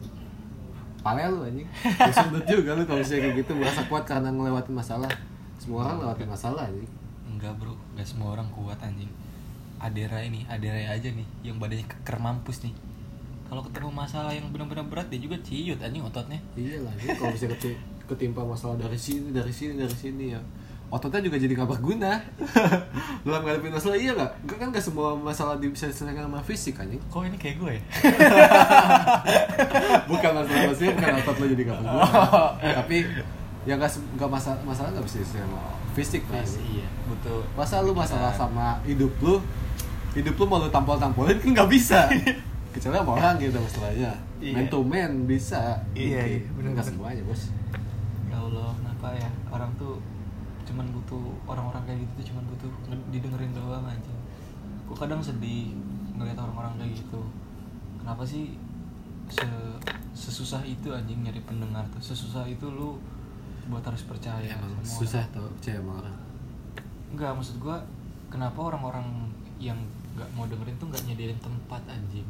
Pale 1.03 1.23
lu 1.29 1.43
anjing. 1.43 1.67
Lu 2.07 2.13
sundut 2.15 2.45
juga 2.47 2.79
lu 2.79 2.83
kalau 2.87 3.03
misalnya 3.03 3.23
kayak 3.27 3.37
gitu 3.43 3.53
merasa 3.59 3.83
kuat 3.87 4.05
karena 4.07 4.31
ngelewatin 4.31 4.71
masalah. 4.73 5.11
Semua 5.59 5.87
orang 5.87 5.99
lewatin 5.99 6.29
masalah 6.31 6.63
anjing. 6.71 6.91
Enggak 7.27 7.53
bro. 7.59 7.75
Gak 7.99 8.07
semua 8.07 8.39
orang 8.39 8.47
kuat 8.55 8.79
anjing. 8.79 9.11
Adera 9.83 10.23
ini 10.23 10.47
Adera 10.47 10.79
aja 10.79 11.11
nih 11.11 11.27
yang 11.43 11.59
badannya 11.59 11.83
keker 11.91 12.23
mampus 12.23 12.63
nih. 12.63 12.71
Kalau 13.51 13.67
ketemu 13.67 13.91
masalah 13.91 14.31
yang 14.31 14.47
benar-benar 14.55 14.87
berat 14.87 15.11
dia 15.11 15.19
juga 15.19 15.37
ciut 15.43 15.77
anjing 15.83 16.07
ototnya. 16.07 16.39
Iya 16.55 16.87
lah 16.87 16.95
kalau 17.19 17.35
misalnya 17.35 17.59
keti- 17.59 17.81
ketimpa 18.13 18.45
masalah 18.45 18.77
dari 18.77 19.01
sini 19.01 19.33
dari 19.33 19.51
sini 19.51 19.81
dari 19.81 19.97
sini 19.97 20.37
ya. 20.37 20.41
Ototnya 20.93 21.25
juga 21.25 21.41
jadi 21.41 21.57
gak 21.57 21.73
berguna. 21.73 22.21
Dalam 23.25 23.41
ngadepin 23.49 23.73
masalah 23.73 23.97
iya 23.97 24.13
nggak 24.13 24.45
Nggak 24.45 24.59
kan 24.61 24.69
gak 24.77 24.85
semua 24.85 25.17
masalah 25.17 25.57
bisa 25.57 25.89
diselesaikan 25.89 26.29
sama 26.29 26.45
fisik 26.45 26.77
anjing. 26.77 27.01
Kok 27.09 27.33
ini 27.33 27.41
kayak 27.41 27.57
gue 27.57 27.73
ya? 27.81 27.83
Bukan 30.13 30.31
masalah 30.37 30.63
maksudnya 30.69 30.93
bukan 30.93 31.15
otot 31.25 31.37
lo 31.41 31.47
jadi 31.49 31.63
gak 31.65 31.77
berguna. 31.81 32.05
Tapi 32.85 32.97
ya 33.65 33.75
gak, 33.81 33.91
nggak 34.21 34.31
masalah 34.31 34.59
masalah 34.69 34.89
gak 34.93 35.05
bisa 35.09 35.17
diselesaikan 35.25 35.49
sama 35.49 35.61
fisik 35.97 36.23
kan? 36.29 36.45
Iya. 36.45 36.87
Butuh 37.09 37.41
masa 37.57 37.81
lu 37.81 37.97
masalah 37.97 38.33
sama 38.37 38.77
hidup 38.85 39.17
lu 39.25 39.41
hidup 40.13 40.37
lu 40.37 40.45
mau 40.45 40.61
lu 40.61 40.69
tampol-tampolin 40.69 41.41
kan 41.41 41.49
nggak 41.57 41.69
bisa. 41.73 42.05
Kecuali 42.77 43.01
sama 43.01 43.17
orang 43.17 43.41
gitu 43.41 43.57
masalahnya. 43.57 44.13
Iya. 44.45 44.55
man 44.61 44.67
to 44.69 44.81
man 44.85 45.13
bisa. 45.25 45.81
Iya, 45.97 46.21
iya, 46.21 46.41
bener-bener. 46.53 46.77
nggak 46.77 46.87
semuanya 46.93 47.25
bos 47.25 47.49
Allah 48.49 48.71
kenapa 48.75 49.07
ya? 49.15 49.31
Orang 49.51 49.71
tuh 49.77 49.99
cuman 50.63 50.87
butuh 50.95 51.23
orang-orang 51.45 51.83
kayak 51.85 51.99
gitu 52.07 52.13
tuh 52.23 52.27
cuman 52.33 52.45
butuh 52.55 52.71
nge- 52.91 53.09
didengerin 53.11 53.53
doang 53.53 53.87
aja. 53.87 54.15
Gue 54.87 54.97
kadang 54.97 55.21
sedih 55.23 55.75
ngeliat 56.17 56.39
orang-orang 56.39 56.79
kayak 56.79 57.03
gitu? 57.03 57.21
Kenapa 57.99 58.23
sih 58.27 58.59
se 59.31 59.47
sesusah 60.13 60.61
itu 60.67 60.93
anjing 60.93 61.25
nyari 61.25 61.41
pendengar 61.43 61.83
tuh? 61.89 62.03
Sesusah 62.03 62.45
itu 62.47 62.69
lu 62.69 63.01
buat 63.71 63.83
harus 63.87 64.03
percaya 64.03 64.43
ya, 64.43 64.59
sama 64.59 64.83
susah 64.83 65.23
tau 65.31 65.47
percaya 65.55 65.79
sama 65.79 66.03
orang? 66.03 66.17
Enggak, 67.15 67.31
maksud 67.39 67.57
gua 67.63 67.79
kenapa 68.27 68.59
orang-orang 68.59 69.31
yang 69.63 69.79
nggak 70.19 70.29
mau 70.35 70.45
dengerin 70.51 70.77
tuh 70.77 70.91
nggak 70.91 71.03
nyediain 71.07 71.39
tempat 71.39 71.83
anjing. 71.89 72.27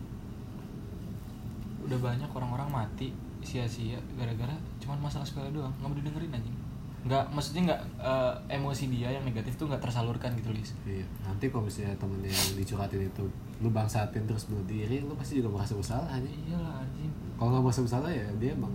Udah 1.82 1.98
banyak 1.98 2.30
orang-orang 2.30 2.68
mati 2.70 3.10
sia-sia 3.42 3.98
gara-gara 4.16 4.54
cuman 4.78 4.98
masalah 5.02 5.26
sepele 5.26 5.50
doang, 5.52 5.70
nggak 5.78 5.88
mau 5.90 5.98
didengerin 5.98 6.32
anjing. 6.32 6.56
Nggak, 7.02 7.34
maksudnya 7.34 7.62
nggak 7.66 7.82
eh, 7.98 8.34
emosi 8.54 8.84
dia 8.86 9.10
yang 9.10 9.26
negatif 9.26 9.58
tuh 9.58 9.66
nggak 9.66 9.82
tersalurkan 9.82 10.30
gitu, 10.38 10.54
Lis. 10.54 10.70
Iya, 10.86 11.02
nanti 11.26 11.50
kalau 11.50 11.66
misalnya 11.66 11.98
temen 11.98 12.22
yang 12.22 12.46
dicurhatin 12.54 13.10
itu 13.10 13.26
lu 13.58 13.68
bangsatin 13.74 14.22
terus 14.22 14.46
bunuh 14.46 14.62
diri, 14.70 15.02
lu 15.02 15.14
pasti 15.18 15.42
juga 15.42 15.50
merasa 15.58 15.74
bersalah 15.74 16.06
aja. 16.06 16.30
Iyalah 16.30 16.86
anjing. 16.86 17.10
Kalau 17.34 17.48
nggak 17.58 17.64
merasa 17.66 17.80
bersalah 17.82 18.10
ya 18.10 18.26
dia 18.38 18.54
emang 18.54 18.70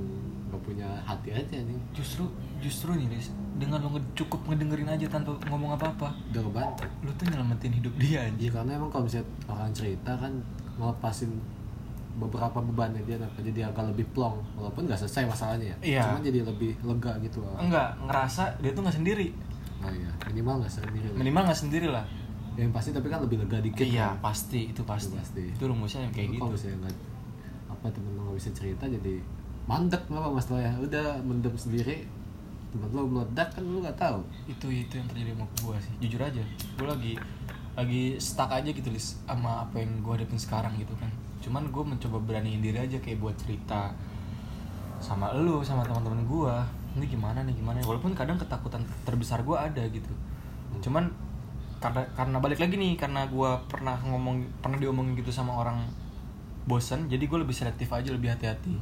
nggak 0.51 0.61
punya 0.63 0.87
hati 1.07 1.29
aja 1.31 1.55
nih, 1.59 1.79
Justru 1.95 2.27
justru 2.59 2.95
nih, 2.99 3.07
Lis, 3.15 3.31
dengan 3.55 3.79
lo 3.83 3.95
cukup 4.11 4.43
ngedengerin 4.51 4.91
aja 4.91 5.07
tanpa 5.07 5.31
ngomong 5.47 5.79
apa-apa, 5.79 6.11
udah 6.31 6.41
ngebantu. 6.43 6.83
lu 7.03 7.11
tuh 7.15 7.25
nyelamatin 7.31 7.71
hidup 7.79 7.93
dia 7.95 8.27
anjing. 8.27 8.47
Iya 8.47 8.51
karena 8.59 8.71
emang 8.75 8.91
kalau 8.91 9.07
misalnya 9.07 9.27
orang 9.47 9.71
cerita 9.71 10.11
kan 10.19 10.31
ngelepasin 10.77 11.31
beberapa 12.17 12.57
bebannya 12.57 13.05
dia 13.05 13.15
jadi 13.37 13.69
agak 13.69 13.93
lebih 13.93 14.09
plong 14.11 14.41
walaupun 14.53 14.85
nggak 14.85 14.97
selesai 14.97 15.29
masalahnya 15.29 15.69
ya 15.69 15.77
Iya. 15.81 16.01
cuman 16.03 16.21
jadi 16.23 16.39
lebih 16.43 16.71
lega 16.81 17.13
gitu 17.21 17.37
loh 17.39 17.53
Enggak, 17.55 17.93
ngerasa 18.01 18.57
dia 18.57 18.71
tuh 18.73 18.81
nggak 18.81 18.97
sendiri. 18.97 19.27
oh 19.77 19.91
iya 19.93 20.09
minimal 20.25 20.55
nggak 20.59 20.73
sendiri 20.73 21.05
lah. 21.05 21.15
Minimal 21.15 21.41
nggak 21.45 21.59
sendiri 21.59 21.87
lah. 21.87 22.05
yang 22.57 22.73
pasti 22.73 22.89
tapi 22.89 23.05
kan 23.05 23.21
lebih 23.21 23.37
lega 23.37 23.61
dikit 23.61 23.85
iya 23.85 24.17
kan. 24.17 24.33
pasti 24.33 24.73
itu 24.73 24.81
pasti. 24.81 25.13
Itu 25.13 25.21
pasti. 25.21 25.43
itu 25.53 25.63
rumusnya 25.63 26.01
yang 26.03 26.11
kayak 26.11 26.25
Lu 26.25 26.33
gitu 26.33 26.41
kalau 26.41 26.53
misalnya 26.53 26.77
nggak 26.81 26.95
apa 27.69 27.85
temen 27.93 28.11
lo 28.11 28.21
nggak 28.25 28.37
bisa 28.37 28.49
cerita 28.51 28.83
jadi 28.87 29.13
mandek 29.63 30.01
apa 30.07 30.29
masalahnya 30.31 30.73
udah 30.79 31.07
mendem 31.21 31.53
sendiri 31.53 31.97
temen 32.67 32.89
lo 32.89 33.05
meledak 33.05 33.53
kan 33.53 33.61
lu 33.61 33.77
nggak 33.77 33.93
tahu 33.95 34.19
itu 34.47 34.65
itu 34.73 34.93
yang 34.95 35.05
terjadi 35.05 35.31
sama 35.31 35.45
gue 35.45 35.77
sih 35.79 35.93
jujur 36.01 36.21
aja 36.23 36.41
gue 36.73 36.87
lagi 36.87 37.13
lagi 37.77 38.03
stuck 38.17 38.49
aja 38.49 38.65
gitu 38.65 38.89
lis 38.89 39.21
sama 39.21 39.61
apa 39.61 39.77
yang 39.77 40.01
gue 40.01 40.13
hadapin 40.15 40.35
sekarang 40.35 40.73
gitu 40.75 40.97
kan 40.97 41.13
cuman 41.41 41.69
gue 41.69 41.83
mencoba 41.83 42.17
beraniin 42.23 42.59
diri 42.59 42.77
aja 42.81 42.97
kayak 42.97 43.21
buat 43.21 43.35
cerita 43.37 43.93
sama 44.97 45.29
lu 45.37 45.61
sama 45.61 45.85
teman-teman 45.85 46.25
gue 46.25 46.55
ini 46.97 47.05
gimana 47.05 47.45
nih 47.45 47.53
gimana 47.53 47.77
walaupun 47.85 48.17
kadang 48.17 48.41
ketakutan 48.41 48.81
terbesar 49.05 49.45
gue 49.45 49.53
ada 49.53 49.83
gitu. 49.85 50.09
Cuman 50.81 51.05
karena 51.77 52.01
karena 52.17 52.37
balik 52.41 52.57
lagi 52.57 52.73
nih 52.73 52.97
karena 52.97 53.29
gue 53.29 53.51
pernah 53.69 53.93
ngomong 54.01 54.41
pernah 54.65 54.81
diomongin 54.81 55.13
gitu 55.13 55.29
sama 55.29 55.53
orang 55.61 55.85
bosan 56.65 57.05
jadi 57.05 57.21
gue 57.29 57.39
lebih 57.45 57.53
selektif 57.53 57.93
aja 57.93 58.09
lebih 58.09 58.33
hati-hati. 58.33 58.73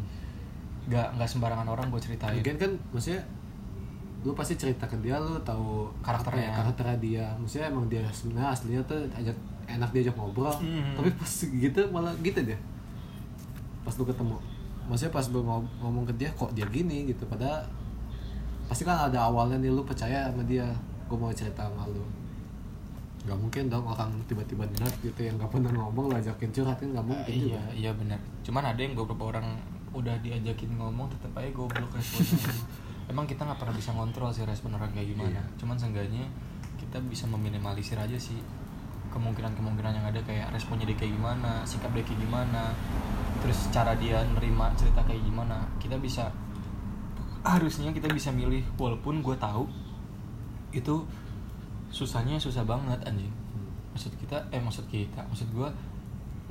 Nggak 0.87 1.19
nggak 1.19 1.27
sembarangan 1.27 1.67
orang 1.67 1.91
gue 1.91 1.99
ceritain. 1.99 2.39
Lagian 2.39 2.55
kan 2.55 2.71
maksudnya 2.95 3.19
lu 4.25 4.33
pasti 4.33 4.57
cerita 4.57 4.89
ke 4.89 4.97
dia 5.05 5.21
lu 5.21 5.37
tahu 5.45 5.85
Karakternya. 6.01 6.49
ya, 6.49 6.51
karakternya 6.55 6.97
dia. 7.03 7.25
Maksudnya 7.37 7.67
emang 7.69 7.85
dia 7.91 8.01
sebenarnya 8.09 8.49
aslinya 8.55 8.81
tuh 8.87 9.03
ajak 9.11 9.37
enak 9.67 9.89
diajak 9.89 10.13
ngobrol 10.13 10.51
Hmm. 10.53 10.93
tapi 10.93 11.09
pas 11.11 11.31
gitu 11.31 11.81
malah 11.89 12.13
gitu 12.19 12.39
dia. 12.41 12.57
Pas 13.81 13.93
lu 13.93 14.03
ketemu 14.03 14.37
maksudnya 14.85 15.09
pas 15.11 15.25
lu 15.25 15.41
ngom- 15.41 15.71
ngomong 15.79 16.05
ke 16.05 16.13
dia 16.15 16.29
kok 16.31 16.51
dia 16.51 16.65
gini 16.67 17.07
gitu 17.07 17.25
padahal 17.25 17.65
pasti 18.65 18.81
kan 18.81 18.97
ada 19.03 19.17
awalnya 19.23 19.57
nih 19.57 19.69
lu 19.69 19.81
percaya 19.81 20.25
sama 20.25 20.41
dia 20.43 20.65
gue 21.05 21.15
mau 21.15 21.29
cerita 21.29 21.63
sama 21.63 21.85
lu. 21.85 22.01
Gak 23.23 23.33
mungkin 23.35 23.65
dong 23.65 23.81
orang 23.83 24.13
tiba-tiba 24.23 24.61
nerd 24.71 24.93
gitu 24.99 25.17
yang 25.19 25.33
gak 25.35 25.49
pernah 25.49 25.69
ngomong 25.71 26.07
lu 26.07 26.15
ajakin 26.15 26.49
curhat 26.51 26.77
kan 26.77 26.89
gak 26.91 27.01
mungkin 27.03 27.25
iya 27.31 27.41
juga. 27.41 27.61
iya 27.73 27.91
benar 27.91 28.19
cuman 28.41 28.63
ada 28.63 28.79
yang 28.79 28.93
beberapa 28.93 29.23
orang 29.27 29.57
udah 29.91 30.13
diajakin 30.19 30.69
ngomong 30.71 31.09
tetap 31.09 31.33
aja 31.35 31.49
goblok 31.49 31.89
responnya. 31.89 32.53
Emang 33.07 33.23
kita 33.23 33.41
nggak 33.41 33.57
pernah 33.59 33.71
bisa 33.71 33.89
ngontrol 33.91 34.29
sih 34.29 34.41
respon 34.43 34.73
orang 34.73 34.89
kayak 34.91 35.07
gimana. 35.07 35.29
Iya. 35.31 35.43
cuman 35.57 35.73
seenggaknya 35.75 36.25
kita 36.75 36.97
bisa 37.03 37.25
meminimalisir 37.25 37.95
aja 37.95 38.13
sih 38.15 38.37
kemungkinan-kemungkinan 39.15 39.93
yang 39.95 40.05
ada 40.11 40.19
kayak 40.27 40.51
responnya 40.51 40.83
dia 40.83 40.99
kayak 40.99 41.15
gimana 41.15 41.63
sikap 41.63 41.95
dia 41.95 42.03
kayak 42.03 42.19
gimana 42.19 42.75
terus 43.39 43.71
cara 43.71 43.95
dia 43.95 44.19
nerima 44.35 44.73
cerita 44.75 44.99
kayak 45.07 45.23
gimana. 45.23 45.63
Kita 45.79 45.95
bisa 45.95 46.27
harusnya 47.45 47.93
kita 47.95 48.11
bisa 48.11 48.33
milih 48.35 48.65
walaupun 48.75 49.23
gue 49.23 49.37
tahu 49.37 49.69
itu 50.73 51.05
susahnya 51.93 52.35
susah 52.35 52.67
banget 52.67 52.99
anjing. 53.07 53.31
Maksud 53.95 54.11
kita 54.19 54.35
eh 54.51 54.59
maksud 54.59 54.83
kita 54.91 55.23
maksud 55.31 55.47
gua 55.55 55.71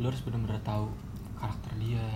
lu 0.00 0.08
harus 0.08 0.24
benar-benar 0.24 0.56
tahu 0.64 0.88
karakter 1.36 1.72
dia. 1.76 2.08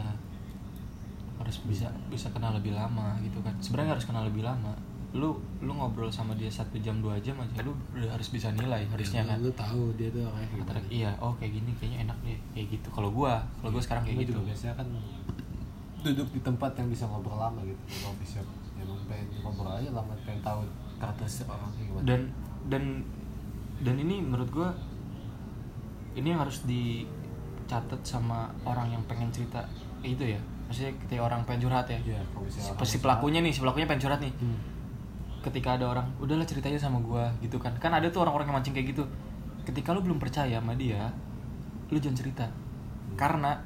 Harus 1.37 1.61
bisa 1.69 1.93
bisa 2.09 2.33
kenal 2.33 2.57
lebih 2.57 2.73
lama 2.73 3.21
gitu 3.21 3.43
kan. 3.45 3.53
Sebenarnya 3.61 3.99
harus 3.99 4.09
kenal 4.09 4.25
lebih 4.25 4.47
lama 4.47 4.73
lu 5.09 5.33
lu 5.59 5.73
ngobrol 5.73 6.07
sama 6.09 6.37
dia 6.37 6.47
satu 6.47 6.77
jam 6.79 7.01
dua 7.01 7.17
jam 7.19 7.33
aja 7.35 7.65
lu 7.65 7.73
udah 7.91 8.13
harus 8.13 8.29
bisa 8.29 8.53
nilai 8.53 8.85
harusnya 8.85 9.25
Ya, 9.25 9.33
kan? 9.33 9.41
lu 9.41 9.49
tahu 9.53 9.89
dia 9.97 10.09
tuh 10.09 10.21
kayak 10.23 10.49
gimana. 10.53 10.81
iya 10.93 11.11
oh 11.17 11.33
kayak 11.35 11.53
gini 11.55 11.71
kayaknya 11.77 11.99
enak 12.05 12.19
deh 12.23 12.39
kayak 12.53 12.67
gitu. 12.71 12.89
Kalau 12.91 13.09
gua 13.09 13.41
kalau 13.59 13.73
gua 13.73 13.81
sekarang 13.81 14.05
kayak 14.05 14.17
Gua 14.17 14.23
gitu. 14.23 14.33
juga 14.37 14.43
biasanya 14.53 14.75
kan 14.77 14.89
duduk 15.99 16.29
di 16.31 16.41
tempat 16.41 16.71
yang 16.77 16.89
bisa 16.89 17.05
ngobrol 17.05 17.37
lama 17.37 17.61
gitu. 17.65 17.81
Di 17.85 17.97
coffee 17.99 18.29
shop 18.29 18.47
emang 18.77 19.01
pengen 19.09 19.27
ngobrol 19.41 19.73
aja 19.75 19.91
lama 19.91 20.13
pengen 20.23 20.41
tahu 20.41 20.61
karakteristik 20.97 21.47
orang 21.47 21.71
kayak 21.73 21.87
gimana. 21.89 22.05
Dan 22.05 22.21
dan 22.69 22.85
dan 23.81 23.95
ini 23.97 24.17
menurut 24.21 24.51
gua 24.53 24.69
ini 26.13 26.29
yang 26.29 26.41
harus 26.41 26.63
dicatat 26.65 28.01
sama 28.03 28.51
orang 28.63 28.91
yang 28.91 29.03
pengen 29.09 29.33
cerita 29.33 29.65
itu 30.01 30.21
ya. 30.25 30.41
Maksudnya 30.69 30.93
ketika 31.01 31.23
orang 31.25 31.41
pengen 31.43 31.65
curhat 31.65 31.89
ya. 31.89 31.97
Kalau 31.97 32.45
misalnya 32.45 32.61
si, 32.61 32.73
orang 32.77 33.01
pelakunya 33.01 33.39
nih 33.41 33.53
si 33.53 33.61
pelakunya 33.65 33.87
pengen 33.89 34.03
curhat 34.05 34.21
nih. 34.21 34.33
Hmm. 34.37 34.59
Ketika 35.41 35.79
ada 35.79 35.87
orang 35.89 36.07
udahlah 36.19 36.45
ceritanya 36.45 36.77
sama 36.77 36.99
gua 36.99 37.31
gitu 37.39 37.57
kan. 37.57 37.71
Kan 37.79 37.93
ada 37.93 38.07
tuh 38.09 38.23
orang-orang 38.23 38.51
yang 38.51 38.57
mancing 38.59 38.75
kayak 38.75 38.93
gitu. 38.93 39.05
Ketika 39.63 39.93
lu 39.93 40.01
belum 40.01 40.19
percaya 40.19 40.59
sama 40.59 40.75
dia 40.75 41.13
lu 41.89 41.97
jangan 41.97 42.19
cerita. 42.19 42.47
Karena 43.15 43.57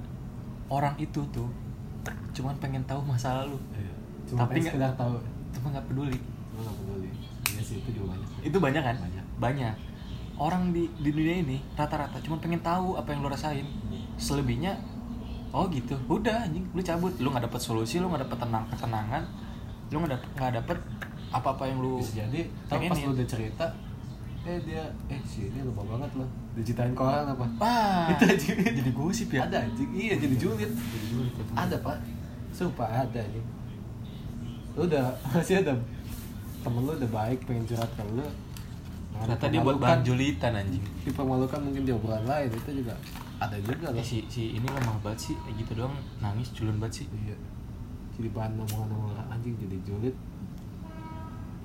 orang 0.68 0.94
itu 0.96 1.20
tuh 1.28 1.48
cuman 2.32 2.56
pengen 2.58 2.82
tahu 2.84 3.04
masa 3.04 3.44
lalu 3.44 3.60
Iya. 3.76 3.92
cuma 4.24 4.48
Tapi 4.48 4.64
nggak- 4.64 4.96
tahu. 4.96 5.14
Cuma 5.52 5.66
nggak 5.70 5.86
peduli. 5.86 6.18
Cuma 6.48 6.60
nggak 6.64 6.76
peduli. 6.80 7.10
Iya 7.52 7.60
sih 7.62 7.76
itu 7.78 7.90
juga 7.92 8.16
banyak. 8.16 8.28
Itu 8.42 8.56
banyak 8.58 8.82
kan? 8.82 8.96
Banyak. 8.98 9.24
banyak. 9.38 9.74
Orang 10.38 10.72
di 10.72 10.88
di 10.98 11.10
dunia 11.12 11.38
ini 11.38 11.60
rata-rata 11.74 12.16
cuma 12.18 12.38
pengen 12.38 12.58
tahu 12.60 12.96
apa 12.96 13.12
yang 13.12 13.20
lo 13.20 13.28
rasain. 13.28 13.66
Selebihnya 14.16 14.74
oh 15.52 15.68
gitu. 15.68 15.92
Udah 16.08 16.46
anjing. 16.48 16.64
Lu 16.72 16.80
cabut. 16.80 17.12
Lu 17.20 17.28
nggak 17.28 17.46
dapet 17.46 17.60
solusi 17.60 18.00
lu 18.00 18.08
nggak 18.08 18.24
dapet 18.26 18.38
tenang 18.40 18.64
ketenangan. 18.70 19.22
Lu 19.92 20.00
nggak 20.00 20.12
dapet 20.16 20.28
nggak 20.34 20.52
dapet 20.62 20.78
apa 21.32 21.48
apa 21.56 21.64
yang 21.64 21.80
lu 21.80 21.96
bisa 21.96 22.22
jadi 22.22 22.40
tau 22.68 22.76
pas 22.76 22.98
lu 23.00 23.10
udah 23.16 23.26
cerita 23.26 23.66
eh 24.42 24.58
dia 24.66 24.82
eh 25.06 25.20
si 25.22 25.46
ini 25.46 25.62
lupa 25.62 25.86
banget 25.86 26.18
loh. 26.18 26.26
Diceritain 26.58 26.90
ke 26.98 26.98
orang 26.98 27.30
apa? 27.30 27.46
Wah, 27.62 28.10
Itu 28.10 28.26
aja. 28.26 28.50
jadi 28.58 28.90
gosip 28.90 29.30
ya? 29.30 29.46
Ada 29.46 29.70
anjing. 29.70 29.90
Iya 29.94 30.14
jadi 30.18 30.34
julid. 30.34 30.66
Jadi 30.66 31.06
julid, 31.14 31.32
betul. 31.38 31.54
ada 31.54 31.76
pak. 31.78 31.96
Sumpah 32.50 33.06
ada 33.06 33.22
anjing 33.22 33.46
lu 34.76 34.88
udah 34.88 35.04
masih 35.32 35.60
ada. 35.60 35.72
Temen 36.62 36.80
lu 36.86 36.92
udah 36.94 37.10
baik 37.10 37.38
pengen 37.44 37.64
curhat 37.68 37.90
ke 37.92 38.02
lu. 38.06 38.22
Nah, 39.12 39.28
ternyata 39.28 39.46
dia 39.52 39.60
buat 39.60 39.76
bahan 39.76 40.00
julitan 40.00 40.52
anjing. 40.56 40.84
Dipermalukan 41.04 41.60
mungkin 41.60 41.82
di 41.84 41.92
obrolan 41.92 42.24
lain 42.24 42.48
itu 42.48 42.80
juga 42.80 42.96
ada 43.42 43.58
juga 43.58 43.90
eh, 43.90 43.98
loh 43.98 44.06
si 44.06 44.22
si 44.30 44.56
ini 44.56 44.64
lemah 44.64 44.96
banget 45.04 45.30
sih 45.30 45.36
gitu 45.58 45.76
doang. 45.76 45.92
Nangis 46.22 46.48
culun 46.56 46.80
banget 46.80 47.04
sih. 47.04 47.06
Iya. 47.12 47.36
Jadi 48.16 48.28
bahan 48.32 48.56
omongan 48.56 48.90
orang 49.12 49.28
anjing 49.28 49.54
jadi 49.60 49.76
julid 49.84 50.16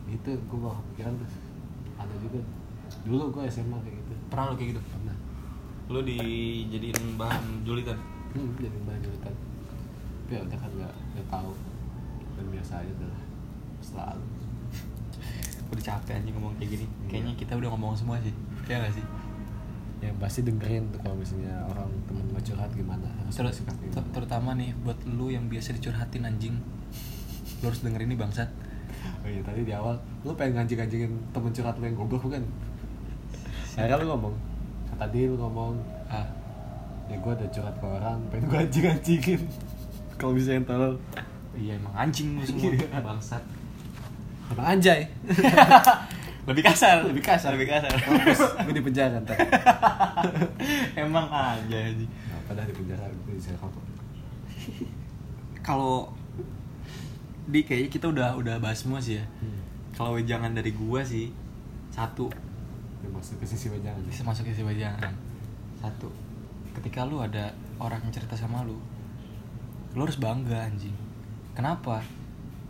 itu 0.07 0.29
gue 0.33 0.59
bakal 0.59 0.81
pikiran 0.93 1.13
tuh. 1.19 1.29
Ada 1.99 2.13
juga. 2.23 2.39
Dulu 3.03 3.23
gue 3.35 3.43
SMA 3.47 3.77
kayak 3.83 3.95
gitu. 3.99 4.13
Pernah 4.31 4.45
lu 4.51 4.55
kayak 4.55 4.69
gitu? 4.75 4.81
Pernah. 4.87 5.15
Lu 5.87 5.99
dijadiin 6.03 6.99
bahan 7.15 7.43
julitan? 7.63 7.97
Hmm, 8.35 8.51
jadi 8.59 8.77
bahan 8.87 9.01
julitan. 9.03 9.33
Tapi 10.27 10.31
ya 10.35 10.39
udah 10.43 10.57
kan 10.59 10.71
nggak 10.75 10.93
nggak 11.15 11.27
tahu. 11.31 11.51
Dan 12.35 12.45
biasa 12.51 12.73
aja 12.83 12.91
udah 12.91 13.13
selalu. 13.79 14.25
Udah 15.71 15.83
capek 15.83 16.15
anjing 16.15 16.31
ngomong 16.31 16.55
kayak 16.55 16.79
gini. 16.79 16.85
Iya. 16.87 17.07
kayaknya 17.11 17.33
kita 17.35 17.53
udah 17.59 17.69
ngomong 17.75 17.91
semua 17.91 18.15
sih. 18.23 18.31
Kayak 18.63 18.87
gak 18.87 18.93
sih? 18.99 19.05
Ya 19.99 20.11
pasti 20.15 20.39
dengerin 20.45 20.87
tuh 20.95 20.99
kalau 21.03 21.19
misalnya 21.19 21.59
orang 21.67 21.89
temen 22.07 22.23
mau 22.31 22.39
curhat 22.39 22.71
gimana. 22.71 23.03
Harus 23.19 23.35
Ter- 23.35 23.91
ter- 23.91 24.09
terutama 24.15 24.55
nih 24.55 24.71
buat 24.85 24.95
lu 25.09 25.27
yang 25.27 25.51
biasa 25.51 25.75
dicurhatin 25.75 26.23
anjing. 26.23 26.55
Lu 27.59 27.67
harus 27.67 27.83
dengerin 27.83 28.13
ini 28.13 28.15
bangsat 28.15 28.47
oh 29.28 29.30
iya 29.30 29.43
tadi 29.43 29.67
di 29.67 29.73
awal 29.75 29.99
lu 30.23 30.32
pengen 30.39 30.63
ngancing-ngancingin 30.63 31.11
temen 31.36 31.51
curhat 31.51 31.75
lu 31.75 31.84
yang 31.84 31.99
goblok 31.99 32.23
bukan? 32.32 32.43
Akhirnya 33.75 33.99
lu 33.99 34.07
ngomong 34.15 34.34
tadi 34.95 35.28
lu 35.28 35.36
ngomong 35.36 35.75
ah 36.07 36.23
ya 37.11 37.15
gue 37.19 37.32
ada 37.36 37.47
curhat 37.51 37.75
ke 37.75 37.86
orang 37.86 38.17
pengen 38.32 38.47
gue 38.47 38.59
anjing-anjingin. 38.63 39.41
Kalau 40.19 40.32
bisa 40.32 40.55
yang 40.55 40.63
tolol. 40.63 40.95
Iya 41.59 41.75
emang 41.75 41.93
anjing 41.93 42.39
lu 42.39 42.43
semua. 42.47 42.71
Iya. 42.71 42.99
bangsat. 43.03 43.43
Emang 44.55 44.67
anjay. 44.80 45.03
Lebih 46.47 46.63
kasar 46.63 47.03
Lebih 47.03 47.19
kasar. 47.28 47.51
lebih 47.59 47.67
kasar. 47.67 47.91
Gue 48.63 48.71
di 48.71 48.80
penjara 48.80 49.19
ntar. 49.19 49.36
Emang 51.03 51.28
aja 51.28 51.75
anjing. 51.75 52.07
Nah, 52.07 52.39
padahal 52.47 52.71
di 52.71 52.75
penjara 52.80 53.03
gue 53.11 53.36
bisa 53.36 53.51
kapok 53.59 53.84
kalau 55.67 56.07
di 57.47 57.63
kayaknya 57.63 57.89
kita 57.89 58.05
udah 58.11 58.35
udah 58.35 58.55
bahas 58.59 58.83
semua 58.83 58.99
sih 58.99 59.15
ya. 59.19 59.25
Hmm. 59.39 59.59
kalau 59.95 60.13
wejangan 60.19 60.51
dari 60.53 60.75
gua 60.75 61.01
sih 61.01 61.31
satu. 61.89 62.27
Dia 63.01 63.09
masuk 63.09 63.39
ke 63.41 63.45
sisi 63.47 63.71
wejangan 63.71 64.03
bisa 64.05 64.21
masuk 64.27 64.45
ke 64.45 64.53
si 64.53 64.61
wejangan. 64.61 65.13
Satu 65.79 66.11
ketika 66.77 67.07
lu 67.07 67.17
ada 67.17 67.49
orang 67.81 67.97
yang 68.05 68.13
cerita 68.13 68.37
sama 68.37 68.61
lu 68.61 68.77
lu 69.97 69.99
harus 70.05 70.19
bangga 70.21 70.69
anjing. 70.69 70.93
Kenapa? 71.57 72.05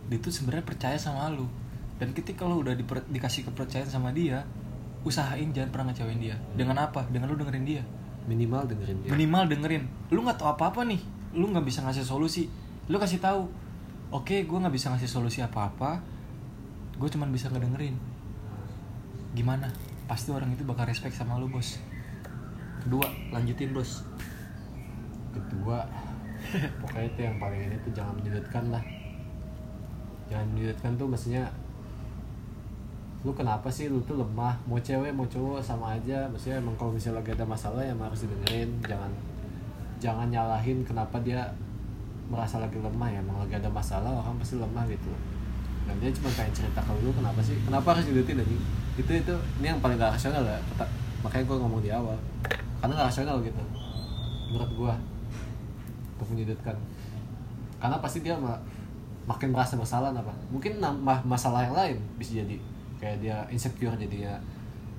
Dia 0.08 0.16
tuh 0.16 0.32
sebenarnya 0.32 0.64
percaya 0.64 0.96
sama 0.96 1.28
lu. 1.28 1.44
Dan 2.00 2.16
ketika 2.16 2.48
lu 2.48 2.64
udah 2.64 2.72
diper- 2.72 3.04
dikasih 3.12 3.44
kepercayaan 3.52 3.90
sama 3.90 4.14
dia 4.16 4.40
usahain 5.04 5.52
jangan 5.52 5.68
pernah 5.68 5.92
ngecewain 5.92 6.16
dia. 6.22 6.36
Dengan 6.56 6.78
apa? 6.80 7.04
Dengan 7.12 7.28
lu 7.28 7.36
dengerin 7.36 7.66
dia. 7.68 7.82
Minimal 8.24 8.64
dengerin 8.70 8.96
dia. 9.04 9.10
Minimal 9.12 9.44
dengerin. 9.52 9.84
Lu 10.08 10.24
nggak 10.24 10.40
tahu 10.40 10.48
apa 10.56 10.64
apa 10.72 10.80
nih. 10.88 11.00
Lu 11.36 11.52
nggak 11.52 11.64
bisa 11.68 11.84
ngasih 11.84 12.04
solusi. 12.06 12.48
Lu 12.88 12.96
kasih 12.96 13.20
tahu 13.20 13.44
oke 14.08 14.36
gue 14.44 14.58
nggak 14.58 14.74
bisa 14.74 14.88
ngasih 14.92 15.10
solusi 15.10 15.44
apa 15.44 15.68
apa 15.68 15.90
gue 16.98 17.08
cuman 17.08 17.30
bisa 17.30 17.46
ngedengerin. 17.46 17.94
Gimana? 19.38 19.70
Pasti 20.10 20.34
orang 20.34 20.50
itu 20.50 20.66
bakal 20.66 20.90
respect 20.90 21.14
sama 21.14 21.38
lu 21.38 21.46
bos. 21.46 21.78
Kedua 22.82 23.06
lanjutin 23.30 23.70
bos. 23.70 24.02
Kedua 25.30 25.86
pokoknya 26.82 27.06
itu 27.06 27.20
yang 27.22 27.36
paling 27.38 27.70
ini 27.70 27.76
tuh 27.86 27.92
jangan 27.94 28.18
menyudutkan 28.18 28.74
lah. 28.74 28.82
Jangan 30.26 30.46
menyudutkan 30.50 30.92
tuh 30.98 31.06
maksudnya 31.06 31.46
lu 33.22 33.30
kenapa 33.30 33.70
sih 33.70 33.86
lu 33.86 34.02
tuh 34.02 34.18
lemah? 34.18 34.58
Mau 34.66 34.82
cewek 34.82 35.14
mau 35.14 35.26
cowok 35.30 35.62
sama 35.62 35.94
aja. 35.94 36.26
Maksudnya 36.26 36.58
emang 36.58 36.74
kalau 36.74 36.90
misalnya 36.90 37.22
lagi 37.22 37.30
ada 37.38 37.46
masalah 37.46 37.82
ya 37.86 37.94
harus 37.94 38.26
didengerin. 38.26 38.70
Jangan 38.82 39.12
jangan 40.02 40.26
nyalahin 40.26 40.82
kenapa 40.82 41.22
dia 41.22 41.46
merasa 42.28 42.60
lagi 42.60 42.76
lemah 42.76 43.08
ya 43.08 43.18
emang 43.24 43.40
lagi 43.40 43.56
ada 43.56 43.68
masalah 43.72 44.20
orang 44.20 44.36
pasti 44.36 44.60
lemah 44.60 44.84
gitu. 44.88 45.10
Dan 45.88 45.96
dia 46.04 46.12
cuma 46.12 46.28
pengen 46.36 46.52
cerita 46.52 46.80
ke 46.84 46.92
lu 47.00 47.08
kenapa 47.16 47.40
sih 47.40 47.56
kenapa 47.64 47.96
harus 47.96 48.04
didutin 48.12 48.36
anjing? 48.36 48.62
Itu 49.00 49.10
itu 49.16 49.34
ini 49.58 49.66
yang 49.72 49.80
paling 49.80 49.96
gak 49.96 50.12
rasional 50.14 50.44
ya 50.44 50.60
makanya 51.24 51.44
gue 51.48 51.56
ngomong 51.56 51.80
di 51.80 51.90
awal. 51.90 52.18
Karena 52.84 52.92
gak 53.00 53.08
rasional 53.10 53.40
gitu 53.40 53.62
menurut 54.52 54.70
gue 54.76 54.94
untuk 56.16 56.28
menyudutkan. 56.36 56.76
Karena 57.80 57.96
pasti 58.04 58.20
dia 58.20 58.36
ma- 58.36 58.60
makin 59.24 59.52
merasa 59.52 59.76
bersalah 59.76 60.12
apa 60.12 60.32
mungkin 60.48 60.80
nambah 60.80 61.24
masalah 61.24 61.64
yang 61.64 61.74
lain 61.74 61.96
bisa 62.20 62.44
jadi. 62.44 62.56
Kayak 63.00 63.16
dia 63.24 63.36
insecure 63.48 63.96
jadinya 63.96 64.36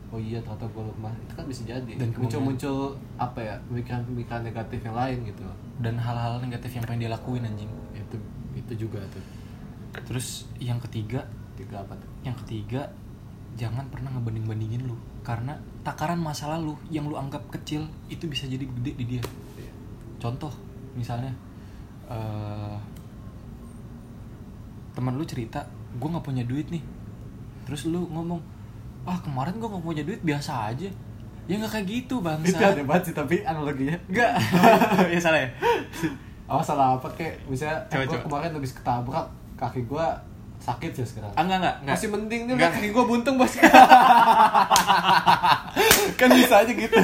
oh 0.10 0.18
iya 0.18 0.42
ternyata 0.42 0.66
gue 0.66 0.84
lemah 0.84 1.14
itu 1.22 1.34
kan 1.38 1.46
bisa 1.46 1.62
jadi. 1.70 1.92
Dan 1.94 2.10
muncul 2.18 2.42
muncul 2.42 2.78
apa 3.22 3.40
ya 3.40 3.56
pemikiran-pemikiran 3.70 4.42
negatif 4.42 4.80
yang 4.82 4.96
lain 4.98 5.18
gitu. 5.30 5.46
Dan 5.78 5.96
hal-hal 6.02 6.42
negatif 6.42 6.74
yang 6.74 6.84
pengen 6.90 7.06
dia 7.06 7.12
lakuin 7.14 7.46
anjing. 7.46 7.70
Itu 7.94 8.18
itu 8.58 8.74
juga 8.88 9.06
tuh. 9.14 9.22
Terus 10.10 10.50
yang 10.58 10.82
ketiga 10.82 11.26
tiga 11.54 11.84
apa 11.84 11.92
tuh? 12.00 12.08
yang 12.24 12.36
ketiga 12.46 12.88
jangan 13.60 13.86
pernah 13.94 14.10
ngebanding 14.18 14.50
bandingin 14.50 14.82
lu. 14.90 14.98
Karena 15.22 15.54
takaran 15.86 16.18
masa 16.18 16.50
lalu 16.58 16.74
yang 16.90 17.06
lu 17.06 17.14
anggap 17.14 17.46
kecil 17.54 17.86
itu 18.10 18.26
bisa 18.26 18.50
jadi 18.50 18.66
gede 18.66 18.92
di 18.98 19.06
dia. 19.06 19.24
Iya. 19.60 19.72
contoh 20.20 20.52
misalnya 20.98 21.32
eh 22.10 22.76
teman 24.98 25.16
lu 25.16 25.24
cerita 25.24 25.64
gue 25.96 26.08
nggak 26.10 26.26
punya 26.26 26.44
duit 26.44 26.68
nih. 26.74 26.82
Terus 27.70 27.86
lu 27.86 28.10
ngomong 28.10 28.59
ah 29.04 29.18
kemarin 29.20 29.56
gue 29.56 29.68
nggak 29.68 29.84
punya 29.84 30.04
duit 30.04 30.22
biasa 30.22 30.72
aja. 30.72 30.90
Ya 31.50 31.58
nggak 31.58 31.72
kayak 31.72 31.86
gitu 31.88 32.22
bangsa 32.22 32.46
itu 32.46 32.62
ada 32.62 32.84
banget 32.84 33.04
sih 33.10 33.16
tapi 33.16 33.36
analoginya. 33.42 33.98
Enggak 34.06 34.32
ya 35.14 35.20
salah 35.20 35.40
ya? 35.42 35.50
Oh 36.46 36.62
salah 36.62 36.94
apa 36.94 37.10
kayak 37.14 37.42
misalnya 37.46 37.78
Coba, 37.88 37.98
eh, 37.98 38.06
gua 38.06 38.14
coba. 38.14 38.24
kemarin 38.26 38.52
habis 38.54 38.74
ketabrak 38.74 39.26
kaki 39.56 39.82
gua 39.86 40.14
sakit 40.60 40.92
sih 40.94 41.06
sekarang? 41.08 41.32
Ah, 41.34 41.42
enggak 41.42 41.58
enggak 41.58 41.76
enggak 41.82 41.96
masih 41.98 42.10
mending 42.10 42.42
nih 42.46 42.54
Enggak. 42.54 42.72
kaki 42.76 42.88
gua 42.90 43.04
buntung 43.06 43.36
bos. 43.38 43.54
Kan 46.20 46.30
bisa 46.30 46.56
aja 46.62 46.70
gitu. 46.70 46.98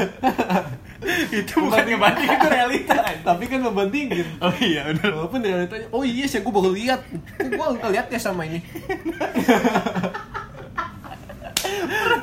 Itu 1.31 1.53
bukan 1.61 1.85
ngebanding 1.85 2.29
itu 2.29 2.47
realita 2.47 2.97
tapi 3.21 3.45
kan 3.45 3.61
membandingin 3.61 4.25
oh 4.37 4.53
iya 4.57 4.89
udah 4.89 5.09
walaupun 5.13 5.41
realitanya 5.41 5.85
oh 5.89 6.01
iya 6.01 6.25
sih 6.25 6.41
gua 6.41 6.53
baru 6.55 6.69
lihat. 6.73 7.01
Gua 7.49 7.73
nggak 7.73 7.91
lihat 7.93 8.07
ya 8.09 8.19
sama 8.19 8.45
ini 8.45 8.61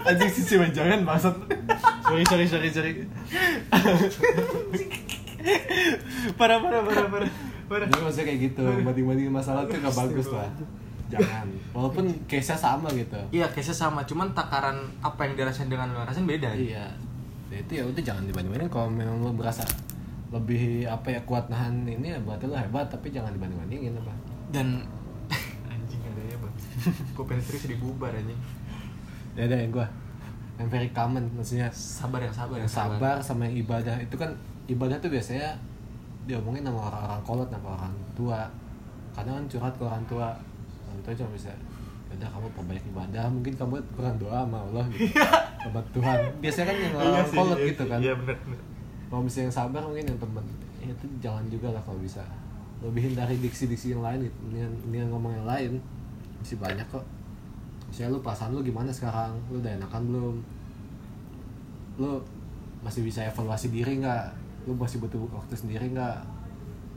anjing 0.08 0.30
sisi 0.30 0.54
jangan 0.72 1.00
maksud. 1.02 1.34
Sorry 2.06 2.24
sorry 2.28 2.46
sorry 2.48 2.68
sorry. 2.70 2.92
Parah 6.38 6.58
parah 6.62 6.80
parah 6.86 7.06
parah. 7.08 7.30
Parah. 7.66 7.86
Jadi 7.88 8.02
maksudnya 8.04 8.26
kayak 8.28 8.40
gitu 8.52 8.62
banding 8.84 9.06
bandingin 9.08 9.32
masalah 9.32 9.64
tuh 9.66 9.78
nggak 9.80 9.96
bagus 9.96 10.28
lah. 10.30 10.50
Jangan. 11.12 11.46
Walaupun 11.76 12.04
case 12.24 12.52
nya 12.52 12.56
sama 12.56 12.88
gitu. 12.96 13.20
Iya 13.32 13.46
case 13.52 13.74
sama 13.76 14.04
cuman 14.08 14.32
takaran 14.32 14.92
apa 15.04 15.28
yang 15.28 15.36
dirasain 15.36 15.68
dengan 15.68 15.92
lu 15.92 16.00
rasain 16.00 16.24
beda. 16.24 16.52
Iya. 16.52 16.88
Ya 17.52 17.56
itu 17.60 17.72
ya 17.80 17.84
udah 17.84 18.02
jangan 18.02 18.24
dibanding-bandingin. 18.28 18.72
Kalau 18.72 18.88
memang 18.88 19.20
lo 19.20 19.32
berasa 19.36 19.64
lebih 20.32 20.88
apa 20.88 21.12
ya 21.12 21.20
kuat 21.28 21.52
nahan 21.52 21.84
ini 21.84 22.16
ya 22.16 22.18
berarti 22.24 22.48
lo 22.48 22.56
hebat 22.56 22.88
tapi 22.88 23.12
jangan 23.12 23.36
dibanding-bandingin 23.36 24.00
apa. 24.00 24.12
dan 24.52 24.84
anjing 25.68 26.00
ada 26.04 26.22
ya 26.28 26.36
bang. 26.36 26.54
Gue 27.16 27.24
pengen 27.24 27.42
serius 27.44 27.64
dibubar 27.68 28.12
anjing 28.12 28.36
Ya 29.33 29.49
ada 29.49 29.57
yang 29.57 29.72
gua. 29.72 29.89
Yang 30.61 30.68
very 30.68 30.91
common 30.93 31.24
maksudnya 31.33 31.68
sabar 31.72 32.20
yang 32.20 32.35
sabar 32.35 32.57
yang 32.61 32.68
sabar. 32.68 33.16
sama 33.24 33.49
yang 33.49 33.64
ibadah. 33.64 33.97
Itu 33.99 34.20
kan 34.20 34.30
ibadah 34.68 34.97
tuh 35.01 35.09
biasanya 35.09 35.57
diomongin 36.28 36.62
sama 36.62 36.93
orang-orang 36.93 37.22
kolot 37.24 37.49
sama 37.49 37.68
orang 37.80 37.95
tua. 38.12 38.41
Kadang 39.16 39.35
kan 39.41 39.45
curhat 39.49 39.74
ke 39.76 39.83
orang 39.85 40.05
tua. 40.05 40.28
Orang 40.89 41.01
tua 41.01 41.12
cuma 41.16 41.30
bisa 41.33 41.51
udah 42.12 42.28
kamu 42.28 42.47
perbanyak 42.53 42.85
ibadah. 42.93 43.24
Mungkin 43.33 43.53
kamu 43.57 43.74
kurang 43.97 44.16
doa 44.20 44.45
sama 44.45 44.59
Allah 44.68 44.85
gitu. 44.93 45.16
Sama 45.64 45.80
Tuhan. 45.97 46.18
Biasanya 46.45 46.66
kan 46.68 46.76
yang 46.76 46.95
orang 47.01 47.28
kolot 47.33 47.59
gitu 47.64 47.85
kan. 47.89 47.99
Iya 47.99 48.14
bener 48.20 48.37
bener. 48.45 48.61
Kalau 49.09 49.22
misalnya 49.24 49.45
yang 49.49 49.57
sabar 49.57 49.83
mungkin 49.89 50.05
yang 50.12 50.20
temen. 50.20 50.45
Ya 50.83 50.93
itu 50.93 51.07
jangan 51.24 51.45
juga 51.49 51.72
lah 51.72 51.83
kalau 51.89 52.01
bisa. 52.05 52.20
Lebihin 52.85 53.16
dari 53.16 53.41
diksi-diksi 53.41 53.97
yang 53.97 54.05
lain 54.05 54.28
gitu. 54.28 54.39
Ini 54.53 54.97
yang 55.01 55.09
ngomong 55.16 55.33
yang 55.41 55.49
lain. 55.49 55.80
Masih 56.43 56.61
banyak 56.61 56.85
kok 56.93 57.01
misalnya 57.93 58.16
lu 58.16 58.20
perasaan 58.20 58.51
lu 58.51 58.64
gimana 58.64 58.88
sekarang? 58.88 59.36
Lu 59.47 59.61
udah 59.61 59.76
enakan 59.76 60.03
belum? 60.03 60.34
Lu 62.01 62.16
masih 62.80 63.05
bisa 63.05 63.20
evaluasi 63.22 63.68
diri 63.68 64.01
nggak? 64.01 64.24
Lu 64.64 64.72
masih 64.72 64.99
butuh 64.99 65.20
waktu 65.28 65.53
sendiri 65.53 65.93
nggak? 65.93 66.40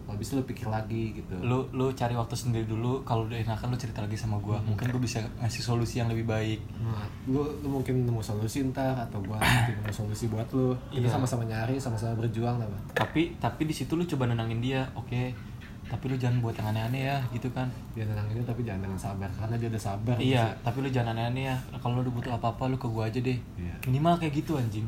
Habis 0.05 0.37
lu 0.37 0.45
pikir 0.45 0.69
lagi 0.69 1.17
gitu. 1.17 1.33
Lu 1.41 1.65
lu 1.73 1.89
cari 1.91 2.13
waktu 2.13 2.31
sendiri 2.31 2.63
dulu. 2.63 3.01
Kalau 3.01 3.25
udah 3.25 3.35
enakan 3.35 3.73
lu 3.73 3.77
cerita 3.77 3.99
lagi 3.99 4.13
sama 4.13 4.37
gua. 4.37 4.61
Mungkin 4.61 4.87
gua 4.87 5.01
bisa 5.01 5.17
ngasih 5.41 5.65
solusi 5.65 5.97
yang 5.97 6.07
lebih 6.07 6.29
baik. 6.29 6.61
Nah, 6.77 7.09
lu, 7.25 7.41
lu 7.59 7.81
mungkin 7.81 8.05
nemu 8.05 8.21
solusi 8.21 8.61
ntar 8.69 8.93
atau 8.95 9.17
gua 9.19 9.41
nemu 9.67 9.89
solusi 9.89 10.29
buat 10.29 10.45
lu. 10.53 10.77
Kita 10.93 11.09
Iya. 11.09 11.09
sama-sama 11.09 11.43
nyari 11.43 11.81
sama-sama 11.81 12.13
berjuang 12.15 12.61
lah 12.61 12.69
tapi 12.93 13.33
tapi 13.41 13.65
di 13.65 13.73
situ 13.73 13.97
lu 13.97 14.05
coba 14.05 14.29
nenangin 14.29 14.61
dia. 14.61 14.85
Oke 14.93 15.33
tapi 15.85 16.09
lu 16.09 16.17
jangan 16.17 16.41
buat 16.41 16.57
yang 16.57 16.73
aneh-aneh 16.73 17.01
ya 17.05 17.17
gitu 17.29 17.47
kan. 17.53 17.69
Dia 17.93 18.03
tenanginnya 18.03 18.41
tapi 18.41 18.65
jangan 18.65 18.81
dengan 18.81 18.97
sabar 18.97 19.29
karena 19.29 19.55
dia 19.55 19.67
udah 19.69 19.83
sabar. 19.83 20.15
Iya 20.17 20.45
tapi 20.61 20.77
lu 20.81 20.89
jangan 20.89 21.13
aneh-aneh 21.13 21.43
ya. 21.49 21.55
Kalau 21.77 22.01
lu 22.01 22.09
butuh 22.09 22.33
apa-apa 22.33 22.67
lu 22.67 22.77
ke 22.77 22.87
gua 22.89 23.05
aja 23.05 23.21
deh. 23.21 23.37
Iya. 23.55 23.75
minimal 23.85 24.17
kayak 24.17 24.33
gitu 24.35 24.57
anjing. 24.57 24.87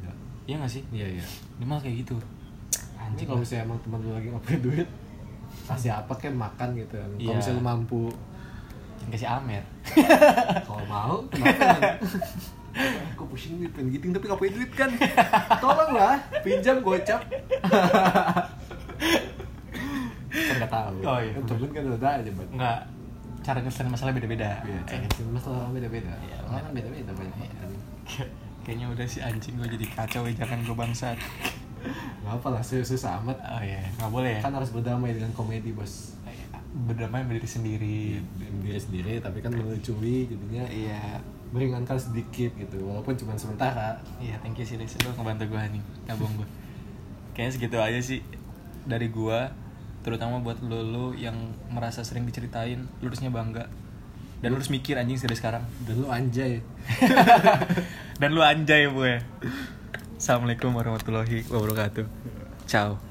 Iya. 0.00 0.10
iya 0.46 0.54
gak 0.58 0.72
sih? 0.72 0.82
Iya 0.88 1.06
iya. 1.20 1.26
Minimal 1.60 1.78
kayak 1.80 1.96
gitu. 2.02 2.16
Anjing. 2.98 3.26
kalau 3.28 3.40
misalnya 3.40 3.62
emang 3.68 3.78
teman 3.84 3.98
lu 4.00 4.10
lagi 4.10 4.28
punya 4.34 4.58
duit 4.60 4.88
kasih 5.68 5.92
apa 5.92 6.12
kayak 6.16 6.32
makan 6.34 6.68
gitu 6.74 6.94
kan. 6.96 7.08
Kalau 7.12 7.20
Iya. 7.20 7.36
misalnya 7.36 7.58
lu 7.60 7.64
mampu. 7.64 8.02
Jangan 8.98 9.10
kasih 9.14 9.28
amer. 9.30 9.64
Kalau 10.66 10.84
mau 10.88 11.16
kenapa? 11.30 11.96
Aku 13.14 13.26
pusing 13.26 13.58
nih 13.58 13.68
pengen 13.70 13.90
giting 13.90 14.10
tapi 14.12 14.26
punya 14.28 14.52
duit 14.54 14.70
kan? 14.72 14.90
Tolong 15.58 15.92
lah 15.94 16.14
pinjam 16.40 16.78
gocap 16.78 17.20
kan 20.46 20.54
nggak 20.56 20.72
tahu. 20.72 20.96
Oh, 21.02 21.18
iya. 21.18 21.32
kan 21.34 21.42
temen 21.44 21.68
kan 21.70 21.82
udah 21.88 22.10
aja 22.14 22.30
bang 22.30 22.48
nggak 22.54 22.78
cara 23.38 23.58
nyelesain 23.58 23.88
masalah 23.88 24.12
beda-beda. 24.12 24.50
Iya, 24.62 24.80
Eh, 24.84 25.00
cara 25.08 25.30
masalah 25.30 25.56
orang 25.62 25.72
beda-beda. 25.74 26.12
Iya, 26.20 26.36
Orang 26.42 26.62
kan 26.62 26.72
beda-beda 26.74 27.10
banyak 27.12 27.34
Iya. 27.38 27.54
kayaknya 28.64 28.86
udah 28.92 29.06
si 29.08 29.18
anjing 29.18 29.56
gue 29.56 29.68
jadi 29.72 29.86
kacau 29.88 30.22
ya 30.28 30.32
jangan 30.36 30.58
gue 30.60 30.76
bangsat. 30.76 31.16
Gak 32.20 32.32
apa 32.34 32.48
lah, 32.52 32.60
serius 32.60 32.92
amat. 33.00 33.38
oh 33.38 33.62
iya. 33.62 33.80
Nggak 33.96 34.10
boleh 34.10 34.30
ya? 34.36 34.40
Kan 34.42 34.52
harus 34.52 34.68
berdamai 34.68 35.16
dengan 35.16 35.32
komedi, 35.32 35.72
bos. 35.72 36.18
berdamai 36.68 37.24
sama 37.24 37.32
diri 37.32 37.48
sendiri. 37.48 38.00
Dengan 38.36 38.60
diri 38.60 38.76
sendiri, 38.76 39.12
tapi 39.18 39.40
kan 39.40 39.50
melucui, 39.50 40.28
jadinya. 40.28 40.68
Iya. 40.68 41.16
Meringankan 41.48 41.96
sedikit 41.96 42.52
gitu, 42.52 42.76
walaupun 42.84 43.16
cuma 43.16 43.32
sementara. 43.32 43.96
iya 44.20 44.36
thank 44.38 44.60
you 44.60 44.68
sih 44.68 44.76
Des 44.76 44.92
lu 45.00 45.08
ngebantu 45.16 45.48
gue 45.48 45.62
nih 45.72 45.80
nabung 46.04 46.28
gue 46.36 46.44
kayaknya 47.32 47.52
segitu 47.56 47.76
aja 47.80 48.00
sih 48.04 48.20
dari 48.84 49.08
gue 49.08 49.38
terutama 50.02 50.40
buat 50.40 50.62
lo 50.62 50.80
lo 50.82 51.04
yang 51.14 51.34
merasa 51.68 52.04
sering 52.06 52.24
diceritain 52.24 52.86
lu 53.02 53.10
harusnya 53.10 53.32
bangga. 53.32 53.66
Dan 54.38 54.54
lu 54.54 54.62
harus 54.62 54.70
mikir 54.70 54.94
anjing 54.94 55.18
dari 55.18 55.34
sekarang. 55.34 55.66
Dan 55.82 55.94
lu 55.98 56.06
anjay. 56.14 56.62
dan 58.22 58.30
lu 58.30 58.38
anjay 58.38 58.86
gue. 58.86 59.18
Assalamualaikum 60.14 60.70
warahmatullahi 60.74 61.42
wabarakatuh. 61.50 62.06
Ciao 62.70 63.07